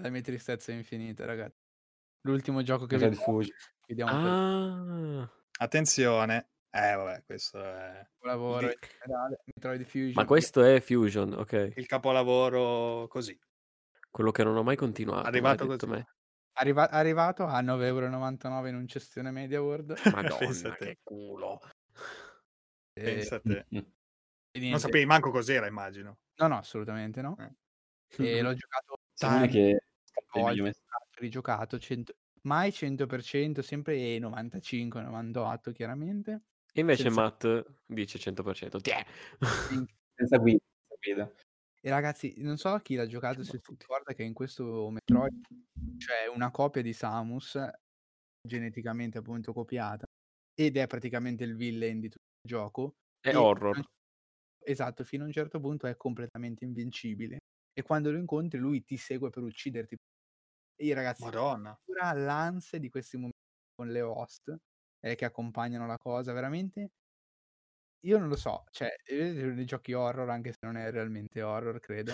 [0.00, 1.58] Le mie tristezze infinite, ragazzi.
[2.22, 3.52] L'ultimo gioco che vi Fuji.
[3.84, 6.48] chiediamo per Ah, Attenzione.
[6.74, 9.42] Eh, vabbè, questo è il lavoro Di- generale.
[9.44, 10.12] Metroid Fusion.
[10.14, 11.72] ma questo è Fusion, ok.
[11.76, 13.38] il capolavoro così.
[14.10, 15.26] Quello che non ho mai continuato.
[15.26, 15.86] Arrivato così.
[15.86, 16.06] me.
[16.54, 19.94] Arriva- arrivato a 9,99€ in un cestione Media World.
[20.14, 21.60] Madonna, che culo.
[22.94, 23.66] E, Pensa a te.
[24.54, 26.18] Non sapevi manco cos'era, immagino.
[26.36, 27.36] No, no, assolutamente no.
[27.38, 27.54] Eh.
[28.18, 29.82] E l'ho giocato tante che
[30.30, 36.42] volte, giocato, rigiocato, 100 mai 100%, sempre 95, 98 chiaramente.
[36.74, 38.80] E invece Senza- Matt dice 100%.
[38.80, 39.04] Tiè.
[40.16, 40.58] senza guida.
[40.88, 41.34] senza guida.
[41.84, 45.40] E ragazzi, non so chi l'ha giocato, se si ricorda che in questo Metroid
[45.98, 47.58] c'è una copia di Samus
[48.40, 50.04] geneticamente appunto copiata
[50.54, 52.94] ed è praticamente il villain di tutto il gioco.
[53.20, 53.76] È horror.
[53.78, 53.84] un-
[54.64, 57.38] Esatto, fino a un certo punto è completamente invincibile
[57.72, 59.96] e quando lo incontri lui ti segue per ucciderti.
[60.76, 61.76] E i ragazzi, Madonna.
[62.14, 63.32] l'ansia di questi momenti
[63.74, 64.56] con le host
[65.02, 66.90] eh, che accompagnano la cosa, veramente.
[68.04, 71.78] Io non lo so, cioè, vedete dei giochi horror, anche se non è realmente horror,
[71.78, 72.12] credo.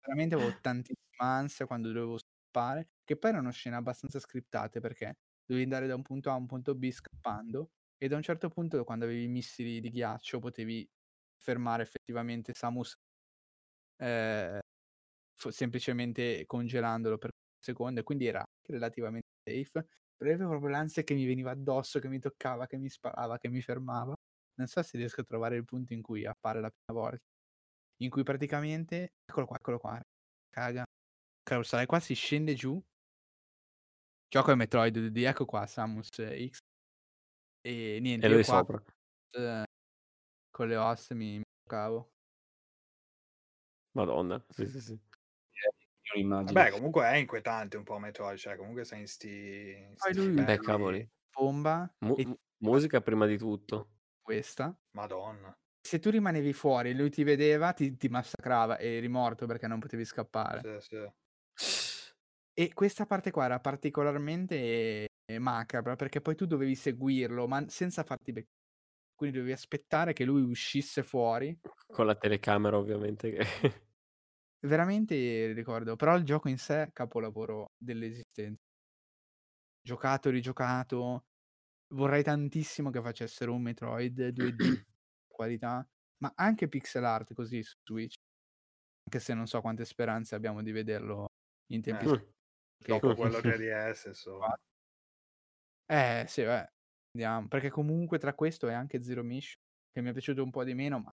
[0.00, 5.14] Veramente avevo tantissima ansia quando dovevo scappare, che poi erano scene abbastanza scriptate perché
[5.44, 8.48] dovevi andare da un punto A a un punto B scappando e da un certo
[8.50, 10.88] punto quando avevi i missili di ghiaccio potevi
[11.38, 12.94] fermare effettivamente Samus
[13.98, 14.60] eh,
[15.50, 21.50] semplicemente congelandolo per secondi, quindi era relativamente safe, però avevo proprio l'ansia che mi veniva
[21.52, 24.14] addosso, che mi toccava, che mi sparava, che mi fermava.
[24.58, 27.18] Non so se riesco a trovare il punto in cui appare la prima volta.
[28.02, 30.00] In cui praticamente, eccolo qua, eccolo qua,
[30.50, 30.84] caga.
[31.42, 32.82] Carousale qua si scende giù.
[34.28, 36.58] Gioco a Metroid 2D, ecco qua, Samus X.
[37.64, 38.82] E niente, e lui qua, sopra.
[39.30, 39.64] Eh,
[40.50, 42.12] con le ossa mi, mi toccavo.
[43.94, 45.00] Madonna, sì, sì, sì.
[46.52, 49.94] Beh, comunque è inquietante un po' Metroid, cioè comunque sei in sti...
[50.14, 51.08] Lui Beh, cavoli.
[51.32, 53.88] bomba Mu- e musica prima di tutto.
[54.22, 54.76] questa.
[54.92, 55.52] Madonna.
[55.80, 59.66] Se tu rimanevi fuori e lui ti vedeva, ti, ti massacrava e eri morto perché
[59.66, 60.80] non potevi scappare.
[60.80, 62.04] Sì, sì.
[62.58, 65.06] E questa parte qua era particolarmente
[65.38, 68.54] macabra perché poi tu dovevi seguirlo, ma senza farti beccare.
[69.16, 71.58] Quindi dovevi aspettare che lui uscisse fuori.
[71.86, 73.30] Con la telecamera, ovviamente.
[73.30, 73.44] Che...
[74.66, 78.60] Veramente ricordo, però il gioco in sé è capolavoro dell'esistenza.
[79.80, 81.26] Giocato, rigiocato.
[81.94, 84.82] Vorrei tantissimo che facessero un Metroid 2D
[85.28, 85.86] qualità,
[86.18, 88.16] ma anche pixel art così su Switch.
[89.04, 91.28] Anche se non so quante speranze abbiamo di vederlo
[91.72, 92.34] in tempi eh,
[92.78, 94.56] dopo quello che DS insomma.
[95.88, 96.66] Eh sì, beh,
[97.12, 99.62] andiamo, perché comunque tra questo e anche Zero Mission
[99.92, 101.12] che mi è piaciuto un po' di meno, ma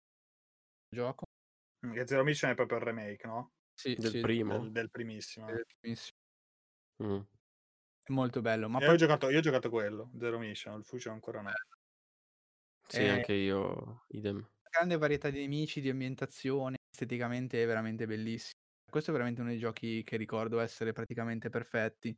[0.91, 1.26] gioco
[1.81, 3.53] che Zero Mission è proprio il remake, no?
[3.73, 4.59] Sì, del sì, primo.
[4.59, 5.47] Del, del primissimo.
[5.47, 6.19] Del primissimo.
[7.03, 7.21] Mm.
[8.03, 8.69] È molto bello.
[8.69, 8.89] Ma poi...
[8.89, 11.51] ho giocato, io ho giocato quello, Zero Mission, il Fusion ancora no.
[12.89, 14.49] Sì, eh, anche io, idem.
[14.71, 18.53] Grande varietà di nemici, di ambientazione, esteticamente è veramente bellissimo.
[18.89, 22.17] Questo è veramente uno dei giochi che ricordo essere praticamente perfetti.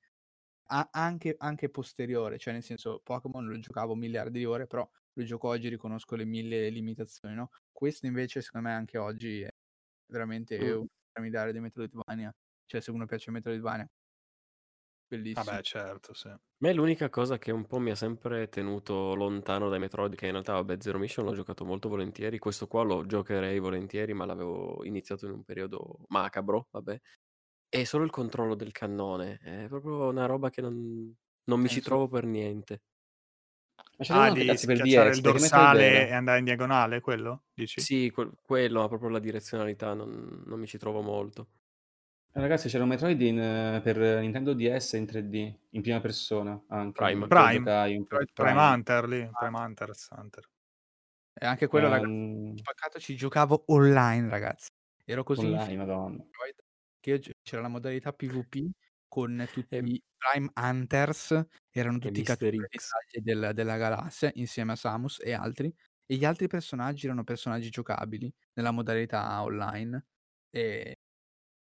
[0.70, 5.24] Ha anche, anche posteriore, cioè nel senso Pokémon lo giocavo miliardi di ore, però lo
[5.24, 7.50] gioco oggi riconosco le mille limitazioni, no?
[7.78, 9.48] Questo invece secondo me anche oggi è
[10.06, 10.80] veramente mm.
[10.80, 12.34] un piramidale di Metroidvania.
[12.66, 13.86] Cioè se uno piace Metroidvania,
[15.06, 15.44] bellissimo.
[15.44, 16.26] Vabbè, certo, sì.
[16.26, 20.26] A me l'unica cosa che un po' mi ha sempre tenuto lontano dai Metroid, che
[20.26, 24.24] in realtà, vabbè, Zero Mission l'ho giocato molto volentieri, questo qua lo giocherei volentieri, ma
[24.24, 27.00] l'avevo iniziato in un periodo macabro, vabbè.
[27.68, 31.80] È solo il controllo del cannone, è proprio una roba che non, non mi ci
[31.80, 32.80] trovo per niente.
[34.08, 37.46] Ah, di schiacciare il dorsale e andare in diagonale, quello?
[37.52, 37.80] Dici?
[37.80, 41.48] Sì, que- quello, ma proprio la direzionalità non, non mi ci trovo molto.
[42.32, 46.92] Eh, ragazzi, c'era un Metroid in, per Nintendo DS in 3D, in prima persona anche.
[46.92, 50.48] Prime, Prime, Prime, Prime, Prime Hunter lì, Prime Hunter, Hunter.
[51.32, 51.92] E anche quello, um...
[51.92, 54.68] ragazzi, spaccato ci giocavo online, ragazzi.
[55.04, 56.24] Ero così online, madonna.
[57.00, 58.70] Che io, c'era la modalità PvP
[59.18, 59.78] con tutti e...
[59.78, 62.64] i Prime Hunters, erano tutti i cattivi
[63.20, 65.74] del, della galassia insieme a Samus e altri.
[66.10, 70.06] E gli altri personaggi erano personaggi giocabili nella modalità online.
[70.50, 70.96] E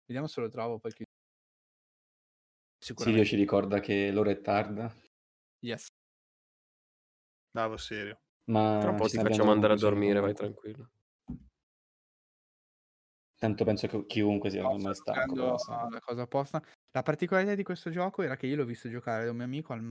[0.06, 0.92] vediamo se lo trovo poi.
[2.80, 3.24] Sicuramente.
[3.24, 4.94] Sirio ci ricorda che l'ora è tarda.
[5.60, 5.86] Yes.
[7.50, 8.20] Bravo Sirio.
[8.50, 10.90] Ma Tra un po' ti facciamo andare a dormire, vai tranquillo.
[13.38, 15.56] Tanto penso che chiunque sia ormai stanco.
[15.90, 16.62] La cosa apposta.
[16.92, 19.72] La particolarità di questo gioco era che io l'ho visto giocare da un mio amico
[19.72, 19.88] al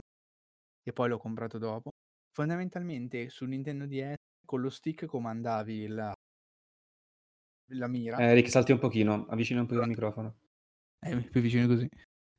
[0.88, 1.90] e poi l'ho comprato dopo.
[2.32, 6.12] Fondamentalmente su Nintendo DS con lo stick comandavi la,
[7.72, 8.16] la mira.
[8.16, 10.38] Eh, Rick, salti un pochino, avvicina un po' il microfono.
[11.00, 11.88] Eh, più vicino così.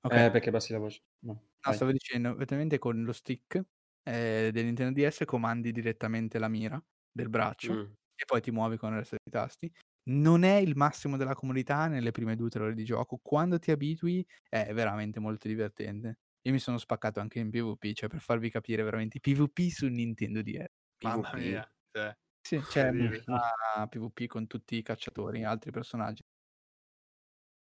[0.01, 0.25] Okay.
[0.25, 1.01] Eh, perché passi la voce.
[1.25, 3.61] No, no stavo dicendo, ovviamente con lo stick
[4.03, 6.81] eh, del Nintendo DS comandi direttamente la mira
[7.11, 7.91] del braccio mm.
[8.15, 9.71] e poi ti muovi con il resto dei tasti
[10.03, 13.19] non è il massimo della comodità nelle prime 2 o 3 ore di gioco.
[13.21, 16.19] Quando ti abitui è veramente molto divertente.
[16.43, 20.41] Io mi sono spaccato anche in PvP, cioè per farvi capire veramente PvP su Nintendo
[20.41, 20.65] DS.
[21.03, 21.71] Mamma mia.
[21.91, 22.15] Cioè.
[22.41, 26.23] Sì, c'è una PvP con tutti i cacciatori, altri personaggi.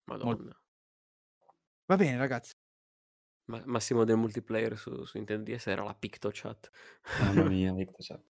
[0.05, 0.34] Madonna.
[0.34, 0.60] Molto...
[1.86, 2.55] Va bene, ragazzi.
[3.46, 6.70] Ma, massimo del multiplayer su, su Nintendo DS era la PictoChat.
[7.20, 8.24] Mamma mia, PictoChat.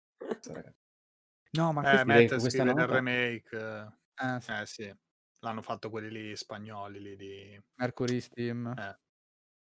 [1.52, 2.86] No, ma eh, questo questa nota...
[2.86, 3.98] del remake.
[4.14, 4.52] Ah, sì.
[4.52, 4.96] Eh sì,
[5.40, 8.74] l'hanno fatto quelli lì spagnoli lì di Mercury Steam.
[8.76, 8.98] Eh.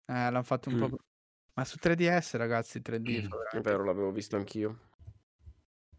[0.07, 0.85] Eh, l'hanno fatto un mm.
[0.85, 0.99] po'.
[1.55, 3.25] Ma su 3DS, ragazzi, 3D.
[3.25, 3.31] Mm.
[3.51, 4.91] È vero, l'avevo visto anch'io.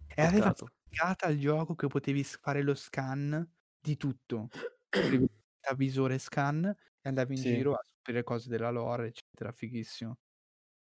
[0.07, 0.53] E aveva
[0.89, 3.47] figata il gioco che potevi fare lo scan
[3.80, 4.49] di tutto.
[4.89, 7.53] a visore scan e andavi in sì.
[7.53, 9.51] giro a scoprire cose della lore, eccetera.
[9.51, 10.17] Fighissimo.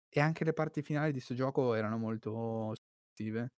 [0.08, 2.72] E anche le parti finali di questo gioco erano molto
[3.10, 3.52] attive.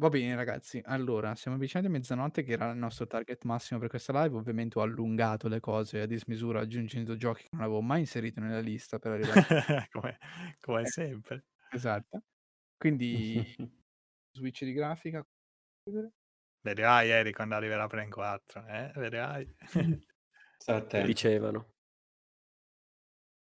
[0.00, 3.88] Va bene ragazzi, allora siamo avvicinati a mezzanotte che era il nostro target massimo per
[3.88, 8.00] questa live, ovviamente ho allungato le cose a dismisura aggiungendo giochi che non avevo mai
[8.00, 10.18] inserito nella lista per arrivare come,
[10.60, 11.46] come eh, sempre.
[11.70, 12.22] Esatto.
[12.76, 13.42] Quindi
[14.30, 15.26] switch di grafica.
[16.60, 18.92] Vedrai Eri quando arriverà Pren 4, eh?
[18.94, 19.52] Vedrai.
[21.04, 21.72] Dicevano.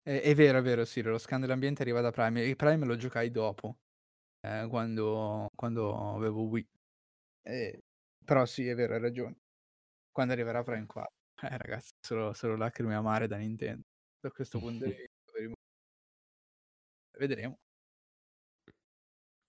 [0.02, 2.44] È, è vero, è vero, sì, lo scan dell'ambiente arriva da Prime.
[2.44, 3.78] E Prime lo giocai dopo,
[4.42, 6.68] eh, quando, quando avevo Wii.
[7.44, 7.80] Eh,
[8.24, 9.36] però sì, è vero, hai ragione.
[10.11, 11.14] Quando arriverà Prime 4.
[11.42, 13.84] Eh, ragazzi, solo, solo lacrime amare da Nintendo.
[14.20, 15.22] Da questo punto di vista,
[17.18, 17.60] vedremo.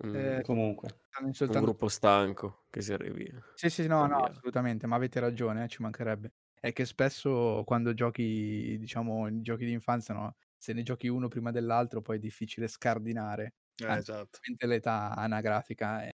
[0.05, 1.59] Mm, eh, comunque, soltanto...
[1.59, 3.31] un gruppo stanco che si arrivi.
[3.55, 6.33] Sì, sì, no, no, assolutamente, ma avete ragione, eh, ci mancherebbe.
[6.59, 11.51] È che spesso quando giochi, diciamo, giochi di infanzia, no, se ne giochi uno prima
[11.51, 13.55] dell'altro, poi è difficile scardinare.
[13.76, 14.39] Eh, Anzi, esatto.
[14.67, 16.10] L'età anagrafica è,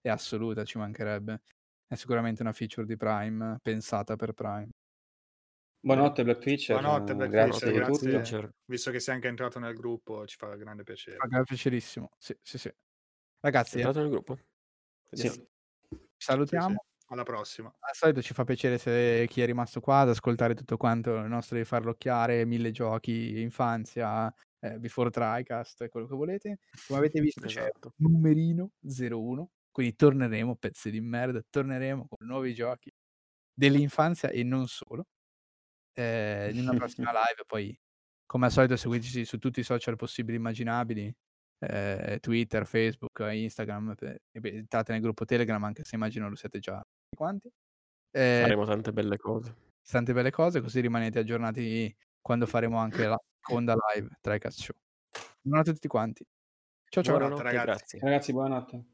[0.00, 1.42] è assoluta, ci mancherebbe.
[1.86, 4.68] È sicuramente una feature di Prime, pensata per Prime.
[5.80, 6.80] Buonanotte Black Fisher.
[6.80, 8.50] Buonanotte Black grazie, Fisher, grazie.
[8.64, 11.18] Visto che sei anche entrato nel gruppo, ci fa grande piacere.
[11.18, 12.08] Fa piacerissimo.
[12.16, 12.72] Sì, sì, sì.
[13.40, 14.38] Ragazzi, è entrato nel gruppo?
[15.10, 15.28] Sì.
[15.28, 15.46] Ci
[16.16, 16.68] salutiamo.
[16.68, 16.92] Sì, sì.
[17.08, 17.68] Alla prossima.
[17.68, 21.28] Al solito ci fa piacere se chi è rimasto qua ad ascoltare tutto quanto il
[21.28, 24.34] nostro di farlocchiare, mille giochi, infanzia,
[24.64, 26.58] eh, Before Tricast, quello che volete.
[26.86, 27.90] Come avete visto esatto.
[27.90, 32.92] c'è numerino 01, quindi torneremo, pezzi di merda, torneremo con nuovi giochi
[33.52, 35.06] dell'infanzia e non solo.
[35.92, 37.78] Eh, in una prossima live poi,
[38.26, 41.14] come al solito, seguiteci su tutti i social possibili e immaginabili
[41.58, 43.94] eh, Twitter, Facebook, Instagram,
[44.32, 46.82] entrate nel gruppo Telegram, anche se immagino lo siete già
[47.14, 47.48] quanti.
[48.10, 49.54] Eh, faremo tante belle cose.
[49.86, 51.94] Tante belle cose, così rimanete aggiornati
[52.24, 54.74] quando faremo anche la seconda live tra i Show.
[55.42, 56.26] Buonanotte a tutti quanti.
[56.88, 57.18] Ciao ciao.
[57.18, 57.98] Buonanotte, ragazzi.
[57.98, 58.84] Ragazzi, buonanotte.